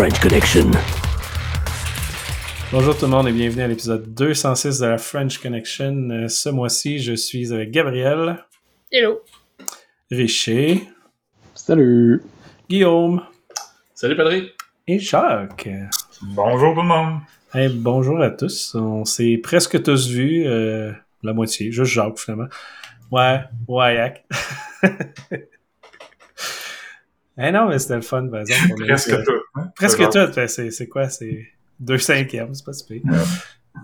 The 0.00 0.04
French 0.04 0.20
Connection. 0.22 0.70
Bonjour 2.72 2.96
tout 2.96 3.04
le 3.04 3.10
monde 3.10 3.28
et 3.28 3.32
bienvenue 3.32 3.60
à 3.64 3.68
l'épisode 3.68 4.14
206 4.14 4.78
de 4.78 4.86
la 4.86 4.96
French 4.96 5.36
Connection. 5.36 6.08
Euh, 6.10 6.26
Ce 6.26 6.48
mois-ci, 6.48 7.00
je 7.00 7.12
suis 7.12 7.52
avec 7.52 7.70
Gabriel, 7.70 8.42
Hello. 8.90 9.20
Richer, 10.10 10.88
Salut! 11.54 12.22
Guillaume 12.70 13.22
Salut 13.94 14.16
Patrick. 14.16 14.54
et 14.86 14.98
Jacques. 14.98 15.68
Bonjour 16.22 16.72
tout 16.72 16.80
le 16.80 16.86
monde. 16.86 17.20
Hey, 17.52 17.68
bonjour 17.68 18.22
à 18.22 18.30
tous. 18.30 18.74
On 18.76 19.04
s'est 19.04 19.36
presque 19.42 19.82
tous 19.82 20.08
vus, 20.08 20.46
euh, 20.46 20.92
la 21.22 21.34
moitié, 21.34 21.70
juste 21.72 21.92
Jacques 21.92 22.18
finalement. 22.18 22.48
Ouais, 23.10 23.40
ouais, 23.68 23.96
yak. 23.96 24.24
Eh 27.42 27.52
non, 27.52 27.68
mais 27.68 27.78
c'était 27.78 27.96
le 27.96 28.02
fun, 28.02 28.28
par 28.28 28.40
exemple. 28.40 28.84
Presque 28.86 29.24
tout. 29.24 29.32
hein? 29.54 29.72
Presque 29.74 30.10
tout. 30.10 30.18
Ben, 30.34 30.46
c'est, 30.46 30.88
quoi? 30.88 31.08
C'est 31.08 31.46
deux 31.78 31.98
cinquièmes, 31.98 32.54
c'est 32.54 32.64
pas 32.64 32.72
si 32.72 32.86
pire. 32.86 33.02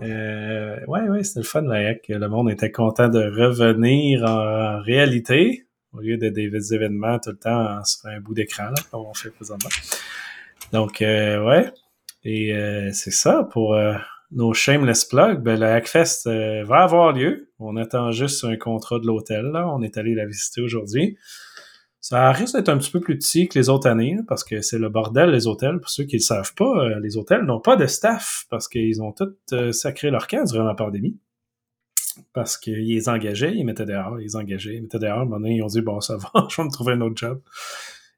Euh, 0.01 0.79
ouais, 0.87 1.09
ouais, 1.09 1.23
c'était 1.23 1.39
le 1.39 1.45
fun, 1.45 1.61
la 1.61 1.89
hack. 1.89 2.05
Le 2.09 2.27
monde 2.27 2.51
était 2.51 2.71
content 2.71 3.09
de 3.09 3.19
revenir 3.19 4.23
en, 4.23 4.79
réalité, 4.81 5.65
au 5.93 6.01
lieu 6.01 6.17
de 6.17 6.29
des 6.29 6.73
événements 6.73 7.17
tout 7.17 7.31
le 7.31 7.37
temps 7.37 7.83
sur 7.83 8.09
un 8.09 8.19
bout 8.19 8.35
d'écran, 8.35 8.65
là, 8.65 8.75
comme 8.91 9.05
on 9.05 9.13
fait 9.13 9.31
présentement. 9.31 9.69
Donc, 10.71 11.01
euh, 11.01 11.43
ouais. 11.43 11.71
Et 12.23 12.53
euh, 12.53 12.91
c'est 12.91 13.11
ça, 13.11 13.47
pour 13.51 13.73
euh, 13.73 13.93
nos 14.31 14.53
shameless 14.53 15.05
plugs, 15.05 15.41
ben, 15.41 15.59
le 15.59 15.65
Hackfest 15.65 16.29
va 16.65 16.83
avoir 16.83 17.13
lieu. 17.13 17.49
On 17.59 17.77
attend 17.77 18.11
juste 18.11 18.43
un 18.43 18.57
contrat 18.57 18.99
de 18.99 19.07
l'hôtel. 19.07 19.51
On 19.55 19.81
est 19.81 19.97
allé 19.97 20.13
la 20.13 20.25
visiter 20.25 20.61
aujourd'hui. 20.61 21.17
Ça 21.99 22.31
risque 22.31 22.55
d'être 22.55 22.69
un 22.69 22.77
petit 22.77 22.91
peu 22.91 23.01
plus 23.01 23.17
petit 23.17 23.47
que 23.47 23.57
les 23.57 23.69
autres 23.69 23.87
années, 23.87 24.17
parce 24.27 24.43
que 24.43 24.61
c'est 24.61 24.77
le 24.77 24.89
bordel, 24.89 25.31
les 25.31 25.47
hôtels. 25.47 25.79
Pour 25.79 25.89
ceux 25.89 26.05
qui 26.05 26.15
ne 26.15 26.21
le 26.21 26.23
savent 26.23 26.53
pas, 26.53 26.85
euh, 26.85 26.99
les 26.99 27.17
hôtels 27.17 27.43
n'ont 27.43 27.59
pas 27.59 27.75
de 27.75 27.85
staff 27.87 28.45
parce 28.49 28.67
qu'ils 28.67 29.01
ont 29.01 29.11
tous 29.11 29.33
euh, 29.53 29.71
sacré 29.71 30.09
leur 30.09 30.27
camp 30.27 30.45
durant 30.49 30.63
la 30.63 30.75
pandémie. 30.75 31.17
Parce 32.33 32.57
qu'ils 32.57 32.87
les 32.87 33.09
engageaient, 33.09 33.53
ils 33.55 33.65
mettaient 33.65 33.85
dehors, 33.85 34.19
ils 34.21 34.37
engageaient, 34.37 34.75
ils 34.75 34.81
mettaient 34.81 34.99
dehors. 34.99 35.25
Donné, 35.25 35.55
ils 35.55 35.63
ont 35.63 35.67
dit, 35.67 35.81
bon, 35.81 35.99
ça 35.99 36.17
va, 36.17 36.31
je 36.49 36.61
vais 36.61 36.67
me 36.67 36.71
trouver 36.71 36.93
un 36.93 37.01
autre 37.01 37.17
job. 37.17 37.41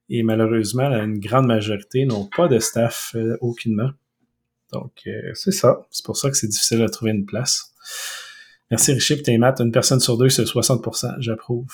Et 0.10 0.24
malheureusement, 0.24 0.90
une 0.90 1.20
grande 1.20 1.46
majorité 1.46 2.06
n'ont 2.06 2.26
pas 2.26 2.48
de 2.48 2.60
staff 2.60 3.12
euh, 3.16 3.38
aucunement. 3.42 3.92
Donc, 4.74 4.92
euh, 5.08 5.32
c'est 5.36 5.52
ça. 5.52 5.88
C'est 5.92 6.06
pour 6.06 6.18
ça 6.18 6.30
que 6.30 6.38
c'est 6.38 6.48
difficile 6.48 6.80
de 6.80 6.88
trouver 6.88 7.12
une 7.12 7.26
place. 7.26 7.74
Merci 8.72 8.94
Richie 8.94 9.22
tes 9.22 9.38
maths. 9.38 9.62
Une 9.62 9.72
personne 9.72 10.00
sur 10.00 10.18
deux, 10.18 10.30
c'est 10.30 10.44
60%. 10.44 11.16
J'approuve. 11.20 11.68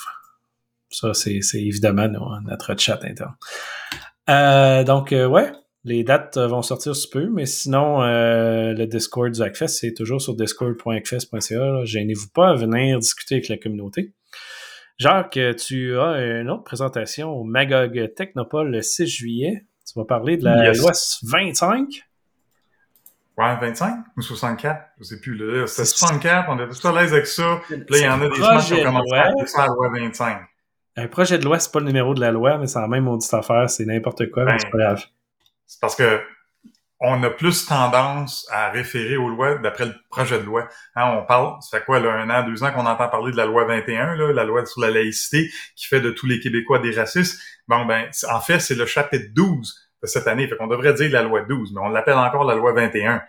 Ça, 0.90 1.14
c'est 1.14 1.40
c'est 1.42 1.60
évidemment 1.62 2.08
no- 2.08 2.40
notre 2.44 2.78
chat 2.78 3.00
interne. 3.04 3.34
Euh, 4.28 4.84
donc, 4.84 5.12
euh, 5.12 5.26
ouais, 5.26 5.50
les 5.84 6.04
dates 6.04 6.36
euh, 6.36 6.46
vont 6.48 6.62
sortir 6.62 6.94
sous 6.96 7.10
peu, 7.10 7.28
mais 7.28 7.46
sinon, 7.46 8.02
euh, 8.02 8.72
le 8.72 8.86
Discord 8.86 9.30
du 9.32 9.40
Hackfest, 9.42 9.68
c'est 9.68 9.94
toujours 9.94 10.20
sur 10.20 10.34
discord.hackfest.ca. 10.36 11.84
Gênez-vous 11.84 12.28
pas 12.34 12.50
à 12.50 12.54
venir 12.54 12.98
discuter 12.98 13.36
avec 13.36 13.48
la 13.48 13.56
communauté. 13.58 14.14
Jacques, 14.98 15.38
tu 15.58 15.98
as 15.98 16.40
une 16.40 16.48
autre 16.50 16.64
présentation 16.64 17.30
au 17.30 17.44
Magog 17.44 18.14
Technopole 18.16 18.70
le 18.70 18.80
6 18.82 19.06
juillet. 19.06 19.66
Tu 19.86 19.98
vas 19.98 20.04
parler 20.06 20.36
de 20.38 20.44
la 20.44 20.66
Yes. 20.68 20.78
loi 20.80 20.92
25. 21.24 21.86
Ouais, 23.38 23.54
25 23.60 23.96
ou 24.16 24.22
64, 24.22 24.80
je 24.98 25.04
sais 25.04 25.20
plus. 25.20 25.38
C'était 25.66 25.84
64, 25.84 26.48
on 26.48 26.56
était 26.58 26.68
tous 26.74 26.84
à 26.88 26.92
l'aise 26.92 27.12
avec 27.12 27.26
ça. 27.26 27.60
Puis 27.68 27.76
là, 27.76 27.98
il 27.98 28.02
y 28.04 28.08
en 28.08 28.22
a 28.22 28.28
des 28.28 28.34
semaines 28.36 28.60
qui 28.60 28.72
ont 28.72 28.84
commencé 28.84 29.14
à 29.14 29.46
ça 29.46 29.60
la 29.60 29.66
loi 29.66 29.90
25. 29.94 30.38
Un 30.96 31.08
projet 31.08 31.38
de 31.38 31.44
loi, 31.44 31.58
c'est 31.58 31.72
pas 31.72 31.80
le 31.80 31.86
numéro 31.86 32.14
de 32.14 32.20
la 32.20 32.30
loi, 32.30 32.58
mais 32.58 32.66
c'est 32.66 32.80
la 32.80 32.88
même 32.88 33.04
maudite 33.04 33.32
affaire, 33.34 33.68
c'est 33.68 33.84
n'importe 33.84 34.30
quoi, 34.30 34.44
mais 34.44 34.52
Ben, 34.52 34.58
c'est 34.58 34.70
pas 34.70 34.78
grave. 34.78 35.04
C'est 35.66 35.80
parce 35.80 35.94
que 35.94 36.20
on 37.00 37.22
a 37.22 37.30
plus 37.30 37.66
tendance 37.66 38.46
à 38.50 38.70
référer 38.70 39.18
aux 39.18 39.28
lois 39.28 39.56
d'après 39.56 39.84
le 39.84 39.94
projet 40.10 40.38
de 40.38 40.44
loi. 40.44 40.66
Hein, 40.94 41.18
on 41.18 41.26
parle, 41.26 41.56
ça 41.60 41.78
fait 41.78 41.84
quoi, 41.84 42.00
là, 42.00 42.10
un 42.12 42.30
an, 42.30 42.46
deux 42.46 42.64
ans 42.64 42.72
qu'on 42.72 42.86
entend 42.86 43.08
parler 43.08 43.32
de 43.32 43.36
la 43.36 43.44
loi 43.44 43.66
21, 43.66 44.16
là, 44.16 44.32
la 44.32 44.44
loi 44.44 44.64
sur 44.64 44.80
la 44.80 44.90
laïcité, 44.90 45.50
qui 45.74 45.86
fait 45.86 46.00
de 46.00 46.10
tous 46.10 46.26
les 46.26 46.40
Québécois 46.40 46.78
des 46.78 46.92
racistes. 46.92 47.38
Bon, 47.68 47.84
ben, 47.84 48.08
en 48.30 48.40
fait, 48.40 48.60
c'est 48.60 48.74
le 48.74 48.86
chapitre 48.86 49.26
12 49.34 49.90
de 50.02 50.06
cette 50.06 50.26
année. 50.26 50.48
Fait 50.48 50.56
qu'on 50.56 50.68
devrait 50.68 50.94
dire 50.94 51.10
la 51.10 51.22
loi 51.22 51.42
12, 51.42 51.74
mais 51.74 51.80
on 51.82 51.88
l'appelle 51.88 52.16
encore 52.16 52.44
la 52.44 52.54
loi 52.54 52.72
21. 52.72 53.20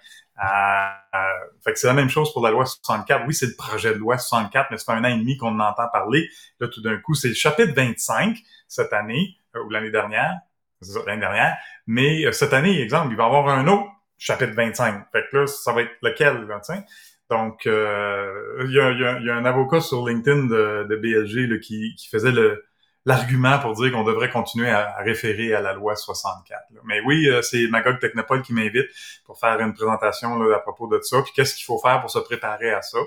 Fait 1.64 1.74
que 1.74 1.80
c'est 1.80 1.88
la 1.88 1.94
même 1.94 2.10
chose 2.10 2.32
pour 2.34 2.44
la 2.44 2.52
loi 2.52 2.66
64. 2.66 3.26
Oui, 3.28 3.34
c'est 3.34 3.48
le 3.48 3.56
projet 3.56 3.94
de 3.94 3.98
loi 4.00 4.18
64, 4.18 4.70
mais 4.72 4.78
c'est 4.78 4.92
un 4.92 5.04
an 5.04 5.08
et 5.08 5.18
demi 5.18 5.38
qu'on 5.38 5.60
en 5.60 5.60
entend 5.60 5.88
parler. 5.92 6.30
Là, 6.60 6.68
tout 6.68 6.82
d'un 6.82 6.98
coup, 6.98 7.14
c'est 7.16 7.30
le 7.30 7.34
chapitre 7.34 7.74
25 7.76 8.38
cette 8.68 8.94
année, 8.94 9.38
euh, 9.56 9.64
ou 9.64 9.70
l'année 9.70 9.92
dernière, 9.92 10.36
ça, 10.82 11.00
l'année 11.06 11.22
dernière. 11.22 11.58
Mais 11.88 12.26
euh, 12.26 12.32
cette 12.32 12.54
année, 12.54 12.82
exemple, 12.82 13.08
il 13.12 13.18
va 13.18 13.24
y 13.24 13.26
avoir 13.28 13.48
un 13.50 13.68
autre 13.68 13.88
chapitre 14.18 14.54
25. 14.54 15.06
Fait 15.12 15.26
que 15.32 15.38
là, 15.38 15.48
ça 15.48 15.74
va 15.74 15.82
être 15.82 15.92
lequel, 16.02 16.44
là, 16.48 16.60
tu 16.66 16.74
sais? 16.74 16.84
Donc, 17.30 17.68
euh, 17.68 18.64
il 18.66 18.72
y, 18.72 18.80
a, 18.80 18.92
y 18.92 19.04
a- 19.06 19.20
y 19.20 19.30
a 19.30 19.36
un 19.36 19.46
avocat 19.46 19.82
sur 19.82 20.08
LinkedIn 20.08 20.46
de, 20.46 20.86
de 20.90 20.96
BLG 20.96 21.48
là, 21.48 21.58
qui, 21.60 21.94
qui 21.98 22.08
faisait 22.08 22.32
le 22.32 22.64
l'argument 23.08 23.58
pour 23.60 23.74
dire 23.74 23.92
qu'on 23.92 24.04
devrait 24.04 24.30
continuer 24.30 24.70
à, 24.70 24.98
référer 25.00 25.56
à 25.56 25.62
la 25.62 25.74
loi 25.74 25.96
64. 25.96 26.66
là. 26.72 26.82
Mais 26.84 27.00
oui, 27.06 27.28
euh, 27.28 27.42
c'est 27.42 27.68
Magog 27.70 28.00
Technopole 28.00 28.42
qui 28.44 28.54
m'invite 28.54 28.88
pour 29.26 29.40
faire 29.40 29.60
une 29.60 29.74
présentation 29.74 30.38
là, 30.38 30.58
à 30.58 30.60
propos 30.60 30.88
de 30.88 31.00
ça, 31.02 31.22
puis 31.24 31.32
qu'est-ce 31.36 31.56
qu'il 31.56 31.66
faut 31.66 31.80
faire 31.80 32.02
pour 32.02 32.12
se 32.12 32.20
préparer 32.20 32.72
à 32.72 32.82
ça? 32.82 33.00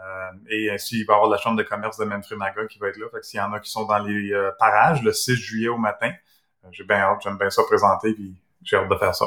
Euh, 0.00 0.30
et 0.48 0.70
ainsi, 0.70 1.00
il 1.00 1.06
va 1.06 1.14
y 1.14 1.16
avoir 1.16 1.30
la 1.30 1.38
Chambre 1.38 1.56
de 1.56 1.62
commerce 1.62 1.96
de 1.98 2.04
Manfred 2.04 2.38
Magog 2.38 2.68
qui 2.68 2.78
va 2.78 2.88
être 2.88 2.96
là. 2.96 3.06
Fait 3.10 3.20
que 3.20 3.26
s'il 3.26 3.38
y 3.38 3.42
en 3.42 3.52
a 3.52 3.60
qui 3.60 3.70
sont 3.70 3.84
dans 3.84 3.98
les 3.98 4.32
euh, 4.32 4.50
parages 4.58 5.02
le 5.02 5.12
6 5.12 5.36
juillet 5.36 5.68
au 5.68 5.78
matin, 5.78 6.12
euh, 6.64 6.68
j'ai 6.72 6.84
bien 6.84 6.98
hâte, 6.98 7.20
j'aime 7.22 7.38
bien 7.38 7.50
ça 7.50 7.62
présenter, 7.64 8.14
puis 8.14 8.34
j'ai 8.62 8.76
hâte 8.76 8.88
de 8.88 8.96
faire 8.96 9.14
ça. 9.14 9.26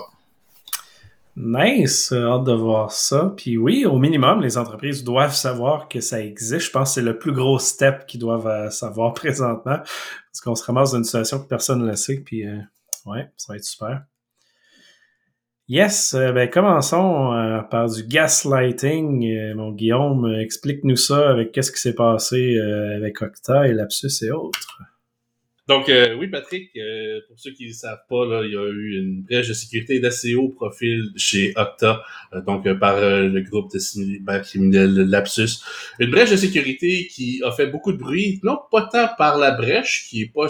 Nice, 1.36 2.12
euh, 2.12 2.28
hâte 2.28 2.44
de 2.44 2.54
voir 2.54 2.92
ça. 2.92 3.34
Puis 3.36 3.58
oui, 3.58 3.86
au 3.86 3.98
minimum, 3.98 4.40
les 4.42 4.58
entreprises 4.58 5.04
doivent 5.04 5.34
savoir 5.34 5.88
que 5.88 6.00
ça 6.00 6.22
existe. 6.22 6.68
Je 6.68 6.72
pense 6.72 6.90
que 6.90 6.94
c'est 6.96 7.02
le 7.02 7.18
plus 7.18 7.32
gros 7.32 7.58
step 7.58 8.06
qu'ils 8.06 8.20
doivent 8.20 8.48
euh, 8.48 8.70
savoir 8.70 9.14
présentement. 9.16 9.78
Parce 9.78 10.42
qu'on 10.44 10.54
se 10.54 10.64
ramasse 10.64 10.92
dans 10.92 11.00
une 11.00 11.04
situation 11.04 11.40
que 11.40 11.48
personne 11.48 11.82
ne 11.82 11.88
le 11.88 11.96
sait. 11.96 12.18
Puis 12.24 12.48
euh, 12.48 12.60
ouais, 13.08 13.32
ça 13.36 13.54
va 13.54 13.58
être 13.58 13.64
super. 13.64 14.04
Yes, 15.68 16.14
euh, 16.14 16.34
ben 16.34 16.50
commençons 16.50 17.66
par 17.72 17.90
du 17.90 18.04
gaslighting. 18.04 19.54
Mon 19.56 19.72
Guillaume, 19.72 20.32
explique-nous 20.40 20.98
ça 20.98 21.30
avec 21.30 21.52
qu'est-ce 21.52 21.72
qui 21.72 21.80
s'est 21.80 21.96
passé 21.96 22.60
avec 22.60 23.22
Octa 23.22 23.68
et 23.68 23.74
Lapsus 23.74 24.24
et 24.24 24.32
autres. 24.32 24.82
Donc, 25.68 25.88
euh, 25.88 26.16
oui, 26.16 26.28
Patrick, 26.28 26.72
euh, 26.76 27.22
pour 27.28 27.40
ceux 27.40 27.52
qui 27.52 27.68
ne 27.68 27.74
savent 27.74 28.04
pas, 28.10 28.26
il 28.44 28.52
y 28.52 28.58
a 28.58 28.70
eu 28.70 29.00
une 29.00 29.22
brèche 29.24 29.48
de 29.48 29.54
sécurité 29.54 30.00
d'assez 30.00 30.36
haut 30.36 30.50
profil 30.50 31.12
chez 31.16 31.54
Octa, 31.56 32.04
euh, 32.34 32.42
donc 32.42 32.72
par 32.80 33.00
le 33.00 33.42
groupe 33.42 33.72
de 33.72 33.80
cybercriminels 33.80 34.94
Lapsus. 35.10 35.62
Une 36.00 36.12
brèche 36.12 36.32
de 36.32 36.36
sécurité 36.36 37.08
qui 37.08 37.42
a 37.46 37.52
fait 37.54 37.68
beaucoup 37.68 37.94
de 37.94 37.98
bruit, 37.98 38.42
non 38.44 38.60
pas 38.72 38.90
tant 38.92 39.08
par 39.18 39.38
la 39.38 39.52
brèche, 39.52 40.08
qui 40.10 40.24
est 40.24 40.34
pas 40.34 40.50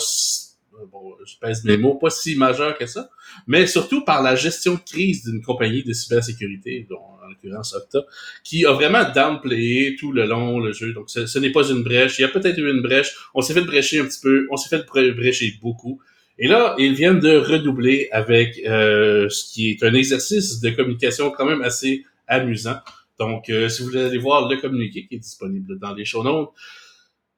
bon, 0.91 1.15
je 1.25 1.35
pèse 1.39 1.63
mes 1.63 1.77
mots, 1.77 1.95
pas 1.95 2.09
si 2.09 2.35
majeure 2.35 2.77
que 2.77 2.85
ça, 2.85 3.09
mais 3.47 3.67
surtout 3.67 4.03
par 4.03 4.21
la 4.21 4.35
gestion 4.35 4.75
de 4.75 4.79
crise 4.79 5.23
d'une 5.23 5.41
compagnie 5.41 5.83
de 5.83 5.93
cybersécurité, 5.93 6.85
dont 6.89 6.99
en 7.23 7.27
l'occurrence 7.29 7.73
Octa, 7.73 7.99
qui 8.43 8.65
a 8.65 8.73
vraiment 8.73 9.03
downplayé 9.13 9.95
tout 9.95 10.11
le 10.11 10.25
long 10.25 10.59
le 10.59 10.73
jeu. 10.73 10.93
Donc, 10.93 11.09
ce, 11.09 11.39
n'est 11.39 11.51
pas 11.51 11.67
une 11.69 11.83
brèche. 11.83 12.19
Il 12.19 12.23
y 12.23 12.25
a 12.25 12.29
peut-être 12.29 12.57
eu 12.57 12.69
une 12.69 12.81
brèche. 12.81 13.15
On 13.33 13.41
s'est 13.41 13.53
fait 13.53 13.61
brécher 13.61 13.99
un 13.99 14.05
petit 14.05 14.19
peu. 14.21 14.47
On 14.51 14.57
s'est 14.57 14.69
fait 14.69 14.85
bré- 14.85 15.11
brécher 15.11 15.53
beaucoup. 15.61 16.01
Et 16.37 16.47
là, 16.47 16.75
ils 16.79 16.93
viennent 16.93 17.19
de 17.19 17.37
redoubler 17.37 18.09
avec 18.11 18.59
euh, 18.65 19.29
ce 19.29 19.53
qui 19.53 19.69
est 19.69 19.83
un 19.83 19.93
exercice 19.93 20.59
de 20.59 20.69
communication 20.71 21.31
quand 21.31 21.45
même 21.45 21.61
assez 21.61 22.05
amusant. 22.27 22.77
Donc, 23.19 23.49
euh, 23.49 23.69
si 23.69 23.81
vous 23.81 23.89
voulez 23.89 24.03
aller 24.03 24.17
voir 24.17 24.49
le 24.49 24.57
communiqué 24.57 25.05
qui 25.07 25.15
est 25.15 25.19
disponible 25.19 25.77
dans 25.79 25.93
les 25.93 26.05
show 26.05 26.23
notes, 26.23 26.49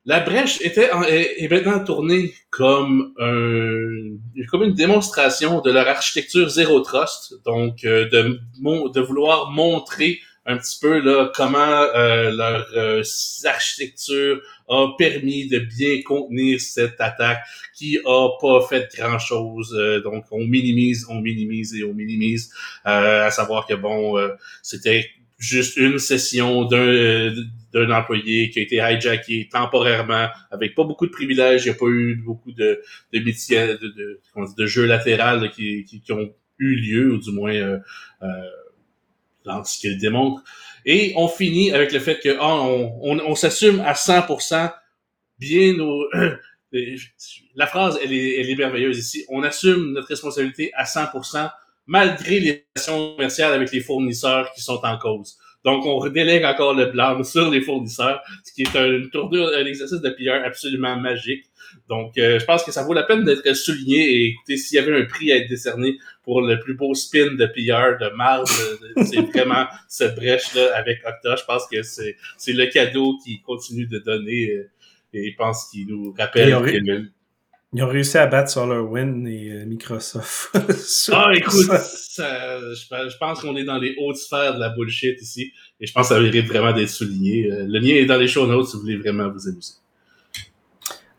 la 0.06 0.20
brèche 0.20 0.62
était 0.62 0.90
est, 1.08 1.52
maintenant 1.52 1.84
tournée 1.84 2.34
comme 2.50 3.14
un, 3.20 4.46
comme 4.50 4.64
une 4.64 4.74
démonstration 4.74 5.62
de 5.62 5.72
leur 5.72 5.88
architecture 5.88 6.48
zéro 6.50 6.80
trust, 6.82 7.34
donc 7.44 7.84
euh, 7.84 8.08
de, 8.10 8.40
de 8.62 9.02
vouloir 9.02 9.52
montrer 9.52 10.20
un 10.46 10.58
petit 10.58 10.78
peu 10.80 11.00
là 11.00 11.32
comment 11.36 11.58
euh, 11.58 12.32
leur 12.32 12.68
euh, 12.76 13.04
architecture 13.46 14.42
a 14.70 14.88
permis 14.98 15.48
de 15.48 15.60
bien 15.60 16.02
contenir 16.04 16.62
cette 16.62 17.02
attaque 17.02 17.40
qui 17.76 17.98
a 18.06 18.30
pas 18.40 18.62
fait 18.68 18.88
grand 18.96 19.20
chose. 19.20 19.76
donc 20.04 20.26
on 20.32 20.46
minimise, 20.46 21.06
on 21.10 21.20
minimise 21.22 21.76
et 21.76 21.84
on 21.84 21.94
minimise, 21.94 22.52
euh, 22.86 23.26
à 23.26 23.32
savoir 23.32 23.66
que 23.66 23.74
bon, 23.74 24.18
euh, 24.18 24.30
c'était 24.62 25.10
juste 25.38 25.78
une 25.78 26.00
session 26.00 26.66
d'un 26.66 27.34
d'un 27.74 27.92
employé 27.92 28.50
qui 28.52 28.60
a 28.60 28.62
été 28.62 28.78
hijacké 28.78 29.50
temporairement 29.52 30.30
avec 30.50 30.76
pas 30.76 30.86
beaucoup 30.86 31.06
de 31.06 31.12
privilèges, 31.12 31.66
il 31.66 31.70
n'y 31.70 31.76
a 31.76 31.78
pas 31.78 31.88
eu 31.88 32.16
beaucoup 32.16 32.54
de 32.54 32.82
de 33.12 33.20
de, 33.20 33.88
de, 33.88 34.56
de 34.58 34.66
jeux 34.66 34.86
latérales 34.86 35.52
qui, 35.52 35.84
qui, 35.84 36.02
qui 36.02 36.12
ont 36.14 36.34
eu 36.60 36.76
lieu, 36.76 37.14
ou 37.14 37.18
du 37.18 37.32
moins 37.32 37.54
euh, 37.54 37.80
euh, 38.24 38.28
dans 39.44 39.64
ce 39.64 39.80
qu'il 39.80 39.98
démontre. 39.98 40.44
Et 40.86 41.14
on 41.16 41.28
finit 41.28 41.72
avec 41.72 41.92
le 41.92 42.00
fait 42.00 42.20
que 42.20 42.38
on, 42.40 43.00
on, 43.02 43.20
on 43.20 43.36
s'assume 43.36 43.80
à 43.82 43.94
100% 43.94 44.74
bien 45.40 45.74
nos... 45.74 46.06
La 47.56 47.68
phrase, 47.68 47.98
elle 48.04 48.12
est, 48.12 48.42
elle 48.42 48.50
est 48.50 48.56
merveilleuse 48.56 48.98
ici. 49.00 49.24
On 49.30 49.42
assume 49.44 49.94
notre 49.94 50.10
responsabilité 50.10 50.74
à 50.74 50.84
100% 50.84 51.50
malgré 51.88 52.40
les 52.40 52.66
relations 52.76 53.16
commerciales 53.16 53.54
avec 53.54 53.72
les 53.72 53.82
fournisseurs 53.82 54.52
qui 54.54 54.62
sont 54.62 54.80
en 54.84 54.98
cause. 54.98 55.38
Donc, 55.64 55.84
on 55.86 56.08
délègue 56.10 56.46
encore 56.46 56.76
le 56.76 56.86
blâme 56.86 57.24
sur 57.24 57.50
les 57.50 57.62
fournisseurs, 57.62 58.22
ce 58.44 58.54
qui 58.54 58.62
est 58.62 58.76
un 58.76 59.08
tournure, 59.12 59.50
un 59.56 59.66
exercice 59.66 60.00
de 60.00 60.10
PR 60.10 60.46
absolument 60.46 60.96
magique. 60.96 61.46
Donc, 61.90 62.18
euh, 62.18 62.40
je 62.40 62.46
pense 62.46 62.64
que 62.64 62.72
ça 62.72 62.84
vaut 62.84 62.94
la 62.94 63.04
peine 63.04 63.24
d'être 63.24 63.52
souligné. 63.54 63.98
Et 63.98 64.26
écoutez, 64.28 64.58
s'il 64.58 64.76
y 64.76 64.80
avait 64.80 64.96
un 64.96 65.06
prix 65.06 65.32
à 65.32 65.38
être 65.38 65.50
décerné 65.50 65.98
pour 66.24 66.42
le 66.42 66.60
plus 66.60 66.76
beau 66.76 66.94
spin 66.94 67.34
de 67.34 67.46
PR 67.48 68.00
de 68.00 68.16
marde, 68.16 68.48
c'est 69.04 69.22
vraiment 69.34 69.66
cette 69.88 70.16
brèche-là 70.16 70.76
avec 70.76 71.00
Octa. 71.06 71.36
Je 71.36 71.44
pense 71.46 71.68
que 71.68 71.82
c'est 71.82 72.54
le 72.54 72.68
cadeau 72.68 73.18
qui 73.24 73.42
continue 73.42 73.88
de 73.88 73.98
donner 73.98 74.52
euh, 74.52 74.70
et 75.16 75.32
je 75.32 75.36
pense 75.38 75.70
qu'il 75.72 75.88
nous 75.88 76.14
rappelle 76.18 76.52
que 76.52 77.06
ils 77.76 77.84
ont 77.84 77.90
réussi 77.90 78.18
à 78.18 78.26
battre 78.26 78.50
SolarWind 78.50 79.28
et 79.28 79.52
euh, 79.52 79.66
Microsoft. 79.66 80.50
ah, 81.12 81.32
écoute, 81.36 81.70
je, 81.70 83.18
pense 83.18 83.42
qu'on 83.42 83.58
est 83.58 83.66
dans 83.66 83.78
les 83.78 83.96
hautes 84.00 84.16
sphères 84.16 84.56
de 84.56 84.62
la 84.62 84.70
bullshit 84.70 85.22
ici. 85.22 85.52
Et 85.82 85.86
je 85.86 85.92
pense 85.92 86.08
que 86.08 86.16
ça 86.16 86.22
mérite 86.22 86.48
vraiment 86.48 86.72
d'être 86.72 86.90
souligné. 86.90 87.52
Euh, 87.52 87.66
le 87.68 87.80
lien 87.80 87.96
est 87.96 88.06
dans 88.06 88.16
les 88.16 88.30
show 88.30 88.48
notes 88.48 88.70
si 88.70 88.78
vous 88.78 88.84
voulez 88.84 88.96
vraiment 88.96 89.30
vous 89.30 89.50
amuser. 89.50 89.74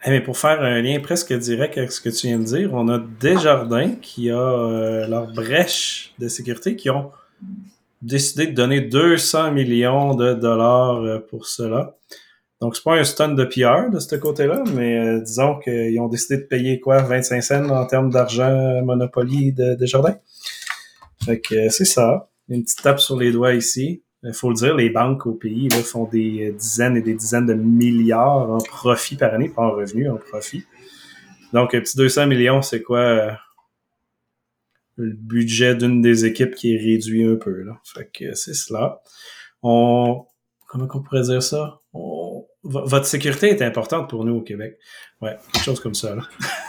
Eh, 0.07 0.11
mais 0.11 0.23
pour 0.23 0.39
faire 0.39 0.63
un 0.63 0.81
lien 0.81 0.99
presque 1.01 1.35
direct 1.35 1.77
avec 1.77 1.93
ce 1.93 2.01
que 2.01 2.09
tu 2.09 2.29
viens 2.29 2.39
de 2.39 2.45
dire, 2.45 2.73
on 2.73 2.89
a 2.89 3.05
Desjardins 3.21 3.97
qui 4.01 4.31
a 4.31 4.41
euh, 4.41 5.07
leur 5.09 5.27
brèche 5.27 6.15
de 6.19 6.29
sécurité 6.29 6.75
qui 6.75 6.89
ont 6.89 7.11
décidé 8.01 8.47
de 8.47 8.55
donner 8.55 8.81
200 8.81 9.53
millions 9.53 10.15
de 10.15 10.33
dollars 10.33 11.21
pour 11.29 11.47
cela. 11.47 11.97
Donc, 12.67 12.75
c'est 12.75 12.83
pas 12.83 12.97
un 12.97 13.05
stun 13.05 13.29
de 13.29 13.45
PR 13.45 13.93
de 13.93 14.01
ce 14.01 14.17
côté-là, 14.17 14.65
mais 14.75 14.99
euh, 14.99 15.21
disons 15.21 15.57
qu'ils 15.61 16.01
ont 16.01 16.09
décidé 16.09 16.39
de 16.39 16.43
payer 16.43 16.81
quoi, 16.81 17.01
25 17.01 17.41
cents 17.41 17.71
en 17.71 17.87
termes 17.87 18.11
d'argent 18.11 18.83
Monopoly 18.83 19.53
de, 19.53 19.77
Jardin. 19.87 20.17
Fait 21.25 21.39
que 21.41 21.55
euh, 21.55 21.69
c'est 21.71 21.85
ça. 21.85 22.29
Une 22.49 22.65
petite 22.65 22.83
tape 22.83 22.99
sur 22.99 23.17
les 23.17 23.31
doigts 23.31 23.55
ici. 23.55 24.03
Il 24.25 24.33
faut 24.33 24.49
le 24.49 24.57
dire, 24.57 24.75
les 24.75 24.91
banques 24.91 25.27
au 25.27 25.35
pays 25.35 25.69
là, 25.69 25.77
font 25.77 26.07
des 26.07 26.57
dizaines 26.59 26.97
et 26.97 27.03
des 27.03 27.15
dizaines 27.15 27.47
de 27.47 27.55
milliards 27.55 28.51
en 28.51 28.59
profit 28.59 29.15
par 29.15 29.33
année, 29.33 29.49
pas 29.49 29.63
en 29.63 29.71
revenus, 29.71 30.11
en 30.11 30.17
profit. 30.17 30.65
Donc, 31.53 31.73
un 31.73 31.81
petit 31.81 31.97
200 31.97 32.27
millions, 32.27 32.63
c'est 32.63 32.83
quoi 32.83 32.99
euh, 32.99 33.31
le 34.97 35.13
budget 35.13 35.77
d'une 35.77 36.03
des 36.03 36.25
équipes 36.25 36.57
qui 36.57 36.75
est 36.75 36.79
réduit 36.79 37.25
un 37.25 37.37
peu. 37.37 37.65
Fait 37.85 38.11
que 38.13 38.35
c'est 38.35 38.55
cela. 38.55 39.01
Comment 40.67 40.89
on 40.93 41.01
pourrait 41.01 41.23
dire 41.23 41.43
ça? 41.43 41.81
Votre 42.69 43.07
sécurité 43.07 43.49
est 43.49 43.63
importante 43.63 44.11
pour 44.11 44.25
nous 44.25 44.37
au 44.37 44.41
Québec. 44.43 44.79
Ouais, 45.21 45.37
quelque 45.53 45.65
chose 45.65 45.81
comme 45.81 45.95
ça. 45.95 46.15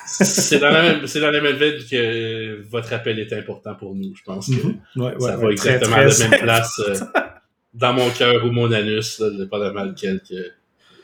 c'est 0.05 0.59
dans, 0.59 0.69
la 0.69 0.81
même, 0.81 1.01
dans 1.01 1.31
la 1.31 1.41
même 1.41 1.55
veine 1.55 1.79
que 1.89 2.61
votre 2.69 2.94
appel 2.94 3.19
est 3.19 3.33
important 3.33 3.75
pour 3.75 3.94
nous. 3.94 4.15
Je 4.15 4.23
pense 4.23 4.47
que 4.47 4.53
mm-hmm. 4.53 5.19
ça 5.19 5.35
va 5.35 5.51
exactement 5.51 5.95
à 5.95 6.05
la 6.05 6.17
même 6.29 6.39
place 6.39 6.79
euh, 6.88 6.95
dans 7.73 7.94
mon 7.94 8.09
cœur 8.09 8.45
ou 8.45 8.51
mon 8.51 8.71
anus, 8.71 9.19
là, 9.19 9.29
dépendamment 9.31 9.85
de 9.85 9.94
quelque 9.94 10.53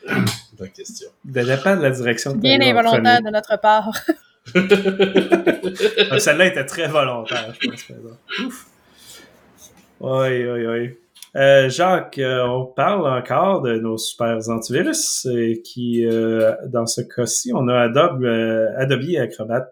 la 0.58 0.68
question. 0.68 1.08
Ça 1.34 1.44
dépend 1.44 1.76
de 1.76 1.82
la 1.82 1.90
direction 1.90 2.34
de 2.34 2.40
Bien 2.40 2.60
involontaire 2.60 3.22
de 3.22 3.30
notre 3.30 3.60
part. 3.60 3.92
Ah, 6.10 6.18
celle-là 6.18 6.46
était 6.46 6.66
très 6.66 6.86
volontaire, 6.86 7.54
je 7.58 7.66
pense. 7.66 7.84
Ouf. 8.44 8.66
Oui, 10.00 10.44
oui, 10.44 10.66
oui. 10.66 10.96
Euh, 11.36 11.68
Jacques, 11.68 12.18
euh, 12.18 12.44
on 12.44 12.64
parle 12.64 13.08
encore 13.08 13.60
de 13.62 13.76
nos 13.78 13.98
super 13.98 14.38
antivirus 14.48 15.26
euh, 15.26 15.54
qui, 15.64 16.06
dans 16.68 16.86
ce 16.86 17.00
cas-ci, 17.00 17.52
on 17.54 17.68
a 17.68 17.82
Adobe, 17.82 18.24
Adobe 18.76 19.16
Acrobat 19.20 19.68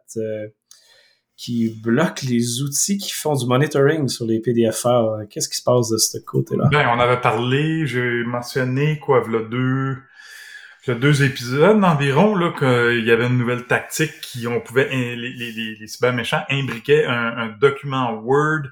qui 1.37 1.75
bloque 1.83 2.23
les 2.23 2.63
outils 2.63 2.99
qui 2.99 3.11
font 3.11 3.35
du 3.35 3.47
monitoring 3.47 4.07
sur 4.09 4.27
les 4.27 4.39
PDFR. 4.41 5.27
Qu'est-ce 5.29 5.49
qui 5.49 5.57
se 5.57 5.63
passe 5.63 5.89
de 5.89 5.97
ce 5.97 6.19
côté-là? 6.19 6.69
Ben, 6.71 6.89
on 6.95 7.01
avait 7.01 7.21
parlé, 7.21 7.85
j'ai 7.87 8.23
mentionné 8.25 9.01
quoi, 9.01 9.25
le 9.27 9.49
deux, 9.49 10.95
deux 10.95 11.25
épisodes 11.25 11.83
environ, 11.83 12.37
là, 12.37 12.53
qu'il 12.57 13.05
y 13.05 13.11
avait 13.11 13.27
une 13.27 13.39
nouvelle 13.39 13.67
tactique 13.67 14.21
qui, 14.21 14.47
on 14.47 14.61
pouvait, 14.61 14.89
les, 14.93 15.87
cyber 15.87 16.13
méchants 16.13 16.43
imbriquaient 16.49 17.07
un 17.07 17.49
document 17.61 18.13
Word 18.23 18.69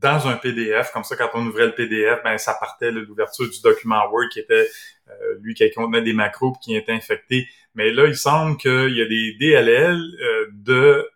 dans 0.00 0.26
un 0.26 0.36
PDF. 0.36 0.90
Comme 0.92 1.04
ça, 1.04 1.16
quand 1.16 1.30
on 1.34 1.46
ouvrait 1.46 1.66
le 1.66 1.74
PDF, 1.74 2.22
ben 2.24 2.38
ça 2.38 2.54
partait 2.54 2.90
l'ouverture 2.90 3.48
du 3.48 3.60
document 3.60 4.08
Word 4.10 4.28
qui 4.32 4.40
était 4.40 4.66
euh, 5.08 5.38
lui 5.42 5.54
qui 5.54 5.70
contenait 5.70 6.02
des 6.02 6.14
macros 6.14 6.52
qui 6.62 6.74
étaient 6.74 6.92
infectés. 6.92 7.46
Mais 7.74 7.90
là, 7.90 8.06
il 8.06 8.16
semble 8.16 8.56
qu'il 8.56 8.96
y 8.96 9.02
a 9.02 9.06
des 9.06 9.36
DLL 9.38 9.98
euh, 10.20 10.46
de, 10.52 11.08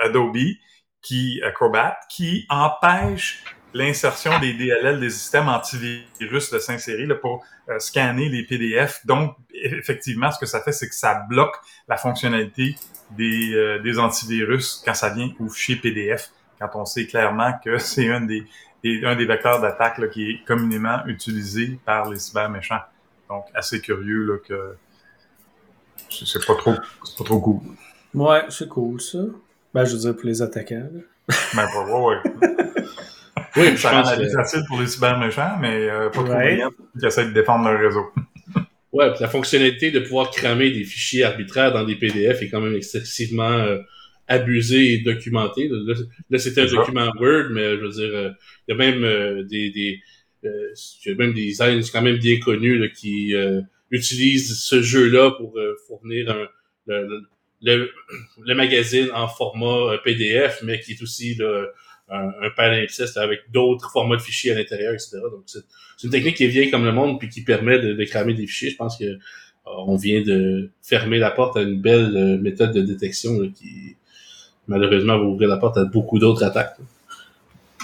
Adobe 0.00 0.36
qui 1.02 1.40
Acrobat 1.42 1.98
qui 2.08 2.46
empêchent 2.48 3.44
l'insertion 3.72 4.38
des 4.40 4.52
DLL 4.54 5.00
des 5.00 5.10
systèmes 5.10 5.48
antivirus 5.48 6.50
de 6.50 6.58
s'insérer 6.58 7.06
pour 7.20 7.44
euh, 7.68 7.78
scanner 7.78 8.28
les 8.28 8.44
PDF. 8.44 9.00
Donc, 9.06 9.36
effectivement, 9.54 10.30
ce 10.30 10.38
que 10.38 10.46
ça 10.46 10.60
fait, 10.60 10.72
c'est 10.72 10.88
que 10.88 10.94
ça 10.94 11.22
bloque 11.28 11.56
la 11.88 11.96
fonctionnalité 11.96 12.74
des, 13.12 13.80
des 13.82 13.98
antivirus 13.98 14.82
quand 14.84 14.94
ça 14.94 15.10
vient 15.10 15.30
au 15.40 15.48
fichier 15.48 15.76
PDF 15.76 16.30
quand 16.60 16.70
on 16.74 16.84
sait 16.84 17.06
clairement 17.06 17.52
que 17.64 17.78
c'est 17.78 18.10
un 18.10 18.20
des, 18.20 18.44
un 18.84 19.16
des 19.16 19.24
vecteurs 19.24 19.60
d'attaque 19.60 20.10
qui 20.10 20.30
est 20.30 20.44
communément 20.44 21.04
utilisé 21.06 21.78
par 21.84 22.08
les 22.08 22.18
cyber 22.18 22.50
méchants. 22.50 22.80
Donc, 23.28 23.44
assez 23.54 23.80
curieux 23.80 24.24
là, 24.24 24.38
que 24.46 24.76
c'est 26.10 26.44
pas 26.44 26.54
trop, 26.56 26.74
pas 26.74 27.24
trop 27.24 27.40
cool. 27.40 27.60
Ouais, 28.14 28.42
c'est 28.48 28.68
cool 28.68 29.00
ça. 29.00 29.18
Ben, 29.72 29.84
je 29.84 29.92
veux 29.92 30.00
dire 30.00 30.16
pour 30.16 30.26
les 30.26 30.42
attaquants. 30.42 30.88
Ben, 31.54 31.64
ouais, 31.64 32.00
ouais. 32.06 32.16
oui, 33.56 33.78
ça 33.78 33.90
rend 33.90 34.02
la 34.02 34.16
vie 34.16 34.32
facile 34.32 34.62
pour 34.66 34.80
les 34.80 34.88
cyber 34.88 35.16
méchants, 35.16 35.56
mais 35.60 35.88
euh, 35.88 36.08
pas 36.08 36.24
trop 36.24 36.34
bien 36.34 36.70
qui 36.98 37.06
essaient 37.06 37.26
de 37.26 37.30
défendre 37.30 37.70
leur 37.70 37.78
réseau. 37.78 38.10
ouais, 38.92 39.12
puis 39.12 39.20
la 39.20 39.28
fonctionnalité 39.28 39.92
de 39.92 40.00
pouvoir 40.00 40.32
cramer 40.32 40.72
des 40.72 40.82
fichiers 40.82 41.22
arbitraires 41.22 41.72
dans 41.72 41.84
des 41.84 41.94
PDF 41.94 42.42
est 42.42 42.50
quand 42.50 42.60
même 42.60 42.74
excessivement 42.74 43.44
euh, 43.44 43.78
abusé 44.30 44.92
et 44.92 44.98
documenté. 44.98 45.68
Là, 46.30 46.38
c'était 46.38 46.62
un 46.62 46.66
document 46.66 47.12
Word, 47.18 47.48
mais 47.50 47.76
je 47.76 47.80
veux 47.80 47.90
dire, 47.90 48.10
euh, 48.14 48.30
il 48.66 48.70
y 48.70 48.74
a 48.74 48.76
même 48.76 49.04
euh, 49.04 49.42
des, 49.42 49.70
des 49.70 50.00
euh, 50.44 50.72
il 51.04 51.08
y 51.10 51.12
a 51.12 51.16
même 51.16 51.34
des 51.34 51.46
designs 51.46 51.82
quand 51.92 52.00
même 52.00 52.16
bien 52.16 52.38
connus 52.38 52.78
là, 52.78 52.88
qui 52.88 53.34
utilisent 53.90 54.58
ce 54.58 54.80
jeu-là 54.80 55.32
pour 55.32 55.58
fournir 55.86 56.30
un, 56.30 56.46
le, 56.86 57.90
le, 58.46 58.54
magazine 58.54 59.08
en 59.12 59.26
format 59.26 59.98
PDF, 60.04 60.60
mais 60.62 60.80
qui 60.80 60.92
est 60.92 61.02
aussi 61.02 61.34
là, 61.34 61.66
un, 62.08 62.30
un 62.40 62.50
palimpseste 62.50 63.16
avec 63.16 63.40
d'autres 63.50 63.90
formats 63.90 64.16
de 64.16 64.22
fichiers 64.22 64.52
à 64.52 64.54
l'intérieur, 64.54 64.94
etc. 64.94 65.18
Donc, 65.30 65.42
c'est 65.46 65.62
une 66.04 66.10
technique 66.10 66.36
qui 66.36 66.44
est 66.44 66.48
vieille 66.48 66.70
comme 66.70 66.84
le 66.84 66.92
monde, 66.92 67.18
puis 67.18 67.28
qui 67.28 67.42
permet 67.42 67.80
de, 67.80 67.92
de 67.92 68.04
cramer 68.04 68.34
des 68.34 68.46
fichiers. 68.46 68.70
Je 68.70 68.76
pense 68.76 68.96
que 68.96 69.18
on 69.66 69.96
vient 69.96 70.22
de 70.22 70.70
fermer 70.82 71.18
la 71.18 71.30
porte 71.30 71.56
à 71.56 71.62
une 71.62 71.80
belle 71.80 72.40
méthode 72.40 72.72
de 72.72 72.80
détection 72.80 73.38
qui, 73.50 73.96
malheureusement, 74.68 75.18
va 75.18 75.24
ouvrir 75.24 75.48
la 75.48 75.56
porte 75.56 75.76
à 75.76 75.84
beaucoup 75.84 76.18
d'autres 76.18 76.44
attaques. 76.44 76.76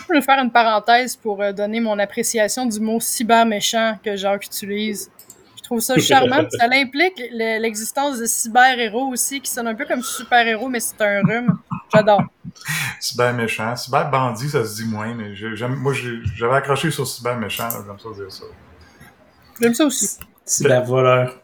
Je 0.09 0.15
vais 0.15 0.23
faire 0.23 0.39
une 0.39 0.51
parenthèse 0.51 1.17
pour 1.17 1.43
euh, 1.43 1.53
donner 1.53 1.81
mon 1.81 1.99
appréciation 1.99 2.67
du 2.67 2.79
mot 2.79 3.01
cyber 3.01 3.45
méchant 3.45 3.99
que 4.05 4.17
Jacques 4.17 4.47
utilise. 4.47 5.11
Je 5.57 5.63
trouve 5.63 5.81
ça 5.81 5.99
charmant. 5.99 6.47
ça 6.49 6.67
implique 6.71 7.21
l'existence 7.33 8.21
de 8.21 8.27
cyber-héros 8.27 9.09
aussi, 9.09 9.41
qui 9.41 9.51
sonne 9.51 9.67
un 9.67 9.75
peu 9.75 9.85
comme 9.85 10.03
super-héros, 10.03 10.69
mais 10.69 10.79
c'est 10.79 11.01
un 11.01 11.23
rhume. 11.23 11.59
J'adore. 11.93 12.23
Cyber 13.01 13.35
méchant. 13.35 13.75
Cyber 13.75 14.09
bandit, 14.09 14.49
ça 14.49 14.65
se 14.65 14.77
dit 14.77 14.89
moins, 14.89 15.13
mais 15.13 15.35
moi, 15.69 15.93
j'avais 16.37 16.55
accroché 16.55 16.93
sur 16.93 17.07
cyber 17.07 17.37
méchant, 17.37 17.69
j'aime 17.71 17.99
ça 17.99 18.09
dire 18.17 18.31
ça. 18.31 18.45
J'aime 19.61 19.75
ça 19.75 19.87
aussi. 19.87 20.19
Cyber 20.45 20.85
voleur. 20.85 21.35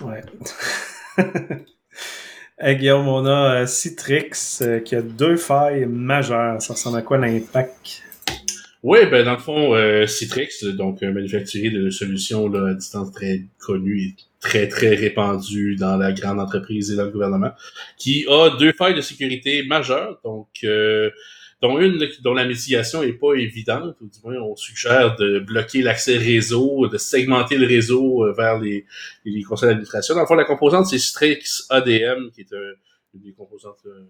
Ouais. 0.00 0.22
Guillaume, 2.62 3.08
on 3.08 3.26
a 3.26 3.62
euh, 3.62 3.66
Citrix 3.66 4.60
euh, 4.62 4.78
qui 4.78 4.94
a 4.94 5.02
deux 5.02 5.36
failles 5.36 5.86
majeures. 5.86 6.62
Ça 6.62 6.74
ressemble 6.74 6.98
à 6.98 7.02
quoi 7.02 7.18
l'impact? 7.18 8.02
Oui, 8.84 8.98
ben 9.10 9.24
dans 9.24 9.32
le 9.32 9.38
fond, 9.38 9.74
euh, 9.74 10.06
Citrix, 10.06 10.50
donc 10.76 11.02
un 11.02 11.10
manufacturier 11.10 11.70
de 11.70 11.90
solutions 11.90 12.48
là, 12.48 12.70
à 12.70 12.74
distance 12.74 13.10
très 13.12 13.42
connu 13.58 14.00
et 14.00 14.16
très 14.40 14.68
très 14.68 14.94
répandu 14.94 15.74
dans 15.74 15.96
la 15.96 16.12
grande 16.12 16.38
entreprise 16.38 16.92
et 16.92 16.96
dans 16.96 17.06
le 17.06 17.10
gouvernement, 17.10 17.52
qui 17.96 18.26
a 18.28 18.50
deux 18.58 18.72
failles 18.72 18.94
de 18.94 19.00
sécurité 19.00 19.64
majeures. 19.64 20.20
Donc 20.22 20.48
dont 21.64 21.78
une 21.78 22.06
dont 22.22 22.34
la 22.34 22.44
mitigation 22.44 23.02
est 23.02 23.14
pas 23.14 23.32
évidente, 23.32 23.96
ou 24.02 24.06
du 24.06 24.18
moins 24.22 24.36
on 24.42 24.54
suggère 24.54 25.16
de 25.16 25.38
bloquer 25.38 25.80
l'accès 25.80 26.18
réseau, 26.18 26.88
de 26.88 26.98
segmenter 26.98 27.56
le 27.56 27.66
réseau 27.66 28.26
euh, 28.26 28.34
vers 28.34 28.58
les, 28.58 28.84
les 29.24 29.42
conseils 29.42 29.70
d'administration. 29.70 30.14
Fond, 30.26 30.34
la 30.34 30.44
composante, 30.44 30.86
c'est 30.86 30.98
Citrix 30.98 31.42
ADM, 31.70 32.30
qui 32.34 32.42
est 32.42 32.52
une 33.14 33.22
des 33.22 33.32
composantes 33.32 33.78
euh, 33.86 34.04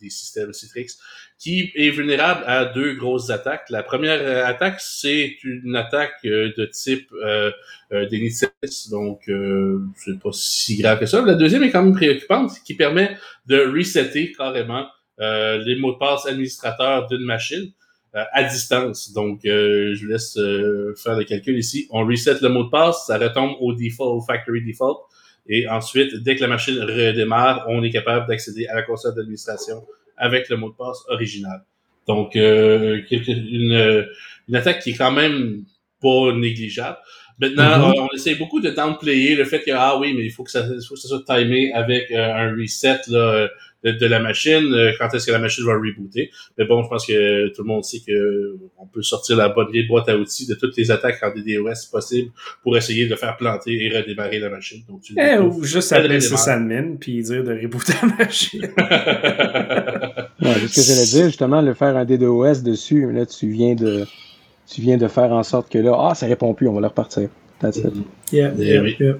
des 0.00 0.10
systèmes 0.10 0.52
Citrix, 0.52 0.96
qui 1.38 1.70
est 1.76 1.90
vulnérable 1.90 2.42
à 2.44 2.64
deux 2.64 2.94
grosses 2.94 3.30
attaques. 3.30 3.70
La 3.70 3.84
première 3.84 4.20
euh, 4.20 4.44
attaque, 4.44 4.80
c'est 4.80 5.36
une 5.44 5.76
attaque 5.76 6.24
de 6.24 6.64
type 6.72 7.12
euh, 7.22 7.52
donc 8.90 9.30
c'est 9.94 10.18
pas 10.18 10.30
si 10.32 10.76
grave 10.76 10.98
que 10.98 11.06
ça. 11.06 11.22
La 11.22 11.34
deuxième 11.36 11.62
est 11.62 11.70
quand 11.70 11.84
même 11.84 11.94
préoccupante, 11.94 12.50
qui 12.64 12.74
permet 12.74 13.16
de 13.46 13.58
resetter 13.76 14.32
carrément 14.32 14.86
euh, 14.86 14.99
les 15.20 15.76
mots 15.76 15.92
de 15.92 15.98
passe 15.98 16.26
administrateurs 16.26 17.06
d'une 17.06 17.24
machine 17.24 17.70
euh, 18.16 18.24
à 18.32 18.42
distance. 18.42 19.12
Donc, 19.12 19.44
euh, 19.44 19.94
je 19.94 20.02
vous 20.02 20.10
laisse 20.10 20.34
faire 21.00 21.16
le 21.16 21.22
calcul 21.22 21.56
ici. 21.56 21.86
On 21.90 22.04
reset 22.04 22.40
le 22.42 22.48
mot 22.48 22.64
de 22.64 22.68
passe, 22.68 23.06
ça 23.06 23.18
retombe 23.18 23.54
au 23.60 23.72
default, 23.72 24.16
au 24.16 24.20
factory 24.20 24.64
default. 24.64 24.98
Et 25.48 25.68
ensuite, 25.68 26.16
dès 26.16 26.34
que 26.34 26.40
la 26.40 26.48
machine 26.48 26.76
redémarre, 26.80 27.66
on 27.68 27.84
est 27.84 27.90
capable 27.90 28.26
d'accéder 28.26 28.66
à 28.66 28.74
la 28.74 28.82
console 28.82 29.14
d'administration 29.14 29.84
avec 30.16 30.48
le 30.48 30.56
mot 30.56 30.70
de 30.70 30.74
passe 30.74 31.04
original. 31.08 31.62
Donc, 32.08 32.34
une, 32.34 34.06
une 34.48 34.56
attaque 34.56 34.80
qui 34.80 34.90
est 34.90 34.98
quand 34.98 35.12
même 35.12 35.62
pas 36.02 36.32
négligeable. 36.32 36.98
Maintenant, 37.38 37.92
mm-hmm. 37.92 38.00
on, 38.00 38.08
essaie 38.14 38.34
beaucoup 38.34 38.60
de 38.60 38.70
downplayer 38.70 39.36
le 39.36 39.44
fait 39.44 39.62
que, 39.62 39.70
ah 39.72 39.96
oui, 39.98 40.14
mais 40.14 40.24
il 40.24 40.30
faut 40.30 40.42
que 40.42 40.50
ça, 40.50 40.64
faut 40.64 40.94
que 40.94 41.00
ça 41.00 41.08
soit 41.08 41.24
timé 41.24 41.72
avec 41.72 42.10
euh, 42.10 42.34
un 42.34 42.50
reset 42.56 43.00
là, 43.08 43.48
de, 43.84 44.06
la 44.06 44.20
machine, 44.20 44.72
euh, 44.74 44.92
quand 44.98 45.12
est-ce 45.14 45.26
que 45.26 45.32
la 45.32 45.38
machine 45.38 45.64
va 45.64 45.74
rebooter. 45.74 46.30
Mais 46.58 46.66
bon, 46.66 46.82
je 46.82 46.88
pense 46.88 47.06
que 47.06 47.48
tout 47.48 47.62
le 47.62 47.68
monde 47.68 47.84
sait 47.84 48.00
que 48.06 48.56
on 48.78 48.86
peut 48.86 49.02
sortir 49.02 49.36
la 49.36 49.48
bonne 49.48 49.70
vieille 49.70 49.86
boîte 49.86 50.08
à 50.08 50.16
outils 50.16 50.46
de 50.46 50.54
toutes 50.54 50.76
les 50.76 50.90
attaques 50.90 51.22
en 51.22 51.30
DDoS 51.30 51.88
possible 51.90 52.30
pour 52.62 52.76
essayer 52.76 53.06
de 53.06 53.14
faire 53.16 53.36
planter 53.36 53.84
et 53.84 53.96
redémarrer 53.96 54.38
la 54.38 54.50
machine. 54.50 54.82
Donc, 54.88 55.02
tu 55.02 55.14
eh, 55.18 55.38
ou 55.38 55.62
juste 55.64 55.92
appeler 55.92 56.20
sysadmin 56.20 56.96
puis 56.96 57.22
dire 57.22 57.42
de 57.42 57.52
rebooter 57.52 57.94
la 58.02 58.24
machine. 58.24 58.62
ouais, 60.42 60.54
c'est 60.60 60.68
ce 60.68 60.74
que 60.74 60.82
j'allais 60.82 61.06
dire, 61.06 61.26
justement, 61.26 61.62
le 61.62 61.74
faire 61.74 61.96
un 61.96 62.04
DDoS 62.04 62.62
dessus, 62.62 63.10
là, 63.12 63.24
tu 63.26 63.48
viens 63.48 63.74
de 63.74 64.04
tu 64.72 64.82
viens 64.82 64.96
de 64.96 65.08
faire 65.08 65.32
en 65.32 65.42
sorte 65.42 65.70
que 65.70 65.78
là, 65.78 65.96
ah, 65.98 66.14
ça 66.14 66.26
répond 66.26 66.54
plus, 66.54 66.68
on 66.68 66.74
va 66.74 66.80
le 66.80 66.86
repartir. 66.86 67.28
That's 67.58 67.76
it. 67.76 67.92
Yeah, 68.32 68.52
eh 68.58 68.62
yeah, 68.62 69.14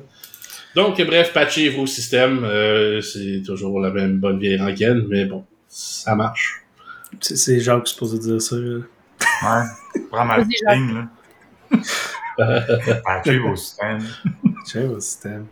Donc, 0.75 1.01
bref, 1.03 1.33
patchez 1.33 1.69
vos 1.71 1.87
systèmes. 1.87 2.45
Euh, 2.45 3.01
c'est 3.01 3.43
toujours 3.45 3.81
la 3.81 3.91
même 3.91 4.19
bonne 4.19 4.39
vieille 4.39 4.59
rengaine, 4.59 5.07
mais 5.09 5.25
bon, 5.25 5.45
ça 5.69 6.15
marche. 6.15 6.63
C'est 7.21 7.61
Jacques 7.61 7.85
qui 7.85 7.91
est 7.91 7.93
supposé 7.95 8.19
dire 8.19 8.41
ça. 8.41 8.57
Là. 8.57 8.79
Ouais, 9.43 10.03
vraiment 10.13 10.37
le 10.37 10.45
thing, 10.47 10.95
là. 10.95 11.09
patchez 13.05 13.39
vos 13.39 13.57
systèmes. 13.57 14.07
Patchez 14.59 14.87
vos 14.87 15.01
systèmes. 15.01 15.47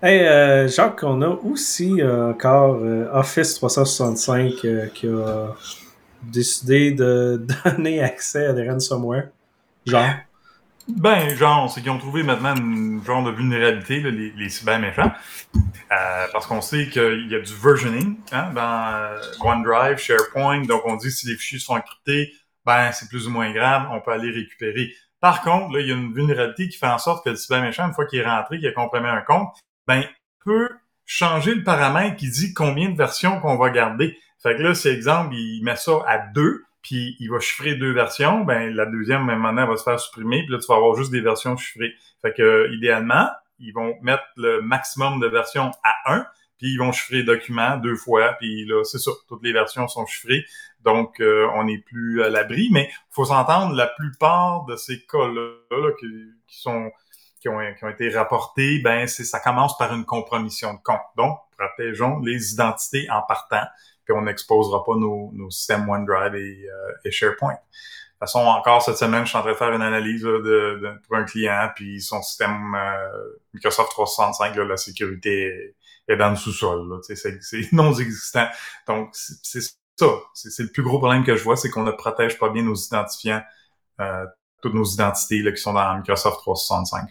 Hey, 0.00 0.20
euh, 0.20 0.68
Jacques, 0.68 1.02
on 1.02 1.20
a 1.22 1.28
aussi 1.28 2.00
euh, 2.00 2.30
encore 2.30 2.80
Office 3.12 3.54
365 3.54 4.54
qui 4.94 5.08
a 5.08 5.54
décidé 6.22 6.92
de 6.92 7.44
donner 7.64 8.00
accès 8.00 8.46
à 8.46 8.52
des 8.52 8.68
ransomware? 8.68 9.28
Genre? 9.86 10.14
Ben, 10.88 11.36
genre, 11.36 11.70
c'est 11.70 11.82
qu'ils 11.82 11.90
ont 11.90 11.98
trouvé 11.98 12.22
maintenant 12.22 12.56
une 12.56 13.04
genre 13.04 13.22
de 13.22 13.30
vulnérabilité, 13.30 14.00
les, 14.00 14.30
les 14.30 14.48
cyber 14.48 14.78
méchants. 14.78 15.12
Euh, 15.90 16.26
parce 16.32 16.46
qu'on 16.46 16.60
sait 16.60 16.88
qu'il 16.88 17.28
y 17.30 17.34
a 17.34 17.40
du 17.40 17.54
versioning 17.54 18.18
hein, 18.32 18.50
dans 18.54 18.94
euh, 18.94 19.20
OneDrive, 19.40 19.98
SharePoint. 19.98 20.62
Donc, 20.62 20.82
on 20.84 20.96
dit 20.96 21.10
si 21.10 21.26
les 21.28 21.36
fichiers 21.36 21.58
sont 21.58 21.74
encryptés, 21.74 22.32
ben, 22.64 22.90
c'est 22.92 23.08
plus 23.08 23.26
ou 23.26 23.30
moins 23.30 23.52
grave, 23.52 23.88
on 23.92 24.00
peut 24.00 24.12
aller 24.12 24.30
récupérer. 24.30 24.92
Par 25.20 25.42
contre, 25.42 25.74
là, 25.74 25.80
il 25.80 25.88
y 25.88 25.92
a 25.92 25.94
une 25.94 26.12
vulnérabilité 26.12 26.68
qui 26.68 26.78
fait 26.78 26.86
en 26.86 26.98
sorte 26.98 27.24
que 27.24 27.30
le 27.30 27.36
cyber 27.36 27.62
méchant, 27.62 27.86
une 27.86 27.94
fois 27.94 28.06
qu'il 28.06 28.20
est 28.20 28.26
rentré, 28.26 28.58
qu'il 28.58 28.68
a 28.68 28.72
comprimé 28.72 29.08
un 29.08 29.22
compte, 29.22 29.54
ben, 29.86 30.04
peut 30.44 30.68
changer 31.04 31.54
le 31.54 31.64
paramètre 31.64 32.16
qui 32.16 32.30
dit 32.30 32.52
combien 32.54 32.90
de 32.90 32.96
versions 32.96 33.40
qu'on 33.40 33.56
va 33.56 33.70
garder. 33.70 34.18
Fait 34.42 34.56
que 34.56 34.62
là, 34.62 34.74
si 34.74 34.88
exemple, 34.88 35.34
il 35.34 35.62
met 35.64 35.76
ça 35.76 35.92
à 36.06 36.18
deux, 36.18 36.64
puis 36.88 37.16
il 37.20 37.30
va 37.30 37.38
chiffrer 37.38 37.74
deux 37.74 37.92
versions, 37.92 38.44
ben 38.44 38.74
la 38.74 38.86
deuxième, 38.86 39.26
même 39.26 39.40
maintenant, 39.40 39.64
elle 39.64 39.68
va 39.68 39.76
se 39.76 39.82
faire 39.82 40.00
supprimer, 40.00 40.42
puis 40.44 40.52
là, 40.52 40.58
tu 40.58 40.66
vas 40.68 40.76
avoir 40.76 40.96
juste 40.96 41.10
des 41.10 41.20
versions 41.20 41.54
chiffrées. 41.54 41.92
Fait 42.22 42.32
que 42.32 42.72
idéalement, 42.72 43.28
ils 43.58 43.72
vont 43.72 43.94
mettre 44.00 44.24
le 44.36 44.62
maximum 44.62 45.20
de 45.20 45.26
versions 45.26 45.70
à 45.84 46.14
un, 46.14 46.26
puis 46.56 46.68
ils 46.72 46.78
vont 46.78 46.90
chiffrer 46.90 47.16
les 47.16 47.24
documents 47.24 47.76
deux 47.76 47.94
fois, 47.94 48.32
puis 48.38 48.64
là, 48.64 48.84
c'est 48.84 48.98
ça, 48.98 49.10
toutes 49.28 49.42
les 49.42 49.52
versions 49.52 49.86
sont 49.86 50.06
chiffrées, 50.06 50.46
donc 50.80 51.20
euh, 51.20 51.46
on 51.56 51.64
n'est 51.64 51.76
plus 51.76 52.22
à 52.22 52.30
l'abri, 52.30 52.70
mais 52.72 52.90
faut 53.10 53.26
s'entendre, 53.26 53.74
la 53.74 53.88
plupart 53.88 54.64
de 54.64 54.76
ces 54.76 55.04
cas-là 55.04 55.90
qui, 56.00 56.06
sont 56.46 56.90
qui 57.42 57.50
ont, 57.50 57.58
qui 57.78 57.84
ont 57.84 57.90
été 57.90 58.08
rapportés, 58.08 58.80
ben 58.82 59.06
c'est 59.06 59.24
ça 59.24 59.40
commence 59.40 59.76
par 59.76 59.94
une 59.94 60.06
compromission 60.06 60.72
de 60.72 60.80
compte. 60.82 61.02
Donc, 61.18 61.38
protégeons 61.58 62.18
les 62.20 62.54
identités 62.54 63.10
en 63.10 63.20
partant 63.20 63.66
puis 64.08 64.16
on 64.16 64.22
n'exposera 64.22 64.84
pas 64.84 64.96
nos, 64.96 65.30
nos, 65.34 65.50
systèmes 65.50 65.86
OneDrive 65.88 66.34
et, 66.34 66.66
euh, 66.66 66.92
et, 67.04 67.10
SharePoint. 67.10 67.52
De 67.52 67.56
toute 67.56 68.20
façon, 68.20 68.38
encore 68.38 68.80
cette 68.80 68.96
semaine, 68.96 69.24
je 69.24 69.28
suis 69.28 69.38
en 69.38 69.42
train 69.42 69.52
de 69.52 69.56
faire 69.56 69.72
une 69.72 69.82
analyse 69.82 70.22
de, 70.22 70.40
de, 70.40 71.00
pour 71.06 71.16
un 71.16 71.24
client, 71.24 71.68
puis 71.76 72.00
son 72.00 72.22
système 72.22 72.74
euh, 72.74 73.38
Microsoft 73.52 73.90
365, 73.90 74.56
là, 74.56 74.64
la 74.64 74.76
sécurité 74.78 75.74
est, 76.08 76.16
dans 76.16 76.30
le 76.30 76.36
sous-sol. 76.36 77.00
C'est 77.02 77.38
non 77.72 77.92
existant. 77.92 78.48
Donc, 78.86 79.10
c'est 79.12 79.60
ça. 79.60 80.06
C'est 80.32 80.62
le 80.62 80.72
plus 80.72 80.82
gros 80.82 80.98
problème 80.98 81.22
que 81.22 81.36
je 81.36 81.44
vois, 81.44 81.56
c'est 81.56 81.68
qu'on 81.68 81.84
ne 81.84 81.92
protège 81.92 82.38
pas 82.38 82.48
bien 82.48 82.62
nos 82.62 82.74
identifiants, 82.74 83.42
euh, 84.00 84.24
toutes 84.62 84.74
nos 84.74 84.84
identités 84.86 85.42
là, 85.42 85.52
qui 85.52 85.60
sont 85.60 85.74
dans 85.74 85.98
Microsoft 85.98 86.38
365. 86.38 87.10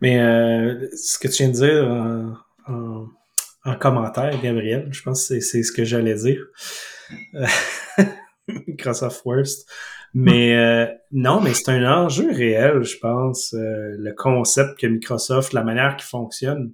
Mais 0.00 0.18
euh, 0.18 0.88
ce 0.96 1.16
que 1.16 1.28
tu 1.28 1.44
viens 1.44 1.48
de 1.48 1.52
dire 1.52 2.44
en 3.66 3.76
commentaire, 3.76 4.40
Gabriel. 4.42 4.88
Je 4.92 5.02
pense 5.02 5.28
que 5.28 5.40
c'est 5.40 5.62
ce 5.62 5.72
que 5.72 5.84
j'allais 5.84 6.14
dire. 6.14 6.42
Euh, 7.34 7.46
Microsoft 8.66 9.22
Worst. 9.24 9.68
Mais 10.14 10.56
euh, 10.56 10.86
non, 11.12 11.40
mais 11.40 11.52
c'est 11.52 11.70
un 11.70 12.04
enjeu 12.04 12.30
réel, 12.30 12.82
je 12.82 12.96
pense, 12.98 13.52
euh, 13.54 13.96
le 13.98 14.14
concept 14.14 14.78
que 14.78 14.86
Microsoft, 14.86 15.52
la 15.52 15.62
manière 15.62 15.96
qui 15.96 16.06
fonctionne. 16.06 16.72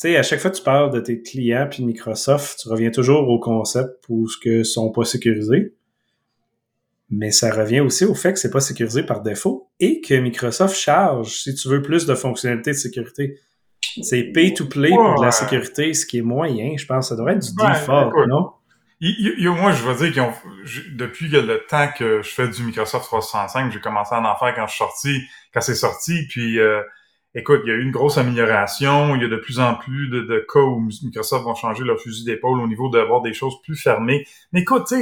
Tu 0.00 0.08
sais, 0.08 0.16
à 0.16 0.22
chaque 0.22 0.40
fois 0.40 0.50
que 0.50 0.56
tu 0.56 0.62
parles 0.62 0.92
de 0.92 1.00
tes 1.00 1.20
clients 1.22 1.68
puis 1.70 1.84
Microsoft, 1.84 2.60
tu 2.60 2.68
reviens 2.68 2.90
toujours 2.90 3.28
au 3.28 3.38
concept 3.38 4.02
pour 4.04 4.28
ce 4.30 4.38
que 4.38 4.62
sont 4.62 4.90
pas 4.90 5.04
sécurisés. 5.04 5.74
Mais 7.10 7.30
ça 7.30 7.52
revient 7.52 7.80
aussi 7.80 8.04
au 8.04 8.14
fait 8.14 8.32
que 8.32 8.38
c'est 8.38 8.50
pas 8.50 8.60
sécurisé 8.60 9.02
par 9.02 9.22
défaut 9.22 9.70
et 9.78 10.00
que 10.00 10.14
Microsoft 10.14 10.74
charge 10.74 11.42
si 11.42 11.54
tu 11.54 11.68
veux 11.68 11.82
plus 11.82 12.06
de 12.06 12.14
fonctionnalités 12.14 12.70
de 12.70 12.76
sécurité. 12.76 13.38
C'est 14.02 14.24
pay 14.24 14.54
to 14.54 14.66
play 14.66 14.90
pour 14.90 15.22
la 15.22 15.30
sécurité, 15.30 15.94
ce 15.94 16.06
qui 16.06 16.18
est 16.18 16.22
moyen, 16.22 16.76
je 16.76 16.86
pense. 16.86 17.08
Ça 17.08 17.16
devrait 17.16 17.34
être 17.34 17.46
du 17.46 17.54
default, 17.54 18.26
non? 18.26 18.50
moi, 19.00 19.72
je 19.72 19.82
veux 19.82 19.94
dire 19.94 20.12
qu'ils 20.12 20.22
ont, 20.22 20.32
depuis 20.92 21.28
le 21.28 21.64
temps 21.68 21.88
que 21.96 22.22
je 22.22 22.30
fais 22.30 22.48
du 22.48 22.62
Microsoft 22.62 23.04
365, 23.06 23.72
j'ai 23.72 23.80
commencé 23.80 24.14
à 24.14 24.20
en 24.20 24.36
faire 24.36 24.54
quand 24.54 24.66
je 24.66 24.72
suis 24.72 24.78
sorti, 24.78 25.22
quand 25.52 25.60
c'est 25.60 25.74
sorti, 25.74 26.26
puis 26.28 26.58
euh, 26.58 26.82
écoute, 27.34 27.60
il 27.64 27.68
y 27.68 27.72
a 27.72 27.74
eu 27.74 27.82
une 27.82 27.90
grosse 27.90 28.18
amélioration, 28.18 29.14
il 29.16 29.22
y 29.22 29.24
a 29.24 29.28
de 29.28 29.36
plus 29.36 29.58
en 29.60 29.74
plus 29.74 30.08
de, 30.08 30.20
de 30.22 30.46
cas 30.52 30.60
où 30.60 30.80
Microsoft 31.02 31.44
vont 31.44 31.54
changer 31.54 31.84
leur 31.84 32.00
fusil 32.00 32.24
d'épaule 32.24 32.60
au 32.60 32.68
niveau 32.68 32.88
d'avoir 32.88 33.20
des 33.20 33.32
choses 33.32 33.60
plus 33.62 33.76
fermées. 33.76 34.26
Mais 34.52 34.60
écoute, 34.60 34.92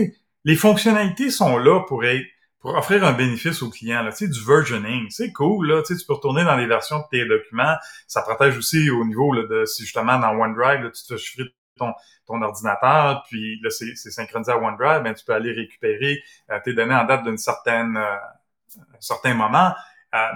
les 0.44 0.56
fonctionnalités 0.56 1.30
sont 1.30 1.56
là 1.58 1.80
pour 1.80 2.04
être 2.04 2.26
pour 2.62 2.76
offrir 2.76 3.04
un 3.04 3.12
bénéfice 3.12 3.60
au 3.62 3.70
client. 3.70 4.02
Là. 4.02 4.12
Tu 4.12 4.18
sais, 4.18 4.28
du 4.28 4.42
versioning, 4.42 5.10
c'est 5.10 5.32
cool. 5.32 5.68
Là. 5.68 5.82
Tu, 5.82 5.92
sais, 5.92 6.00
tu 6.00 6.06
peux 6.06 6.14
retourner 6.14 6.44
dans 6.44 6.56
les 6.56 6.66
versions 6.66 7.00
de 7.00 7.04
tes 7.10 7.26
documents. 7.26 7.74
Ça 8.06 8.22
protège 8.22 8.56
aussi 8.56 8.88
au 8.88 9.04
niveau 9.04 9.32
là, 9.32 9.42
de 9.42 9.64
si 9.64 9.82
justement 9.82 10.18
dans 10.18 10.30
OneDrive, 10.30 10.84
là, 10.84 10.90
tu 10.90 11.04
te 11.04 11.16
chiffres 11.16 11.50
ton, 11.76 11.92
ton 12.26 12.40
ordinateur, 12.40 13.24
puis 13.28 13.60
là, 13.62 13.70
c'est, 13.70 13.94
synchronisé 13.96 14.52
à 14.52 14.58
OneDrive, 14.58 15.02
ben, 15.02 15.14
tu 15.14 15.24
peux 15.24 15.32
aller 15.32 15.52
récupérer 15.52 16.22
euh, 16.50 16.60
tes 16.64 16.74
données 16.74 16.94
en 16.94 17.04
date 17.04 17.24
d'une 17.24 17.38
certaine 17.38 17.96
euh, 17.96 18.16
un 18.78 19.00
certain 19.00 19.34
moment. 19.34 19.74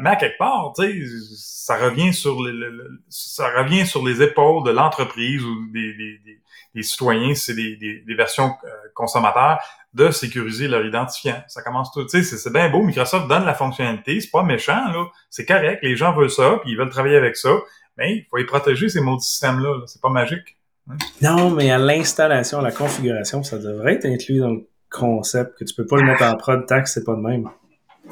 Mais 0.00 0.10
à 0.10 0.16
quelque 0.16 0.38
part, 0.38 0.72
ça 0.76 1.76
revient 1.76 2.14
sur 2.14 2.42
les, 2.42 2.52
ça 3.10 3.50
revient 3.50 3.86
sur 3.86 4.06
les 4.06 4.22
épaules 4.22 4.64
de 4.64 4.70
l'entreprise 4.70 5.44
ou 5.44 5.66
des, 5.70 5.92
des, 6.74 6.82
citoyens, 6.82 7.34
c'est 7.34 7.54
des, 7.54 7.76
des, 7.76 8.14
versions 8.14 8.54
euh, 8.64 8.68
consommateurs 8.94 9.58
de 9.92 10.10
sécuriser 10.10 10.68
leur 10.68 10.84
identifiant. 10.84 11.42
Ça 11.48 11.62
commence 11.62 11.90
tout, 11.92 12.04
tu 12.04 12.22
sais, 12.22 12.36
c'est 12.36 12.52
bien 12.52 12.70
beau. 12.70 12.82
Microsoft 12.82 13.28
donne 13.28 13.44
la 13.44 13.54
fonctionnalité, 13.54 14.20
c'est 14.20 14.30
pas 14.30 14.42
méchant 14.42 14.92
là, 14.92 15.06
c'est 15.30 15.46
correct. 15.46 15.80
Les 15.82 15.96
gens 15.96 16.14
veulent 16.14 16.30
ça, 16.30 16.58
puis 16.62 16.72
ils 16.72 16.78
veulent 16.78 16.90
travailler 16.90 17.16
avec 17.16 17.36
ça, 17.36 17.50
mais 17.96 18.16
il 18.16 18.26
faut 18.30 18.36
les 18.36 18.44
protéger 18.46 18.88
ces 18.88 19.00
mots 19.00 19.18
systèmes-là. 19.18 19.82
c'est 19.86 20.00
pas 20.00 20.10
magique. 20.10 20.56
Non, 21.20 21.50
mais 21.50 21.70
à 21.70 21.78
l'installation, 21.78 22.60
la 22.60 22.72
configuration, 22.72 23.42
ça 23.42 23.58
devrait 23.58 23.94
être 23.94 24.06
inclus 24.06 24.38
dans 24.38 24.50
le 24.50 24.68
concept 24.90 25.58
que 25.58 25.64
tu 25.64 25.74
peux 25.74 25.86
pas 25.86 25.96
le 25.96 26.04
mettre 26.04 26.22
en 26.22 26.36
prod 26.36 26.64
que 26.66 26.88
c'est 26.88 27.04
pas 27.04 27.14
de 27.14 27.20
même. 27.20 27.50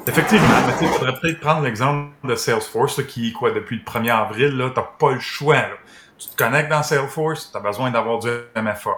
Effectivement, 0.07 0.47
mais 0.67 0.73
il 0.81 0.87
faudrait 0.87 1.19
peut-être 1.19 1.39
prendre 1.39 1.61
l'exemple 1.63 2.11
de 2.23 2.35
Salesforce, 2.35 3.03
qui, 3.07 3.33
quoi, 3.33 3.51
depuis 3.51 3.77
le 3.77 3.83
1er 3.83 4.11
avril, 4.11 4.57
là, 4.57 4.71
t'as 4.73 4.83
pas 4.83 5.13
le 5.13 5.19
choix. 5.19 5.55
Là. 5.55 5.69
Tu 6.17 6.29
te 6.29 6.35
connectes 6.35 6.69
dans 6.69 6.83
Salesforce, 6.83 7.51
tu 7.51 7.57
as 7.57 7.59
besoin 7.59 7.91
d'avoir 7.91 8.19
du 8.19 8.29
MFA. 8.55 8.91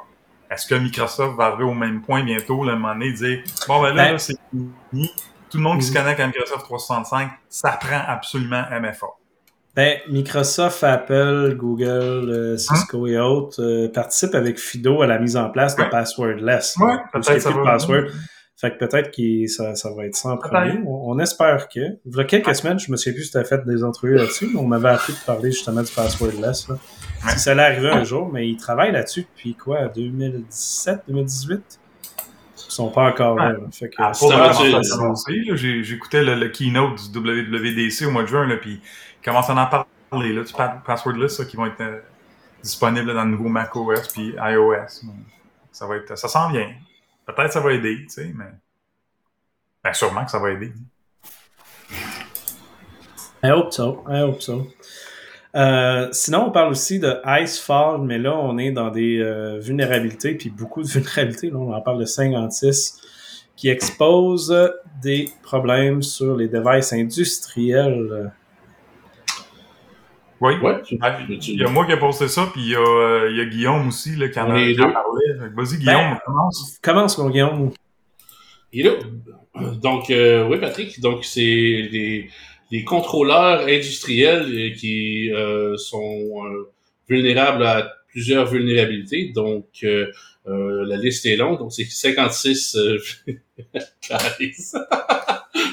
Est-ce 0.52 0.68
que 0.68 0.76
Microsoft 0.76 1.38
va 1.38 1.46
arriver 1.46 1.64
au 1.64 1.74
même 1.74 2.02
point 2.02 2.24
bientôt, 2.24 2.64
le 2.64 2.74
moment 2.74 2.94
donné, 2.94 3.12
dire 3.12 3.40
Bon, 3.68 3.82
ben 3.82 3.94
là, 3.94 4.12
ben, 4.12 4.18
c'est 4.18 4.36
fini. 4.52 5.12
Tout 5.50 5.58
le 5.58 5.64
monde 5.64 5.80
qui 5.80 5.86
se 5.86 5.94
connecte 5.94 6.20
à 6.20 6.28
Microsoft 6.28 6.64
365, 6.64 7.32
ça 7.50 7.72
prend 7.72 8.02
absolument 8.06 8.64
MFA. 8.70 9.08
Ben, 9.76 10.00
Microsoft, 10.10 10.84
Apple, 10.84 11.56
Google, 11.56 12.30
euh, 12.30 12.58
Cisco 12.58 13.08
et 13.08 13.20
autres 13.20 13.62
euh, 13.62 13.92
participent 13.92 14.36
avec 14.36 14.58
Fido 14.58 15.02
à 15.02 15.08
la 15.08 15.20
mise 15.20 15.38
en 15.38 15.50
place 15.50 15.76
de 15.76 15.84
passwordless. 15.84 16.76
Ouais, 16.78 16.98
peut-être 17.14 17.42
ça 17.42 17.52
password. 17.52 18.06
Fait 18.60 18.72
que 18.72 18.84
peut-être 18.84 19.12
que 19.16 19.48
ça, 19.48 19.76
ça 19.76 19.92
va 19.94 20.06
être 20.08 20.16
ça 20.16 20.30
en 20.30 20.38
premier. 20.38 20.72
On, 20.88 21.12
on 21.12 21.20
espère 21.20 21.70
que. 21.70 21.80
Il 22.06 22.16
y 22.16 22.20
a 22.20 22.24
quelques 22.24 22.56
semaines, 22.56 22.80
je 22.80 22.92
me 22.92 22.98
souviens 22.98 23.14
plus 23.14 23.26
si 23.26 23.32
tu 23.32 23.38
as 23.38 23.44
fait 23.44 23.64
des 23.66 23.84
entrevues 23.84 24.16
là-dessus, 24.16 24.50
mais 24.52 24.60
on 24.60 24.66
m'avait 24.66 24.90
appris 24.90 25.14
de 25.14 25.20
parler 25.26 25.52
justement 25.52 25.84
du 25.84 25.92
passwordless. 25.92 26.68
Là. 26.70 26.76
Si 27.30 27.40
ça 27.40 27.52
allait 27.52 27.62
arriver 27.62 27.90
un 27.92 28.04
jour, 28.04 28.32
mais 28.34 28.50
ils 28.50 28.58
travaillent 28.58 28.92
là-dessus 28.94 29.22
depuis 29.22 29.54
quoi, 29.54 29.88
2017, 29.90 31.02
2018? 31.08 31.80
Ils 32.70 32.72
sont 32.72 32.90
pas 32.90 33.04
encore 33.10 33.36
là. 33.36 33.50
là. 33.54 33.60
Fait 33.72 33.90
que, 33.90 33.96
Ah, 34.00 34.12
J'écoutais 35.84 36.24
le, 36.24 36.36
le 36.36 36.50
keynote 36.50 37.12
du 37.12 37.20
WWDC 37.20 38.06
au 38.08 38.12
mois 38.12 38.24
de 38.24 38.28
juin, 38.28 38.48
là, 38.48 38.56
puis 38.58 38.82
ils 38.82 39.24
commencent 39.26 39.50
à 39.50 39.54
en 39.54 39.66
parler, 40.10 40.34
là, 40.34 40.44
du 40.44 40.54
pa- 40.54 40.82
passwordless, 40.86 41.40
là, 41.40 41.46
qui 41.46 41.58
vont 41.58 41.66
être 41.68 41.80
euh, 41.82 42.00
disponibles 42.64 43.14
dans 43.14 43.24
le 43.24 43.30
nouveau 43.32 43.50
macOS 43.50 44.08
puis 44.14 44.34
iOS. 44.38 45.06
Ça 45.72 45.86
va 45.86 45.98
être, 45.98 46.18
ça 46.18 46.28
s'en 46.28 46.50
vient. 46.50 46.70
Peut-être 47.28 47.52
ça 47.52 47.60
va 47.60 47.74
aider, 47.74 47.98
tu 48.04 48.10
sais, 48.10 48.32
mais 48.34 48.46
ben, 49.84 49.94
sûrement 49.94 50.24
que 50.24 50.32
ça 50.32 50.40
va 50.40 50.52
aider. 50.52 50.72
I 53.44 53.52
hope 53.52 53.74
so. 53.74 54.04
I 54.10 54.22
hope 54.22 54.42
so. 54.42 54.68
Euh, 55.56 56.08
sinon, 56.12 56.48
on 56.48 56.52
parle 56.52 56.72
aussi 56.72 57.00
de 57.00 57.20
Icefall, 57.26 58.02
mais 58.02 58.18
là, 58.18 58.38
on 58.38 58.58
est 58.58 58.72
dans 58.72 58.90
des 58.92 59.20
euh, 59.20 59.60
vulnérabilités, 59.60 60.36
puis 60.36 60.50
beaucoup 60.50 60.82
de 60.82 60.88
vulnérabilités. 60.88 61.52
On 61.54 61.74
en 61.74 61.82
parle 61.82 62.00
de 62.00 62.06
56, 62.06 63.02
qui 63.56 63.70
expose 63.70 64.56
des 65.02 65.30
problèmes 65.44 66.02
sur 66.02 66.38
les 66.38 66.48
devices 66.48 66.94
industriels. 66.94 68.32
Oui. 70.42 70.54
Ouais, 70.62 70.82
tu- 70.84 70.98
tu- 71.40 71.52
Il 71.54 71.60
y 71.60 71.64
a 71.64 71.70
moi 71.70 71.86
qui 71.86 71.92
ai 71.94 71.98
posté 71.98 72.28
ça, 72.28 72.48
puis 72.52 72.62
il 72.62 72.70
y, 72.72 72.76
a, 72.76 72.80
euh, 72.80 73.30
il 73.32 73.38
y 73.38 73.42
a 73.42 73.46
Guillaume 73.46 73.88
aussi 73.88 74.16
là, 74.16 74.28
qui 74.30 74.40
en 74.40 74.52
a 74.52 74.60
qui 74.64 74.80
en 74.82 74.92
parlait. 74.92 75.50
Vas-y, 75.56 75.78
Guillaume, 75.78 75.96
Ben, 76.12 76.20
commence. 76.26 76.78
Commence, 76.82 77.18
mon 77.18 77.30
Guillaume. 77.30 77.72
Il 78.74 78.86
est 78.86 78.90
là. 78.90 79.72
Donc, 79.82 80.10
euh, 80.12 80.48
oui, 80.48 80.60
Patrick, 80.60 81.00
donc 81.00 81.26
c'est 81.26 81.42
les, 81.42 82.30
les 82.72 82.84
contrôleurs 82.84 83.62
industriels 83.68 84.46
euh, 84.54 84.76
qui 84.76 85.32
euh, 85.34 85.76
sont 85.78 86.46
euh, 86.46 86.70
vulnérables 87.10 87.66
à 87.66 87.92
plusieurs 88.10 88.46
vulnérabilités. 88.46 89.32
Donc, 89.34 89.66
euh, 89.84 90.12
euh, 90.48 90.86
la 90.86 90.98
liste 90.98 91.26
est 91.26 91.36
longue. 91.38 91.58
Donc, 91.58 91.72
c'est 91.74 91.86
56 91.86 92.76
euh, 92.76 93.00
Clarisse. 94.02 94.76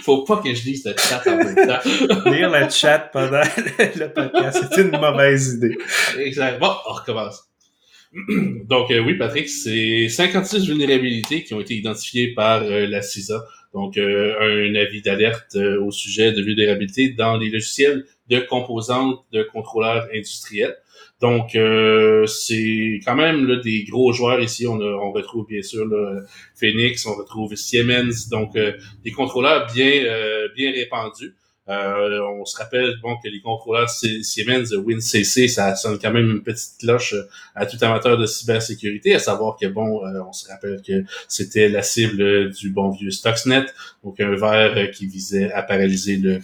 Faut 0.04 0.22
pas 0.24 0.36
que 0.36 0.54
je 0.54 0.64
lise 0.64 0.84
le 0.84 0.94
chat 0.98 1.22
en 1.26 1.36
même 1.36 1.54
temps. 1.54 2.30
Lire 2.30 2.50
le 2.50 2.68
chat 2.68 2.98
pendant 2.98 3.40
le 3.78 4.06
podcast, 4.12 4.66
c'est 4.70 4.82
une 4.82 4.90
mauvaise 4.90 5.54
idée. 5.54 5.78
Exact. 6.18 6.60
Bon, 6.60 6.70
on 6.86 6.92
recommence. 6.92 7.48
Donc, 8.68 8.90
euh, 8.90 9.00
oui, 9.00 9.14
Patrick, 9.14 9.48
c'est 9.48 10.08
56 10.08 10.68
vulnérabilités 10.68 11.42
qui 11.42 11.54
ont 11.54 11.60
été 11.60 11.74
identifiées 11.74 12.34
par 12.34 12.62
euh, 12.62 12.86
la 12.86 13.00
CISA. 13.00 13.44
Donc, 13.74 13.98
euh, 13.98 14.34
un 14.40 14.74
avis 14.76 15.02
d'alerte 15.02 15.56
euh, 15.56 15.82
au 15.82 15.90
sujet 15.90 16.32
de 16.32 16.40
vulnérabilité 16.40 17.08
dans 17.08 17.36
les 17.36 17.50
logiciels 17.50 18.04
de 18.30 18.40
composantes 18.40 19.24
de 19.32 19.42
contrôleurs 19.42 20.06
industriels. 20.14 20.76
Donc, 21.20 21.54
euh, 21.54 22.26
c'est 22.26 23.00
quand 23.04 23.14
même 23.14 23.46
là, 23.46 23.56
des 23.62 23.84
gros 23.84 24.12
joueurs 24.12 24.40
ici. 24.40 24.66
On, 24.66 24.80
a- 24.80 25.10
retrouve 25.12 25.46
bien 25.46 25.62
sûr 25.62 25.86
là, 25.86 26.20
Phoenix, 26.54 27.06
on 27.06 27.14
retrouve 27.14 27.54
Siemens, 27.54 28.28
donc 28.30 28.56
euh, 28.56 28.72
des 29.04 29.12
contrôleurs 29.12 29.66
bien, 29.72 30.04
euh, 30.04 30.48
bien 30.56 30.72
répandus. 30.72 31.34
Euh, 31.66 32.20
on 32.38 32.44
se 32.44 32.58
rappelle 32.58 32.92
bon 33.00 33.16
que 33.22 33.28
les 33.28 33.40
contrôleurs 33.40 33.88
Sie- 33.88 34.22
Siemens 34.22 34.70
WinCC, 34.74 35.48
ça 35.48 35.74
sonne 35.76 35.98
quand 35.98 36.10
même 36.12 36.30
une 36.30 36.42
petite 36.42 36.78
cloche 36.80 37.14
à 37.54 37.64
tout 37.64 37.78
amateur 37.80 38.18
de 38.18 38.26
cybersécurité, 38.26 39.14
à 39.14 39.18
savoir 39.18 39.56
que 39.56 39.66
bon, 39.66 40.02
on 40.04 40.32
se 40.32 40.46
rappelle 40.48 40.82
que 40.86 41.04
c'était 41.26 41.68
la 41.70 41.82
cible 41.82 42.50
du 42.50 42.68
bon 42.70 42.90
vieux 42.90 43.10
Stuxnet, 43.10 43.64
donc 44.02 44.20
un 44.20 44.34
verre 44.36 44.90
qui 44.90 45.06
visait 45.06 45.50
à 45.52 45.62
paralyser 45.62 46.16
le 46.16 46.40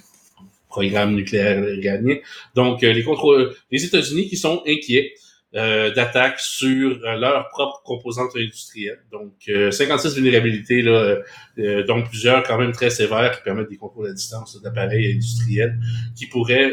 programme 0.71 1.15
nucléaire 1.15 1.63
iranien. 1.75 2.17
Donc 2.55 2.83
euh, 2.83 2.93
les 2.93 3.03
contrôleurs, 3.03 3.53
les 3.71 3.85
États-Unis 3.85 4.29
qui 4.29 4.37
sont 4.37 4.63
inquiets 4.67 5.13
euh, 5.57 5.93
d'attaques 5.93 6.39
sur 6.39 7.01
euh, 7.03 7.17
leurs 7.17 7.49
propres 7.49 7.83
composantes 7.85 8.37
industrielles. 8.37 9.01
Donc, 9.11 9.33
euh, 9.49 9.73
56 9.73 10.15
vulnérabilités, 10.15 10.81
là, 10.81 10.93
euh, 10.93 11.23
euh, 11.59 11.83
dont 11.83 12.05
plusieurs 12.05 12.45
quand 12.45 12.57
même 12.57 12.71
très 12.71 12.89
sévères 12.91 13.37
qui 13.37 13.43
permettent 13.43 13.69
des 13.69 13.77
contrôles 13.77 14.11
à 14.11 14.13
distance 14.13 14.63
d'appareils 14.63 15.13
industriels 15.13 15.77
qui 16.17 16.27
pourraient 16.27 16.73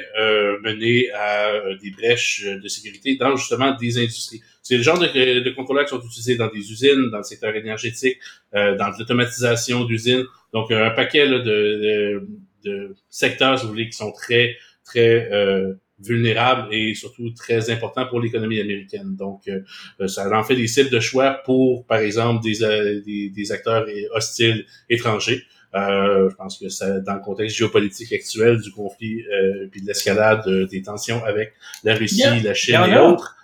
mener 0.63 1.09
à 1.11 1.53
des 1.81 1.89
brèches 1.89 2.45
de 2.45 2.67
sécurité 2.67 3.15
dans 3.15 3.35
justement 3.35 3.75
des 3.75 3.97
industries. 3.97 4.41
C'est 4.61 4.77
le 4.77 4.83
genre 4.83 4.99
de, 4.99 5.39
de 5.39 5.49
contrôleurs 5.51 5.85
qui 5.85 5.95
sont 5.95 6.01
utilisés 6.01 6.35
dans 6.35 6.49
des 6.49 6.71
usines, 6.71 7.09
dans 7.11 7.17
le 7.17 7.23
secteur 7.23 7.55
énergétique, 7.55 8.19
dans 8.53 8.91
l'automatisation 8.97 9.85
d'usines. 9.85 10.23
Donc, 10.53 10.71
un 10.71 10.91
paquet 10.91 11.25
là, 11.25 11.39
de, 11.39 11.43
de, 11.43 12.27
de 12.63 12.95
secteurs, 13.09 13.57
si 13.57 13.65
vous 13.65 13.71
voulez, 13.71 13.89
qui 13.89 13.97
sont 13.97 14.11
très, 14.11 14.55
très 14.83 15.29
euh, 15.31 15.73
vulnérables 15.99 16.73
et 16.73 16.93
surtout 16.93 17.31
très 17.31 17.69
importants 17.69 18.05
pour 18.07 18.19
l'économie 18.19 18.59
américaine. 18.59 19.15
Donc, 19.15 19.47
euh, 19.47 20.07
ça 20.07 20.29
en 20.29 20.43
fait 20.43 20.55
des 20.55 20.67
cibles 20.67 20.89
de 20.89 20.99
choix 20.99 21.41
pour, 21.45 21.85
par 21.85 21.99
exemple, 21.99 22.43
des, 22.43 22.63
euh, 22.63 23.01
des, 23.05 23.29
des 23.29 23.51
acteurs 23.51 23.85
hostiles 24.11 24.65
étrangers. 24.89 25.43
Euh, 25.75 26.29
je 26.29 26.35
pense 26.35 26.57
que 26.57 26.69
ça, 26.69 26.99
dans 27.01 27.15
le 27.15 27.19
contexte 27.19 27.57
géopolitique 27.57 28.13
actuel 28.13 28.59
du 28.61 28.71
conflit 28.71 29.23
euh, 29.27 29.67
puis 29.69 29.81
de 29.81 29.87
l'escalade 29.87 30.41
euh, 30.47 30.65
des 30.65 30.81
tensions 30.81 31.23
avec 31.25 31.53
la 31.83 31.93
Russie, 31.93 32.23
la 32.41 32.53
Chine 32.53 32.79
et 32.87 32.97
autres. 32.97 33.35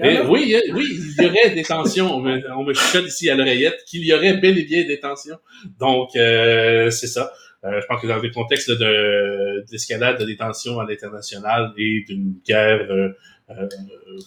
A. 0.00 0.24
oui, 0.30 0.56
oui, 0.72 1.00
il 1.18 1.22
y 1.22 1.26
aurait 1.26 1.50
des 1.50 1.64
tensions. 1.64 2.14
On 2.14 2.20
me, 2.20 2.40
on 2.56 2.62
me 2.62 2.72
chuchote 2.72 3.06
ici 3.06 3.28
à 3.28 3.34
l'oreillette 3.34 3.84
qu'il 3.86 4.04
y 4.06 4.14
aurait 4.14 4.38
bel 4.38 4.56
et 4.58 4.64
bien 4.64 4.86
des 4.86 5.00
tensions. 5.00 5.38
Donc, 5.78 6.16
euh, 6.16 6.88
c'est 6.90 7.08
ça. 7.08 7.32
Euh, 7.64 7.80
je 7.80 7.86
pense 7.86 8.02
que 8.02 8.06
dans 8.08 8.18
le 8.18 8.30
contexte 8.30 8.68
là, 8.68 8.74
de 8.74 9.64
d'escalade 9.70 10.22
des 10.24 10.36
tensions 10.36 10.80
à 10.80 10.84
l'international 10.84 11.72
et 11.76 12.04
d'une 12.08 12.34
guerre, 12.44 12.86
euh, 12.90 13.10
euh, 13.50 13.68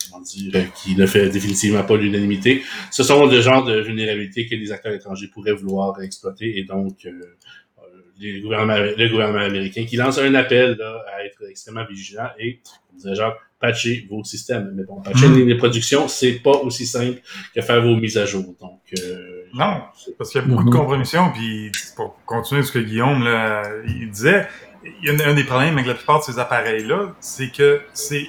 comment 0.09 0.23
dire, 0.23 0.51
euh, 0.55 0.63
qui 0.75 0.95
ne 0.95 1.05
fait 1.05 1.29
définitivement 1.29 1.83
pas 1.83 1.97
l'unanimité, 1.97 2.63
ce 2.91 3.03
sont 3.03 3.25
le 3.25 3.41
genre 3.41 3.63
de 3.63 3.79
vulnérabilités 3.81 4.47
que 4.47 4.55
les 4.55 4.71
acteurs 4.71 4.93
étrangers 4.93 5.27
pourraient 5.27 5.53
vouloir 5.53 6.01
exploiter. 6.01 6.57
Et 6.57 6.63
donc 6.63 7.05
euh, 7.05 7.09
euh, 7.09 7.81
les 8.19 8.41
gouvernements, 8.41 8.77
le 8.77 9.09
gouvernement 9.09 9.43
américain 9.43 9.85
qui 9.85 9.97
lance 9.97 10.17
un 10.17 10.33
appel 10.35 10.75
là, 10.77 11.03
à 11.13 11.25
être 11.25 11.43
extrêmement 11.49 11.85
vigilant 11.85 12.29
et, 12.39 12.59
disait 12.95 13.15
Jacques, 13.15 13.37
patcher 13.59 14.07
vos 14.09 14.23
systèmes. 14.23 14.71
Mais 14.75 14.83
bon, 14.83 15.01
patcher 15.01 15.27
Mm. 15.27 15.47
les, 15.47 15.57
productions, 15.57 16.07
c'est 16.07 16.33
pas 16.33 16.51
aussi 16.57 16.85
simple 16.85 17.19
que 17.53 17.61
faire 17.61 17.81
vos 17.81 17.95
mises 17.95 18.17
à 18.17 18.25
jour. 18.25 18.55
Donc, 18.59 18.81
euh, 18.99 19.43
Non, 19.53 19.81
parce 20.17 20.31
qu'il 20.31 20.41
y 20.41 20.43
a 20.43 20.47
beaucoup 20.47 20.65
de 20.65 20.75
compromissions, 20.75 21.31
puis 21.31 21.71
pour 21.95 22.19
continuer 22.25 22.61
ce 22.63 22.71
que 22.73 22.79
Guillaume 22.79 23.23
là, 23.23 23.63
il 23.87 24.09
disait, 24.11 24.47
il 24.83 25.07
y 25.07 25.09
a 25.09 25.13
un, 25.13 25.31
un 25.31 25.33
des 25.33 25.45
problèmes 25.45 25.75
avec 25.75 25.87
la 25.87 25.93
plupart 25.93 26.19
de 26.19 26.25
ces 26.25 26.39
appareils-là, 26.39 27.15
c'est 27.21 27.51
que 27.51 27.81
c'est 27.93 28.27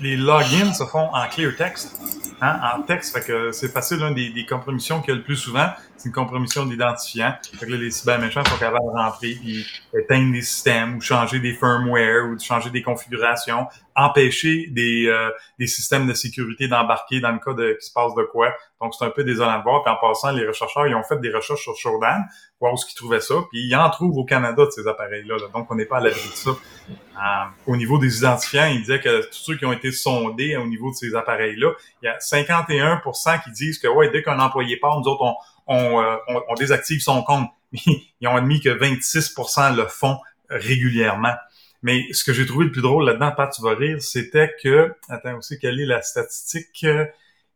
les 0.00 0.16
logins 0.16 0.72
se 0.72 0.84
font 0.84 1.08
en 1.12 1.28
clear 1.28 1.54
text, 1.56 2.00
hein, 2.40 2.58
en 2.76 2.82
texte, 2.82 3.16
fait 3.16 3.24
que 3.24 3.52
c'est 3.52 3.68
facile, 3.72 3.98
l'une 3.98 4.14
des, 4.14 4.30
des 4.30 4.44
compromissions 4.44 5.00
qu'il 5.00 5.10
y 5.10 5.12
a 5.12 5.16
le 5.16 5.22
plus 5.22 5.36
souvent, 5.36 5.68
une 6.04 6.12
compromission 6.12 6.64
d'identifiant. 6.64 7.34
Fait 7.58 7.66
que 7.66 7.70
là, 7.70 7.76
les 7.76 7.90
cyberméchants 7.90 8.44
sont 8.44 8.58
capables 8.58 8.84
de 8.84 8.98
rentrer 8.98 9.38
puis 9.40 9.66
éteindre 9.98 10.32
des 10.32 10.42
systèmes 10.42 10.96
ou 10.96 11.00
changer 11.00 11.40
des 11.40 11.54
firmware 11.54 12.26
ou 12.26 12.38
changer 12.38 12.70
des 12.70 12.82
configurations, 12.82 13.66
empêcher 13.96 14.68
des, 14.70 15.06
euh, 15.06 15.30
des 15.58 15.66
systèmes 15.66 16.06
de 16.06 16.14
sécurité 16.14 16.68
d'embarquer 16.68 17.20
dans 17.20 17.32
le 17.32 17.38
cas 17.38 17.54
de 17.54 17.72
qu'il 17.72 17.82
se 17.82 17.92
passe 17.92 18.14
de 18.14 18.22
quoi. 18.24 18.54
Donc, 18.80 18.94
c'est 18.94 19.04
un 19.04 19.10
peu 19.10 19.24
désolant 19.24 19.58
de 19.58 19.62
voir. 19.62 19.82
Puis 19.82 19.92
en 19.92 19.96
passant, 19.96 20.32
les 20.32 20.46
rechercheurs, 20.46 20.86
ils 20.86 20.94
ont 20.94 21.02
fait 21.02 21.18
des 21.20 21.32
recherches 21.32 21.62
sur 21.62 21.76
Shodan, 21.76 22.20
voir 22.60 22.74
où 22.74 22.76
qu'ils 22.76 22.96
trouvaient 22.96 23.20
ça. 23.20 23.34
Puis 23.50 23.66
ils 23.66 23.74
en 23.74 23.88
trouvent 23.90 24.16
au 24.18 24.24
Canada 24.24 24.66
de 24.66 24.70
ces 24.70 24.86
appareils-là. 24.86 25.36
là. 25.36 25.46
Donc, 25.54 25.70
on 25.70 25.74
n'est 25.74 25.86
pas 25.86 25.98
à 25.98 26.00
l'abri 26.00 26.28
de 26.28 26.34
ça. 26.34 26.50
Euh, 26.50 27.44
au 27.66 27.76
niveau 27.76 27.98
des 27.98 28.18
identifiants, 28.18 28.66
ils 28.66 28.80
disaient 28.80 29.00
que 29.00 29.22
tous 29.26 29.38
ceux 29.38 29.56
qui 29.56 29.64
ont 29.64 29.72
été 29.72 29.92
sondés 29.92 30.56
au 30.56 30.66
niveau 30.66 30.90
de 30.90 30.96
ces 30.96 31.14
appareils-là, 31.14 31.70
il 32.02 32.06
y 32.06 32.08
a 32.08 32.18
51% 32.18 33.44
qui 33.44 33.52
disent 33.52 33.78
que 33.78 33.88
ouais, 33.88 34.10
dès 34.10 34.22
qu'un 34.22 34.40
employé 34.40 34.76
part, 34.76 34.98
nous 34.98 35.06
autres, 35.06 35.22
on, 35.22 35.34
on, 35.66 36.00
euh, 36.00 36.16
on, 36.28 36.42
on 36.48 36.54
désactive 36.54 37.00
son 37.00 37.22
compte. 37.22 37.48
Ils 37.72 38.28
ont 38.28 38.36
admis 38.36 38.60
que 38.60 38.70
26% 38.70 39.76
le 39.76 39.86
font 39.86 40.18
régulièrement. 40.48 41.34
Mais 41.82 42.12
ce 42.12 42.24
que 42.24 42.32
j'ai 42.32 42.46
trouvé 42.46 42.64
le 42.66 42.72
plus 42.72 42.82
drôle 42.82 43.04
là-dedans, 43.04 43.32
Pat, 43.32 43.52
tu 43.52 43.62
vas 43.62 43.74
rire, 43.74 44.00
c'était 44.00 44.54
que, 44.62 44.94
attends 45.08 45.36
aussi, 45.36 45.58
quelle 45.58 45.80
est 45.80 45.86
la 45.86 46.00
statistique? 46.02 46.84
Euh, 46.84 47.04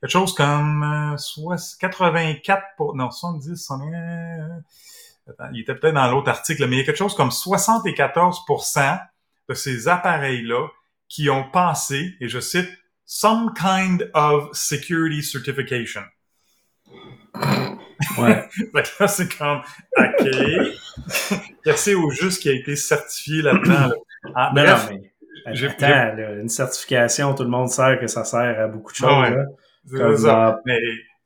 Quelque 0.00 0.12
chose 0.12 0.32
comme 0.34 0.84
euh, 0.84 1.16
soit 1.16 1.76
84 1.80 2.62
pour, 2.76 2.94
non, 2.94 3.10
70, 3.10 3.56
100, 3.56 3.80
euh, 3.92 4.48
il 5.52 5.60
était 5.60 5.74
peut-être 5.74 5.94
dans 5.94 6.08
l'autre 6.08 6.28
article, 6.28 6.68
mais 6.68 6.76
il 6.76 6.78
y 6.78 6.82
a 6.82 6.84
quelque 6.84 6.98
chose 6.98 7.16
comme 7.16 7.30
74% 7.30 9.00
de 9.48 9.54
ces 9.54 9.88
appareils-là 9.88 10.68
qui 11.08 11.28
ont 11.30 11.50
passé, 11.50 12.14
et 12.20 12.28
je 12.28 12.38
cite, 12.38 12.68
some 13.06 13.52
kind 13.54 14.08
of 14.14 14.50
security 14.52 15.20
certification. 15.22 16.02
Ouais. 18.18 18.48
Fait 18.52 18.82
que 18.82 18.88
là, 19.02 19.08
c'est 19.08 19.36
comme, 19.38 19.60
OK. 19.98 21.40
Merci 21.66 21.94
au 21.94 22.10
juste 22.10 22.40
qui 22.42 22.48
a 22.48 22.52
été 22.52 22.76
certifié 22.76 23.42
là-dedans. 23.42 23.88
là. 23.88 23.94
Ah, 24.34 24.52
Non, 24.54 24.62
bref, 24.62 24.90
non, 24.90 24.98
mais 25.46 25.54
j'ai- 25.54 25.66
attends, 25.68 25.86
là, 26.16 26.32
une 26.40 26.48
certification, 26.48 27.34
tout 27.34 27.42
le 27.44 27.48
monde 27.50 27.68
sait 27.68 27.98
que 28.00 28.06
ça 28.06 28.24
sert 28.24 28.60
à 28.60 28.66
beaucoup 28.68 28.92
de 28.92 28.96
choses. 28.96 29.08
Ah 29.10 29.20
ouais. 29.22 29.30
là. 29.30 29.44
c'est 29.90 29.96
Comme 29.98 30.16
ça. 30.16 30.60
Mais 30.66 30.78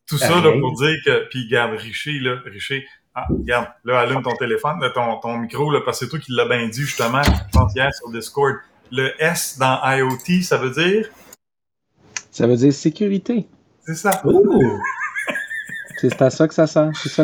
tout 0.09 0.19
ça 0.19 0.41
là, 0.41 0.53
pour 0.61 0.75
dire 0.79 0.97
que, 1.05 1.29
puis 1.31 1.49
garde 1.49 1.73
Richer, 1.79 2.19
là, 2.21 2.37
Richer, 2.45 2.85
Ah, 3.15 3.27
regarde, 3.29 3.69
là, 3.85 4.01
allume 4.01 4.23
ton 4.23 4.35
téléphone, 4.37 4.81
là, 4.81 4.91
ton, 4.91 5.19
ton 5.21 5.37
micro, 5.39 5.71
là, 5.71 5.81
parce 5.85 5.99
que 6.01 6.05
c'est 6.07 6.11
toi 6.11 6.19
qui 6.19 6.33
l'as 6.33 6.47
bien 6.47 6.67
dit, 6.69 6.81
justement, 6.83 7.23
je 7.23 7.31
pense 7.59 7.75
hier 7.75 7.93
sur 7.95 8.11
Discord. 8.11 8.55
Le 8.91 9.11
S 9.23 9.59
dans 9.59 9.81
IoT, 9.85 10.43
ça 10.43 10.57
veut 10.59 10.71
dire? 10.71 11.09
Ça 12.31 12.47
veut 12.47 12.57
dire 12.57 12.73
sécurité. 12.73 13.47
C'est 13.87 13.95
ça. 13.95 14.23
Ouh! 14.27 14.81
C'est 16.11 16.23
à 16.23 16.31
ça 16.31 16.49
que 16.49 16.55
ça 16.55 16.67
sert. 16.67 16.91
C'est 16.95 17.09
ça. 17.09 17.23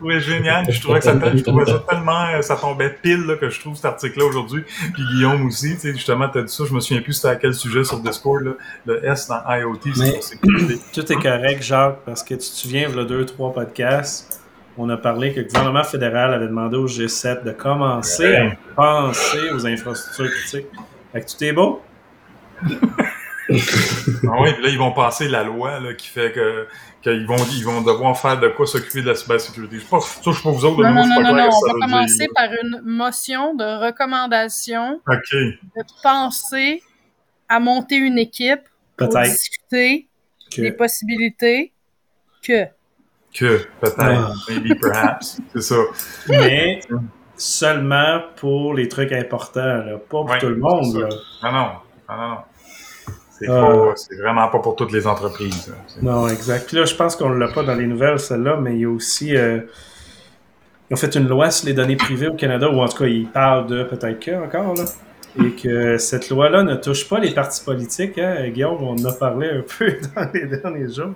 Oui, 0.00 0.20
génial. 0.20 0.70
Je 0.70 0.80
trouvais, 0.80 0.98
que 0.98 1.04
ça, 1.04 1.14
je 1.34 1.42
trouvais 1.42 1.64
ça 1.64 1.82
tellement, 1.88 2.26
euh, 2.34 2.42
ça 2.42 2.56
tombait 2.56 2.90
pile 3.02 3.24
là, 3.26 3.36
que 3.36 3.48
je 3.48 3.60
trouve 3.60 3.76
cet 3.76 3.86
article-là 3.86 4.26
aujourd'hui. 4.26 4.64
Puis 4.92 5.02
Guillaume 5.12 5.46
aussi, 5.46 5.74
tu 5.74 5.80
sais, 5.80 5.92
justement, 5.92 6.28
t'as 6.28 6.42
dit 6.42 6.52
ça. 6.52 6.64
Je 6.68 6.74
me 6.74 6.80
souviens 6.80 7.02
plus 7.02 7.14
c'était 7.14 7.28
à 7.28 7.36
quel 7.36 7.54
sujet 7.54 7.84
sur 7.84 8.00
Discord. 8.00 8.42
Là. 8.44 8.52
Le 8.86 9.04
S 9.04 9.28
dans 9.28 9.42
IoT, 9.48 9.80
c'est 9.94 10.22
sécurité. 10.22 10.78
Tout 10.92 11.12
est 11.12 11.16
correct, 11.16 11.62
Jacques, 11.62 11.98
parce 12.04 12.22
que 12.22 12.34
tu 12.34 12.40
te 12.40 12.44
souviens, 12.44 12.88
il 12.88 12.96
y 12.96 12.98
a 12.98 13.04
deux, 13.04 13.24
trois 13.24 13.52
podcasts, 13.52 14.40
on 14.76 14.88
a 14.90 14.96
parlé 14.96 15.32
que 15.32 15.40
le 15.40 15.46
gouvernement 15.46 15.84
fédéral 15.84 16.32
avait 16.32 16.46
demandé 16.46 16.76
au 16.76 16.86
G7 16.86 17.44
de 17.44 17.50
commencer 17.50 18.36
à 18.36 18.52
penser 18.76 19.50
aux 19.52 19.66
infrastructures 19.66 20.30
critiques. 20.30 20.66
Fait 21.12 21.20
que 21.22 21.26
tout 21.26 21.44
est 21.44 21.52
beau? 21.52 21.82
Ah 23.50 24.40
oui, 24.40 24.52
puis 24.54 24.62
là, 24.62 24.68
ils 24.68 24.78
vont 24.78 24.92
passer 24.92 25.28
la 25.28 25.42
loi 25.42 25.80
là, 25.80 25.94
qui 25.94 26.06
fait 26.08 26.32
que 26.32 26.66
qu'ils 27.02 27.26
vont, 27.26 27.36
ils 27.52 27.64
vont 27.64 27.80
devoir 27.80 28.18
faire 28.18 28.38
de 28.40 28.48
quoi 28.48 28.66
s'occuper 28.66 29.02
de 29.02 29.08
la 29.08 29.14
cybersécurité. 29.14 29.76
Je 29.76 29.80
sais 29.82 29.88
pas, 29.88 30.00
ça, 30.00 30.20
je 30.24 30.30
sais 30.32 30.42
pas 30.42 30.50
vous 30.50 30.64
autres, 30.64 30.82
Non, 30.82 30.90
non, 30.92 31.06
non, 31.06 31.22
non, 31.22 31.34
non. 31.34 31.48
On 31.50 31.66
va 31.78 31.86
commencer 31.86 32.16
dire, 32.18 32.28
par 32.34 32.48
une 32.62 32.80
motion 32.84 33.54
de 33.54 33.86
recommandation 33.86 35.00
de 35.06 35.82
penser 36.02 36.82
à 37.48 37.60
monter 37.60 37.96
une 37.96 38.18
équipe 38.18 38.60
pour 38.96 39.08
Peut-être 39.08 39.30
discuter 39.30 40.08
des 40.56 40.72
possibilités 40.72 41.72
que. 42.42 42.64
Que, 43.32 43.64
peut-être, 43.80 43.98
Ah. 43.98 44.32
maybe, 44.48 44.78
perhaps. 44.80 45.38
C'est 45.54 45.60
ça. 45.62 45.76
Mais 46.28 46.80
seulement 47.36 48.20
pour 48.36 48.74
les 48.74 48.88
trucs 48.88 49.12
importants, 49.12 49.60
là. 49.84 49.98
pas 49.98 50.04
pour 50.08 50.24
Ouais, 50.24 50.38
tout 50.38 50.48
le 50.48 50.56
monde. 50.56 50.96
Là. 50.96 51.08
Non, 51.44 51.52
non, 51.52 51.68
non, 52.08 52.16
non, 52.16 52.28
non. 52.28 52.36
C'est 53.38 53.46
pas, 53.46 53.92
c'est 53.96 54.16
vraiment 54.16 54.48
pas 54.48 54.58
pour 54.58 54.74
toutes 54.76 54.92
les 54.92 55.06
entreprises. 55.06 55.72
Non, 56.02 56.26
exact. 56.28 56.66
Puis 56.66 56.76
là, 56.76 56.84
je 56.84 56.94
pense 56.94 57.14
qu'on 57.16 57.28
l'a 57.30 57.48
pas 57.48 57.62
dans 57.62 57.74
les 57.74 57.86
nouvelles, 57.86 58.18
celle-là, 58.18 58.56
mais 58.60 58.74
il 58.74 58.80
y 58.80 58.84
a 58.84 58.90
aussi. 58.90 59.36
euh, 59.36 59.60
ils 60.90 60.94
ont 60.94 60.96
fait 60.96 61.14
une 61.14 61.28
loi 61.28 61.50
sur 61.50 61.66
les 61.66 61.74
données 61.74 61.96
privées 61.96 62.28
au 62.28 62.34
Canada, 62.34 62.68
ou 62.70 62.80
en 62.80 62.88
tout 62.88 62.98
cas, 62.98 63.06
ils 63.06 63.28
parlent 63.28 63.66
de 63.66 63.84
peut-être 63.84 64.18
que 64.20 64.30
encore, 64.42 64.74
là. 64.74 64.84
Et 65.44 65.52
que 65.52 65.98
cette 65.98 66.30
loi-là 66.30 66.62
ne 66.64 66.74
touche 66.74 67.06
pas 67.08 67.20
les 67.20 67.30
partis 67.32 67.62
politiques. 67.62 68.18
Hein? 68.18 68.48
Guillaume, 68.48 68.82
on 68.82 68.94
en 68.94 69.04
a 69.04 69.12
parlé 69.12 69.48
un 69.50 69.62
peu 69.78 69.92
dans 70.16 70.28
les 70.32 70.46
derniers 70.46 70.92
jours. 70.92 71.12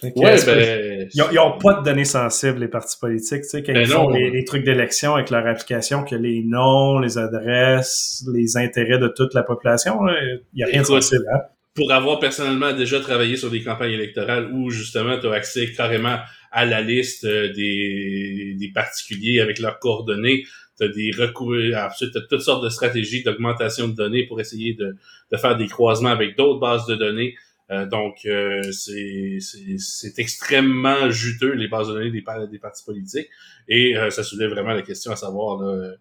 Que, 0.00 0.18
Ouais, 0.18 0.36
ben. 0.44 1.08
Ils 1.12 1.34
n'ont 1.34 1.58
pas 1.58 1.74
de 1.74 1.84
données 1.84 2.04
sensibles, 2.04 2.60
les 2.60 2.68
partis 2.68 2.98
politiques. 2.98 3.42
Tu 3.42 3.48
sais, 3.48 3.62
quand 3.62 3.72
Ben 3.72 3.82
ils 3.82 3.88
font 3.88 4.10
les, 4.10 4.30
les 4.30 4.44
trucs 4.44 4.64
d'élection 4.64 5.14
avec 5.14 5.30
leur 5.30 5.46
application, 5.46 6.04
que 6.04 6.14
les 6.14 6.42
noms, 6.44 6.98
les 6.98 7.18
adresses, 7.18 8.24
les 8.32 8.56
intérêts 8.56 8.98
de 8.98 9.08
toute 9.08 9.34
la 9.34 9.42
population, 9.42 10.00
il 10.08 10.40
n'y 10.54 10.62
a 10.62 10.66
rien 10.66 10.82
de 10.82 10.86
sensible. 10.86 11.24
Hein? 11.32 11.40
pour 11.78 11.92
avoir 11.92 12.18
personnellement 12.18 12.72
déjà 12.72 12.98
travaillé 12.98 13.36
sur 13.36 13.50
des 13.50 13.62
campagnes 13.62 13.92
électorales 13.92 14.50
où 14.52 14.68
justement 14.68 15.16
tu 15.20 15.28
as 15.28 15.32
accès 15.32 15.70
carrément 15.72 16.18
à 16.50 16.64
la 16.64 16.80
liste 16.80 17.24
euh, 17.24 17.52
des, 17.52 18.56
des 18.58 18.68
particuliers 18.72 19.40
avec 19.40 19.60
leurs 19.60 19.78
coordonnées, 19.78 20.44
tu 20.76 20.84
as 20.84 20.88
des 20.88 21.12
recours, 21.16 21.54
ensuite 21.76 22.12
tu 22.12 22.18
toutes 22.28 22.40
sortes 22.40 22.64
de 22.64 22.68
stratégies 22.68 23.22
d'augmentation 23.22 23.86
de 23.86 23.94
données 23.94 24.26
pour 24.26 24.40
essayer 24.40 24.74
de, 24.74 24.96
de 25.30 25.36
faire 25.36 25.56
des 25.56 25.68
croisements 25.68 26.10
avec 26.10 26.36
d'autres 26.36 26.58
bases 26.58 26.86
de 26.86 26.96
données. 26.96 27.36
Euh, 27.70 27.84
donc 27.86 28.24
euh, 28.24 28.62
c'est 28.72 30.18
extrêmement 30.18 31.10
juteux 31.10 31.52
les 31.52 31.68
bases 31.68 31.88
de 31.88 31.92
données 31.92 32.10
des, 32.10 32.24
des 32.50 32.58
partis 32.58 32.82
politiques 32.82 33.28
et 33.68 33.94
euh, 33.94 34.08
ça 34.08 34.22
soulève 34.22 34.50
vraiment 34.50 34.72
la 34.72 34.80
question 34.80 35.12
à 35.12 35.16
savoir 35.16 35.60
là, 35.60 35.74
euh, 35.74 35.96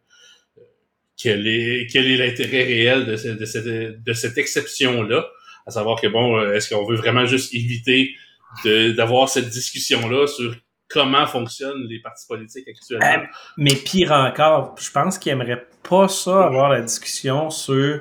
quel 1.18 1.46
est 1.46 1.88
quel 1.92 2.10
est 2.10 2.16
l'intérêt 2.16 2.64
réel 2.64 3.06
de, 3.06 3.34
de 3.34 3.46
cette, 3.46 3.66
de 3.66 4.14
cette 4.14 4.38
exception 4.38 5.04
là 5.04 5.28
à 5.68 5.72
savoir 5.72 6.00
que 6.00 6.08
bon, 6.08 6.38
euh, 6.38 6.54
est-ce 6.54 6.74
qu'on 6.74 6.86
veut 6.86 6.96
vraiment 6.96 7.26
juste 7.26 7.54
éviter 7.54 8.16
d'avoir 8.64 9.28
cette 9.28 9.50
discussion-là 9.50 10.26
sur 10.26 10.56
comment 10.90 11.28
fonctionnent 11.28 11.86
les 11.90 12.00
partis 12.00 12.26
politiques 12.26 12.68
actuellement? 12.70 13.24
Euh, 13.24 13.28
Mais 13.58 13.76
pire 13.76 14.14
encore, 14.14 14.76
je 14.80 14.90
pense 14.90 15.20
qu'ils 15.20 15.34
aimeraient 15.34 15.68
pas 15.88 16.08
ça, 16.08 16.46
avoir 16.46 16.70
la 16.70 16.82
discussion 16.82 17.50
sur 17.50 18.00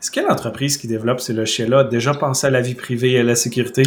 est-ce 0.00 0.10
que 0.10 0.20
l'entreprise 0.20 0.76
qui 0.76 0.86
développe 0.86 1.20
ces 1.20 1.32
logiciels-là 1.32 1.80
a 1.80 1.84
déjà 1.84 2.14
pensé 2.14 2.46
à 2.46 2.50
la 2.50 2.60
vie 2.60 2.74
privée 2.74 3.12
et 3.12 3.18
à 3.18 3.22
la 3.22 3.34
sécurité? 3.34 3.82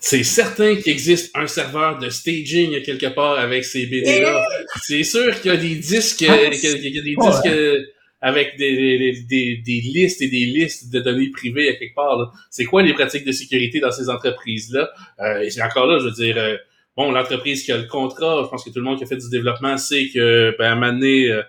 C'est 0.00 0.22
certain 0.22 0.76
qu'il 0.76 0.92
existe 0.92 1.36
un 1.36 1.46
serveur 1.48 1.98
de 1.98 2.08
staging 2.08 2.80
quelque 2.82 3.06
part 3.14 3.38
avec 3.38 3.64
ces 3.64 3.86
BD-là. 3.86 4.44
C'est 4.82 5.02
sûr 5.02 5.40
qu'il 5.40 5.50
y 5.50 5.54
a 5.54 5.56
des 5.56 5.74
disques, 5.74 6.24
Ah, 6.28 6.36
qu'il 6.50 6.70
y 6.70 6.98
a- 6.98 7.02
des 7.02 7.16
disques 7.16 7.46
euh, 7.46 7.82
avec 8.20 8.56
des, 8.58 8.76
des, 8.76 9.12
des, 9.28 9.56
des 9.56 9.80
listes 9.80 10.22
et 10.22 10.28
des 10.28 10.44
listes 10.46 10.92
de 10.92 11.00
données 11.00 11.30
privées 11.30 11.68
à 11.68 11.74
quelque 11.74 11.94
part. 11.96 12.32
C'est 12.50 12.64
quoi 12.64 12.82
les 12.82 12.94
pratiques 12.94 13.24
de 13.24 13.32
sécurité 13.32 13.80
dans 13.80 13.90
ces 13.90 14.08
entreprises-là? 14.08 14.88
Euh, 15.20 15.40
et 15.40 15.50
c'est 15.50 15.62
encore 15.62 15.86
là, 15.86 15.98
je 15.98 16.04
veux 16.04 16.12
dire, 16.12 16.36
euh, 16.38 16.56
bon, 16.96 17.10
l'entreprise 17.10 17.64
qui 17.64 17.72
a 17.72 17.76
le 17.76 17.86
contrat, 17.88 18.42
je 18.44 18.48
pense 18.50 18.64
que 18.64 18.70
tout 18.70 18.78
le 18.78 18.84
monde 18.84 18.98
qui 18.98 19.04
a 19.04 19.06
fait 19.08 19.16
du 19.16 19.30
développement 19.30 19.76
sait 19.78 20.08
que, 20.14 20.54
ben, 20.58 20.64
à 20.66 20.72
un 20.72 20.74
moment 20.76 20.92
donné, 20.92 21.28
euh, 21.28 21.42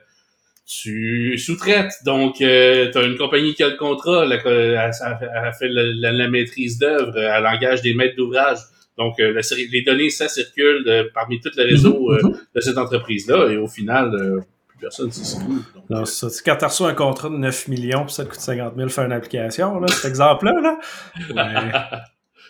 tu 0.69 1.37
sous-traites. 1.39 1.91
Donc, 2.05 2.41
euh, 2.41 2.91
tu 2.91 2.97
as 2.99 3.03
une 3.03 3.17
compagnie 3.17 3.55
qui 3.55 3.63
a 3.63 3.69
le 3.69 3.75
contrat, 3.77 4.23
elle, 4.23 4.39
elle- 4.45 4.79
elle 4.85 5.53
fait 5.57 5.67
la, 5.67 5.83
la- 5.83 6.11
la 6.11 6.27
maîtrise 6.29 6.77
d'œuvre, 6.77 7.17
elle 7.17 7.47
engage 7.47 7.81
des 7.81 7.93
maîtres 7.95 8.15
d'ouvrage. 8.15 8.59
Donc, 8.97 9.19
euh, 9.19 9.33
la- 9.33 9.41
les 9.71 9.81
données, 9.81 10.09
ça 10.09 10.27
circule 10.27 10.83
euh, 10.87 11.05
parmi 11.13 11.39
tout 11.39 11.49
le 11.57 11.63
réseau 11.63 12.11
euh, 12.11 12.19
de 12.55 12.61
cette 12.61 12.77
entreprise-là. 12.77 13.49
Et 13.51 13.57
au 13.57 13.67
final, 13.67 14.13
euh, 14.13 14.41
plus 14.67 14.77
personne 14.79 15.11
c'est 15.11 15.37
où. 15.37 15.63
Donc, 15.89 16.01
euh, 16.01 16.05
ça. 16.05 16.27
Quand 16.45 16.57
tu 16.57 16.65
reçois 16.65 16.89
un 16.89 16.93
contrat 16.93 17.29
de 17.29 17.35
9 17.35 17.67
millions 17.69 18.05
puis 18.05 18.13
ça 18.13 18.25
te 18.25 18.29
coûte 18.29 18.39
50 18.39 18.75
000 18.77 18.89
faire 18.89 19.05
une 19.05 19.13
application, 19.13 19.79
là, 19.79 19.87
cet 19.87 20.05
exemple-là, 20.05 20.53
là, 20.61 20.79
ouais. 21.35 21.71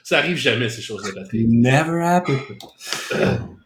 ça 0.03 0.17
arrive 0.17 0.37
jamais, 0.37 0.67
ces 0.69 0.81
choses-là. 0.81 1.21
Never 1.33 2.01
happen. 2.03 2.37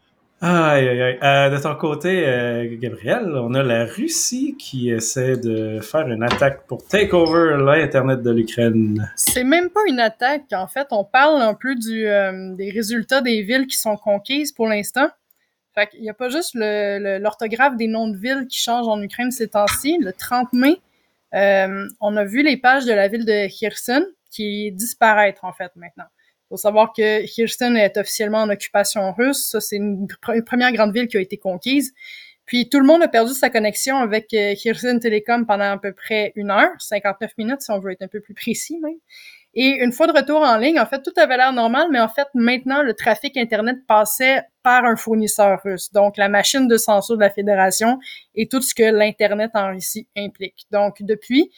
Aïe, 0.45 0.89
aïe, 0.89 1.01
aïe. 1.01 1.19
Euh, 1.23 1.49
de 1.51 1.57
ton 1.57 1.73
côté, 1.75 2.27
euh, 2.27 2.67
Gabriel, 2.77 3.31
on 3.33 3.53
a 3.53 3.63
la 3.63 3.85
Russie 3.85 4.57
qui 4.59 4.89
essaie 4.89 5.37
de 5.37 5.79
faire 5.79 6.09
une 6.09 6.21
attaque 6.21 6.67
pour 6.67 6.85
take 6.85 7.13
over 7.13 7.55
l'Internet 7.63 8.21
de 8.21 8.29
l'Ukraine. 8.29 9.09
C'est 9.15 9.45
même 9.45 9.69
pas 9.69 9.79
une 9.87 10.01
attaque. 10.01 10.51
En 10.51 10.67
fait, 10.67 10.87
on 10.91 11.05
parle 11.05 11.41
un 11.41 11.53
peu 11.53 11.75
euh, 11.87 12.55
des 12.55 12.71
résultats 12.71 13.21
des 13.21 13.41
villes 13.41 13.67
qui 13.67 13.77
sont 13.77 13.95
conquises 13.95 14.51
pour 14.51 14.67
l'instant. 14.67 15.07
Fait 15.75 15.87
qu'il 15.87 16.03
y 16.03 16.09
a 16.09 16.13
pas 16.13 16.27
juste 16.27 16.55
l'orthographe 16.55 17.77
des 17.77 17.87
noms 17.87 18.09
de 18.09 18.17
villes 18.17 18.45
qui 18.49 18.57
changent 18.57 18.89
en 18.89 19.01
Ukraine 19.01 19.31
ces 19.31 19.47
temps-ci. 19.47 19.97
Le 20.01 20.11
30 20.11 20.51
mai, 20.51 20.81
on 21.31 22.17
a 22.17 22.25
vu 22.25 22.43
les 22.43 22.57
pages 22.57 22.83
de 22.83 22.91
la 22.91 23.07
ville 23.07 23.23
de 23.23 23.47
Kherson 23.47 24.05
qui 24.29 24.73
disparaître, 24.73 25.45
en 25.45 25.53
fait, 25.53 25.71
maintenant. 25.77 26.03
Faut 26.53 26.57
savoir 26.57 26.93
que 26.95 27.25
Kherson 27.25 27.73
est 27.73 27.97
officiellement 27.97 28.43
en 28.43 28.49
occupation 28.51 29.11
russe. 29.11 29.49
Ça, 29.49 29.59
c'est 29.59 29.77
une 29.77 30.05
pr- 30.05 30.43
première 30.43 30.71
grande 30.71 30.93
ville 30.93 31.07
qui 31.07 31.17
a 31.17 31.19
été 31.19 31.37
conquise. 31.37 31.95
Puis 32.45 32.69
tout 32.69 32.79
le 32.79 32.85
monde 32.85 33.01
a 33.01 33.07
perdu 33.07 33.33
sa 33.33 33.49
connexion 33.49 33.97
avec 33.97 34.31
euh, 34.35 34.53
Kherson 34.53 34.99
Telecom 35.01 35.47
pendant 35.47 35.71
à 35.71 35.77
peu 35.79 35.93
près 35.93 36.31
une 36.35 36.51
heure, 36.51 36.69
59 36.77 37.31
minutes 37.39 37.61
si 37.61 37.71
on 37.71 37.79
veut 37.79 37.93
être 37.93 38.03
un 38.03 38.07
peu 38.07 38.21
plus 38.21 38.35
précis 38.35 38.77
même. 38.83 38.99
Et 39.55 39.83
une 39.83 39.91
fois 39.91 40.05
de 40.05 40.11
retour 40.11 40.41
en 40.41 40.57
ligne, 40.57 40.79
en 40.79 40.85
fait, 40.85 41.01
tout 41.01 41.13
avait 41.17 41.37
l'air 41.37 41.53
normal, 41.53 41.87
mais 41.91 41.99
en 41.99 42.07
fait, 42.07 42.27
maintenant, 42.35 42.83
le 42.83 42.93
trafic 42.93 43.35
Internet 43.35 43.77
passait 43.87 44.43
par 44.61 44.85
un 44.85 44.95
fournisseur 44.95 45.59
russe. 45.63 45.91
Donc, 45.91 46.17
la 46.17 46.29
machine 46.29 46.67
de 46.67 46.77
censure 46.77 47.15
de 47.15 47.21
la 47.21 47.31
Fédération 47.31 47.97
et 48.35 48.47
tout 48.47 48.61
ce 48.61 48.75
que 48.75 48.83
l'Internet 48.83 49.49
en 49.55 49.69
Russie 49.69 50.07
implique. 50.15 50.67
Donc, 50.71 51.01
depuis, 51.01 51.51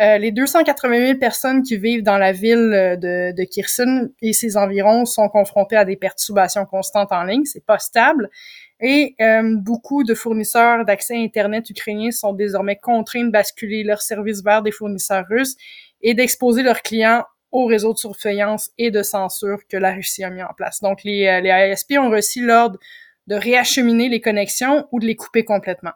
euh, 0.00 0.18
les 0.18 0.32
280 0.32 1.06
000 1.06 1.18
personnes 1.18 1.62
qui 1.62 1.76
vivent 1.76 2.02
dans 2.02 2.18
la 2.18 2.32
ville 2.32 2.72
euh, 2.72 2.96
de, 2.96 3.32
de 3.32 3.44
Kherson 3.44 4.10
et 4.20 4.32
ses 4.32 4.56
environs 4.56 5.04
sont 5.04 5.28
confrontées 5.28 5.76
à 5.76 5.84
des 5.84 5.96
perturbations 5.96 6.66
constantes 6.66 7.12
en 7.12 7.22
ligne. 7.22 7.44
C'est 7.44 7.64
pas 7.64 7.78
stable. 7.78 8.28
Et 8.80 9.14
euh, 9.20 9.56
beaucoup 9.56 10.02
de 10.02 10.14
fournisseurs 10.14 10.84
d'accès 10.84 11.16
Internet 11.16 11.70
ukrainiens 11.70 12.10
sont 12.10 12.32
désormais 12.32 12.76
contraints 12.76 13.24
de 13.24 13.30
basculer 13.30 13.84
leurs 13.84 14.02
services 14.02 14.42
vers 14.42 14.62
des 14.62 14.72
fournisseurs 14.72 15.26
russes 15.28 15.54
et 16.02 16.14
d'exposer 16.14 16.62
leurs 16.62 16.82
clients 16.82 17.24
au 17.52 17.66
réseau 17.66 17.92
de 17.92 17.98
surveillance 17.98 18.72
et 18.78 18.90
de 18.90 19.02
censure 19.04 19.58
que 19.68 19.76
la 19.76 19.92
Russie 19.92 20.24
a 20.24 20.30
mis 20.30 20.42
en 20.42 20.52
place. 20.56 20.80
Donc, 20.80 21.04
les, 21.04 21.28
euh, 21.28 21.40
les 21.40 21.50
ASP 21.50 21.94
ont 21.98 22.10
reçu 22.10 22.44
l'ordre 22.44 22.80
de 23.28 23.36
réacheminer 23.36 24.08
les 24.08 24.20
connexions 24.20 24.88
ou 24.90 24.98
de 24.98 25.06
les 25.06 25.14
couper 25.16 25.44
complètement. 25.44 25.92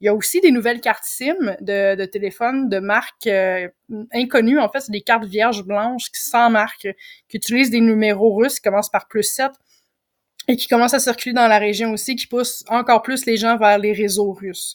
Il 0.00 0.06
y 0.06 0.08
a 0.08 0.14
aussi 0.14 0.40
des 0.40 0.50
nouvelles 0.50 0.80
cartes 0.80 1.04
SIM 1.04 1.56
de, 1.60 1.94
de 1.94 2.04
téléphone 2.06 2.68
de 2.70 2.78
marques 2.78 3.26
euh, 3.26 3.68
inconnues. 4.12 4.58
En 4.58 4.70
fait, 4.70 4.80
c'est 4.80 4.92
des 4.92 5.02
cartes 5.02 5.26
vierges 5.26 5.62
blanches 5.62 6.08
sans 6.14 6.48
marque 6.48 6.88
qui 7.28 7.36
utilisent 7.36 7.70
des 7.70 7.80
numéros 7.80 8.34
russes 8.34 8.56
qui 8.56 8.62
commencent 8.62 8.90
par 8.90 9.08
plus 9.08 9.24
7 9.24 9.52
et 10.48 10.56
qui 10.56 10.68
commencent 10.68 10.94
à 10.94 11.00
circuler 11.00 11.34
dans 11.34 11.48
la 11.48 11.58
région 11.58 11.92
aussi, 11.92 12.16
qui 12.16 12.26
poussent 12.26 12.64
encore 12.68 13.02
plus 13.02 13.26
les 13.26 13.36
gens 13.36 13.58
vers 13.58 13.78
les 13.78 13.92
réseaux 13.92 14.32
russes. 14.32 14.74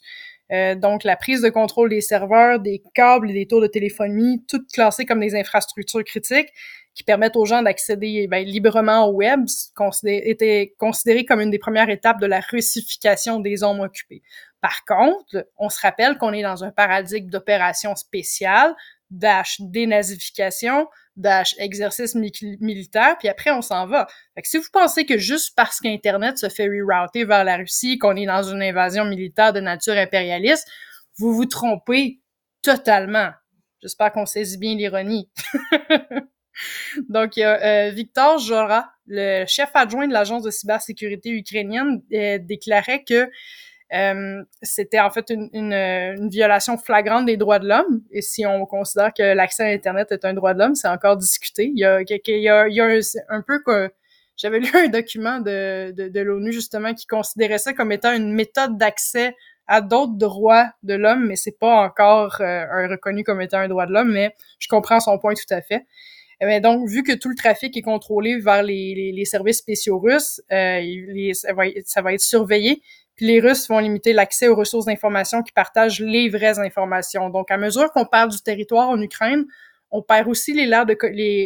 Euh, 0.51 0.75
donc, 0.75 1.03
la 1.03 1.15
prise 1.15 1.41
de 1.41 1.49
contrôle 1.49 1.89
des 1.89 2.01
serveurs, 2.01 2.59
des 2.59 2.83
câbles 2.93 3.31
et 3.31 3.33
des 3.33 3.47
tours 3.47 3.61
de 3.61 3.67
téléphonie, 3.67 4.43
toutes 4.47 4.69
classées 4.71 5.05
comme 5.05 5.19
des 5.19 5.35
infrastructures 5.35 6.03
critiques. 6.03 6.49
qui 6.93 7.03
permettent 7.03 7.35
aux 7.35 7.45
gens 7.45 7.61
d'accéder 7.61 8.25
ben, 8.29 8.45
librement 8.45 9.09
au 9.09 9.15
web 9.15 9.41
était 10.03 10.73
considéré 10.77 11.25
comme 11.25 11.41
une 11.41 11.49
des 11.49 11.59
premières 11.59 11.89
étapes 11.89 12.21
de 12.21 12.25
la 12.25 12.39
russification 12.39 13.41
des 13.41 13.57
zones 13.57 13.81
occupées. 13.81 14.21
Par 14.65 14.83
contre, 14.83 15.47
on 15.59 15.69
se 15.69 15.79
rappelle 15.79 16.17
qu'on 16.17 16.33
est 16.33 16.41
dans 16.41 16.63
un 16.63 16.71
paradigme 16.71 17.29
d'opération 17.29 17.95
spéciale, 17.95 18.73
dash 19.11 19.57
dénazification, 19.59 20.87
exercice 21.59 22.15
militaire, 22.15 23.15
puis 23.19 23.27
après 23.27 23.51
on 23.51 23.61
s'en 23.61 23.85
va. 23.85 24.07
Fait 24.33 24.41
si 24.43 24.57
vous 24.57 24.65
pensez 24.73 25.05
que 25.05 25.19
juste 25.19 25.53
parce 25.55 25.79
qu'Internet 25.79 26.39
se 26.39 26.49
fait 26.49 26.65
rerouter 26.65 27.25
vers 27.25 27.43
la 27.43 27.57
Russie, 27.57 27.99
qu'on 27.99 28.15
est 28.15 28.25
dans 28.25 28.41
une 28.41 28.63
invasion 28.63 29.05
militaire 29.05 29.53
de 29.53 29.59
nature 29.59 29.93
impérialiste, 29.93 30.67
vous 31.17 31.31
vous 31.31 31.45
trompez 31.45 32.19
totalement. 32.63 33.29
J'espère 33.83 34.13
qu'on 34.13 34.25
saisit 34.25 34.57
bien 34.57 34.73
l'ironie. 34.73 35.29
Donc, 37.09 37.37
euh, 37.37 37.91
Victor 37.93 38.39
Jora, 38.39 38.89
le 39.05 39.45
chef 39.45 39.69
adjoint 39.75 40.07
de 40.07 40.13
l'agence 40.13 40.41
de 40.41 40.49
cybersécurité 40.49 41.29
ukrainienne, 41.29 42.01
euh, 42.11 42.39
déclarait 42.41 43.03
que 43.03 43.29
euh, 43.93 44.43
c'était 44.63 44.99
en 44.99 45.11
fait 45.11 45.29
une, 45.29 45.49
une, 45.53 46.29
violation 46.29 46.77
flagrante 46.77 47.25
des 47.25 47.37
droits 47.37 47.59
de 47.59 47.67
l'homme. 47.67 48.01
Et 48.11 48.21
si 48.21 48.45
on 48.45 48.65
considère 48.65 49.13
que 49.13 49.21
l'accès 49.21 49.63
à 49.63 49.67
Internet 49.67 50.11
est 50.11 50.25
un 50.25 50.33
droit 50.33 50.53
de 50.53 50.59
l'homme, 50.59 50.75
c'est 50.75 50.87
encore 50.87 51.17
discuté. 51.17 51.71
Il 51.73 51.79
y 51.79 51.85
a, 51.85 52.01
y 52.01 52.49
a, 52.49 52.99
un, 53.29 53.41
peu 53.41 53.61
que 53.63 53.91
j'avais 54.37 54.59
lu 54.59 54.69
un 54.73 54.87
document 54.87 55.39
de, 55.39 55.91
de, 55.91 56.19
l'ONU 56.21 56.51
justement 56.51 56.93
qui 56.93 57.05
considérait 57.05 57.59
ça 57.59 57.73
comme 57.73 57.91
étant 57.91 58.13
une 58.13 58.33
méthode 58.33 58.77
d'accès 58.77 59.35
à 59.67 59.81
d'autres 59.81 60.17
droits 60.17 60.69
de 60.83 60.93
l'homme, 60.93 61.25
mais 61.25 61.35
c'est 61.35 61.57
pas 61.57 61.75
encore 61.83 62.39
un 62.39 62.87
reconnu 62.87 63.23
comme 63.23 63.41
étant 63.41 63.57
un 63.57 63.67
droit 63.67 63.87
de 63.87 63.93
l'homme, 63.93 64.11
mais 64.11 64.35
je 64.59 64.67
comprends 64.67 64.99
son 64.99 65.17
point 65.17 65.33
tout 65.33 65.51
à 65.53 65.61
fait. 65.61 65.85
Eh 66.41 66.59
donc, 66.59 66.87
vu 66.87 67.03
que 67.03 67.13
tout 67.13 67.29
le 67.29 67.35
trafic 67.35 67.75
est 67.77 67.81
contrôlé 67.81 68.39
vers 68.39 68.63
les, 68.63 69.25
services 69.25 69.57
spéciaux 69.57 69.99
russes, 69.99 70.41
euh, 70.51 70.81
ça, 71.33 71.53
va, 71.53 71.63
ça, 71.85 72.01
va, 72.01 72.13
être 72.13 72.21
surveillé. 72.21 72.81
Puis 73.15 73.27
les 73.27 73.39
Russes 73.39 73.67
vont 73.69 73.79
limiter 73.79 74.11
l'accès 74.11 74.47
aux 74.47 74.55
ressources 74.55 74.85
d'information 74.85 75.41
qui 75.41 75.53
partagent 75.53 76.01
les 76.01 76.29
vraies 76.29 76.59
informations. 76.59 77.29
Donc, 77.29 77.49
à 77.49 77.57
mesure 77.57 77.91
qu'on 77.91 78.05
perd 78.05 78.31
du 78.31 78.41
territoire 78.41 78.89
en 78.89 79.01
Ukraine, 79.01 79.45
on 79.91 80.01
perd 80.01 80.27
aussi 80.27 80.53
les, 80.53 80.65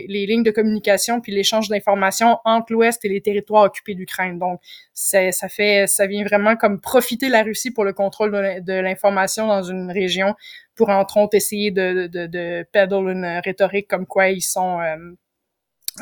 lignes 0.07 0.43
de 0.43 0.51
communication 0.51 1.21
puis 1.21 1.31
l'échange 1.31 1.69
d'informations 1.69 2.37
entre 2.45 2.73
l'Ouest 2.73 3.03
et 3.05 3.09
les 3.09 3.21
territoires 3.21 3.65
occupés 3.65 3.95
d'Ukraine. 3.95 4.39
Donc, 4.39 4.59
ça 4.93 5.31
fait, 5.49 5.87
ça 5.87 6.07
vient 6.07 6.23
vraiment 6.23 6.55
comme 6.55 6.79
profiter 6.79 7.29
la 7.29 7.43
Russie 7.43 7.71
pour 7.71 7.83
le 7.83 7.93
contrôle 7.93 8.31
de 8.31 8.73
l'information 8.73 9.47
dans 9.47 9.63
une 9.63 9.91
région 9.91 10.35
pour 10.75 10.89
entre 10.89 11.17
autres 11.17 11.35
essayer 11.35 11.71
de, 11.71 12.07
de, 12.07 12.25
de 12.27 12.65
une 13.11 13.41
rhétorique 13.43 13.87
comme 13.87 14.05
quoi 14.05 14.29
ils 14.29 14.41
sont 14.41 14.79
euh, 14.79 14.95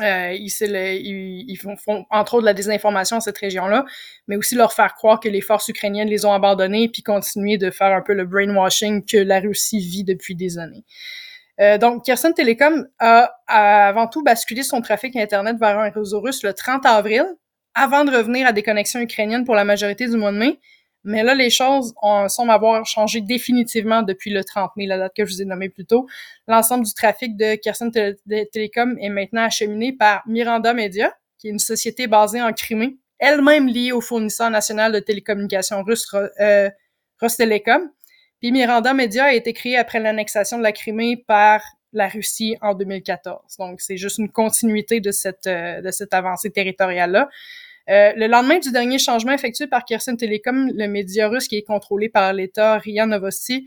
euh, 0.00 0.32
ils, 0.32 1.56
font, 1.56 2.04
entre 2.10 2.34
autres 2.34 2.42
de 2.42 2.46
la 2.46 2.54
désinformation 2.54 3.16
à 3.16 3.20
cette 3.20 3.38
région-là, 3.38 3.84
mais 4.28 4.36
aussi 4.36 4.54
leur 4.54 4.72
faire 4.72 4.94
croire 4.94 5.18
que 5.18 5.28
les 5.28 5.40
forces 5.40 5.68
ukrainiennes 5.68 6.08
les 6.08 6.24
ont 6.24 6.32
abandonnés, 6.32 6.88
puis 6.88 7.02
continuer 7.02 7.58
de 7.58 7.70
faire 7.70 7.92
un 7.96 8.02
peu 8.02 8.14
le 8.14 8.24
brainwashing 8.24 9.04
que 9.04 9.16
la 9.16 9.40
Russie 9.40 9.80
vit 9.80 10.04
depuis 10.04 10.34
des 10.34 10.58
années. 10.58 10.84
Euh, 11.60 11.78
donc, 11.78 12.04
Kherson 12.04 12.32
Telecom 12.32 12.86
a, 12.98 13.32
avant 13.46 14.06
tout 14.06 14.22
basculé 14.22 14.62
son 14.62 14.80
trafic 14.80 15.16
Internet 15.16 15.56
vers 15.58 15.78
un 15.78 15.90
réseau 15.90 16.20
russe 16.20 16.42
le 16.42 16.52
30 16.52 16.86
avril, 16.86 17.24
avant 17.74 18.04
de 18.04 18.16
revenir 18.16 18.46
à 18.46 18.52
des 18.52 18.62
connexions 18.62 19.00
ukrainiennes 19.00 19.44
pour 19.44 19.54
la 19.54 19.64
majorité 19.64 20.08
du 20.08 20.16
mois 20.16 20.32
de 20.32 20.38
mai, 20.38 20.60
mais 21.04 21.22
là, 21.22 21.34
les 21.34 21.50
choses 21.50 21.94
ont, 22.02 22.28
semblent 22.28 22.50
avoir 22.50 22.84
changé 22.84 23.20
définitivement 23.20 24.02
depuis 24.02 24.30
le 24.30 24.44
30 24.44 24.72
mai, 24.76 24.86
la 24.86 24.98
date 24.98 25.12
que 25.16 25.24
je 25.24 25.32
vous 25.32 25.42
ai 25.42 25.44
nommée 25.44 25.68
plus 25.68 25.86
tôt. 25.86 26.06
L'ensemble 26.48 26.84
du 26.84 26.92
trafic 26.92 27.36
de 27.36 27.54
Kherson 27.54 27.90
Telecom 27.90 28.98
est 28.98 29.08
maintenant 29.08 29.44
acheminé 29.44 29.92
par 29.92 30.22
Miranda 30.26 30.74
Media, 30.74 31.14
qui 31.38 31.48
est 31.48 31.50
une 31.50 31.60
société 31.60 32.08
basée 32.08 32.42
en 32.42 32.52
Crimée, 32.52 32.98
elle-même 33.18 33.68
liée 33.68 33.92
au 33.92 34.00
fournisseur 34.00 34.50
national 34.50 34.92
de 34.92 34.98
télécommunications 34.98 35.82
russe 35.82 36.06
euh, 36.40 36.68
Rostelecom. 37.20 37.90
Puis 38.40 38.52
Miranda 38.52 38.94
Media 38.94 39.24
a 39.24 39.32
été 39.32 39.52
créé 39.52 39.76
après 39.76 39.98
l'annexation 39.98 40.58
de 40.58 40.62
la 40.62 40.72
Crimée 40.72 41.16
par 41.26 41.62
la 41.92 42.08
Russie 42.08 42.56
en 42.60 42.74
2014. 42.74 43.56
Donc, 43.58 43.80
c'est 43.80 43.96
juste 43.96 44.18
une 44.18 44.30
continuité 44.30 45.00
de 45.00 45.10
cette, 45.10 45.46
euh, 45.46 45.80
de 45.80 45.90
cette 45.90 46.14
avancée 46.14 46.50
territoriale-là. 46.50 47.28
Euh, 47.88 48.12
le 48.16 48.26
lendemain 48.26 48.58
du 48.58 48.70
dernier 48.70 48.98
changement 48.98 49.32
effectué 49.32 49.66
par 49.66 49.84
Kherson 49.84 50.14
Telecom, 50.14 50.70
le 50.74 50.86
média 50.88 51.28
russe 51.28 51.48
qui 51.48 51.56
est 51.56 51.62
contrôlé 51.62 52.10
par 52.10 52.34
l'État 52.34 52.76
RIA 52.78 53.06
Novosti, 53.06 53.66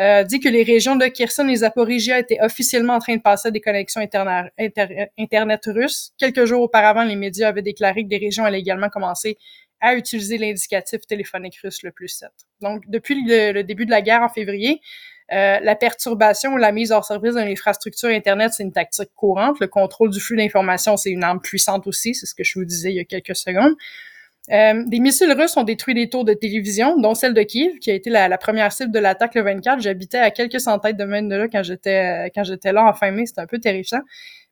euh, 0.00 0.22
dit 0.22 0.40
que 0.40 0.48
les 0.48 0.62
régions 0.62 0.96
de 0.96 1.06
Kherson 1.06 1.46
et 1.48 1.56
Zaporizhia 1.56 2.18
étaient 2.20 2.38
officiellement 2.40 2.94
en 2.94 2.98
train 3.00 3.16
de 3.16 3.20
passer 3.20 3.48
à 3.48 3.50
des 3.50 3.60
connexions 3.60 4.00
Internet 4.00 5.62
russes. 5.66 6.12
Quelques 6.16 6.44
jours 6.44 6.62
auparavant, 6.62 7.02
les 7.02 7.16
médias 7.16 7.48
avaient 7.48 7.62
déclaré 7.62 8.04
que 8.04 8.08
des 8.08 8.16
régions 8.16 8.44
allaient 8.44 8.60
également 8.60 8.88
commencer 8.88 9.36
à 9.80 9.94
utiliser 9.94 10.38
l'indicatif 10.38 11.06
téléphonique 11.06 11.58
russe 11.62 11.82
le 11.82 11.92
plus 11.92 12.08
7. 12.08 12.28
Donc, 12.60 12.82
depuis 12.88 13.16
le, 13.26 13.62
début 13.62 13.86
de 13.86 13.90
la 13.90 14.02
guerre 14.02 14.22
en 14.22 14.28
février, 14.28 14.80
euh, 15.32 15.58
la 15.60 15.76
perturbation 15.76 16.54
ou 16.54 16.56
la 16.56 16.72
mise 16.72 16.90
hors 16.90 17.04
service 17.04 17.34
d'une 17.34 17.48
infrastructure 17.48 18.08
Internet, 18.08 18.52
c'est 18.54 18.62
une 18.62 18.72
tactique 18.72 19.10
courante. 19.14 19.60
Le 19.60 19.66
contrôle 19.66 20.10
du 20.10 20.20
flux 20.20 20.36
d'informations, 20.36 20.96
c'est 20.96 21.10
une 21.10 21.22
arme 21.22 21.40
puissante 21.40 21.86
aussi, 21.86 22.14
c'est 22.14 22.26
ce 22.26 22.34
que 22.34 22.44
je 22.44 22.58
vous 22.58 22.64
disais 22.64 22.90
il 22.90 22.96
y 22.96 23.00
a 23.00 23.04
quelques 23.04 23.36
secondes. 23.36 23.74
Euh, 24.50 24.82
des 24.86 25.00
missiles 25.00 25.32
russes 25.32 25.56
ont 25.58 25.62
détruit 25.62 25.94
des 25.94 26.08
tours 26.08 26.24
de 26.24 26.32
télévision, 26.32 26.98
dont 26.98 27.14
celle 27.14 27.34
de 27.34 27.42
Kiev, 27.42 27.78
qui 27.80 27.90
a 27.90 27.94
été 27.94 28.08
la, 28.08 28.38
première 28.38 28.72
cible 28.72 28.90
de 28.90 28.98
l'attaque 28.98 29.34
le 29.34 29.42
24. 29.42 29.80
J'habitais 29.80 30.18
à 30.18 30.30
quelques 30.30 30.60
centaines 30.60 30.96
de 30.96 31.04
mètres 31.04 31.28
de 31.28 31.36
là 31.36 31.48
quand 31.48 31.62
j'étais 31.62 32.30
quand 32.34 32.44
j'étais 32.44 32.72
là 32.72 32.86
en 32.86 32.94
fin 32.94 33.10
mai. 33.10 33.26
C'était 33.26 33.42
un 33.42 33.46
peu 33.46 33.58
terrifiant. 33.58 34.00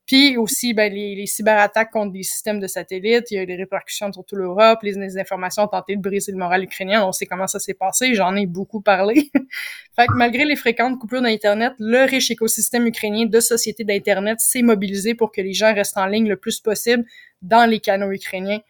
Puis 0.06 0.36
aussi, 0.36 0.72
ben, 0.72 0.92
les, 0.92 1.16
les, 1.16 1.26
cyberattaques 1.26 1.90
contre 1.90 2.12
des 2.12 2.22
systèmes 2.22 2.60
de 2.60 2.68
satellites, 2.68 3.30
il 3.32 3.34
y 3.34 3.38
a 3.38 3.42
eu 3.42 3.46
des 3.46 3.56
répercussions 3.56 4.12
sur 4.12 4.24
toute 4.24 4.38
l'Europe, 4.38 4.78
les, 4.82 4.92
les, 4.92 5.18
informations 5.18 5.64
ont 5.64 5.68
tenté 5.68 5.96
de 5.96 6.00
briser 6.00 6.30
le 6.30 6.38
moral 6.38 6.62
ukrainien, 6.62 7.04
on 7.04 7.10
sait 7.10 7.26
comment 7.26 7.48
ça 7.48 7.58
s'est 7.58 7.74
passé, 7.74 8.14
j'en 8.14 8.36
ai 8.36 8.46
beaucoup 8.46 8.80
parlé. 8.80 9.30
fait 9.96 10.06
que 10.06 10.14
malgré 10.14 10.44
les 10.44 10.54
fréquentes 10.54 10.98
coupures 11.00 11.22
d'Internet, 11.22 11.72
le 11.78 12.04
riche 12.04 12.30
écosystème 12.30 12.86
ukrainien 12.86 13.26
de 13.26 13.40
sociétés 13.40 13.82
d'Internet 13.82 14.38
s'est 14.40 14.62
mobilisé 14.62 15.14
pour 15.14 15.32
que 15.32 15.40
les 15.40 15.52
gens 15.52 15.74
restent 15.74 15.98
en 15.98 16.06
ligne 16.06 16.28
le 16.28 16.36
plus 16.36 16.60
possible 16.60 17.04
dans 17.42 17.68
les 17.68 17.80
canaux 17.80 18.12
ukrainiens. 18.12 18.60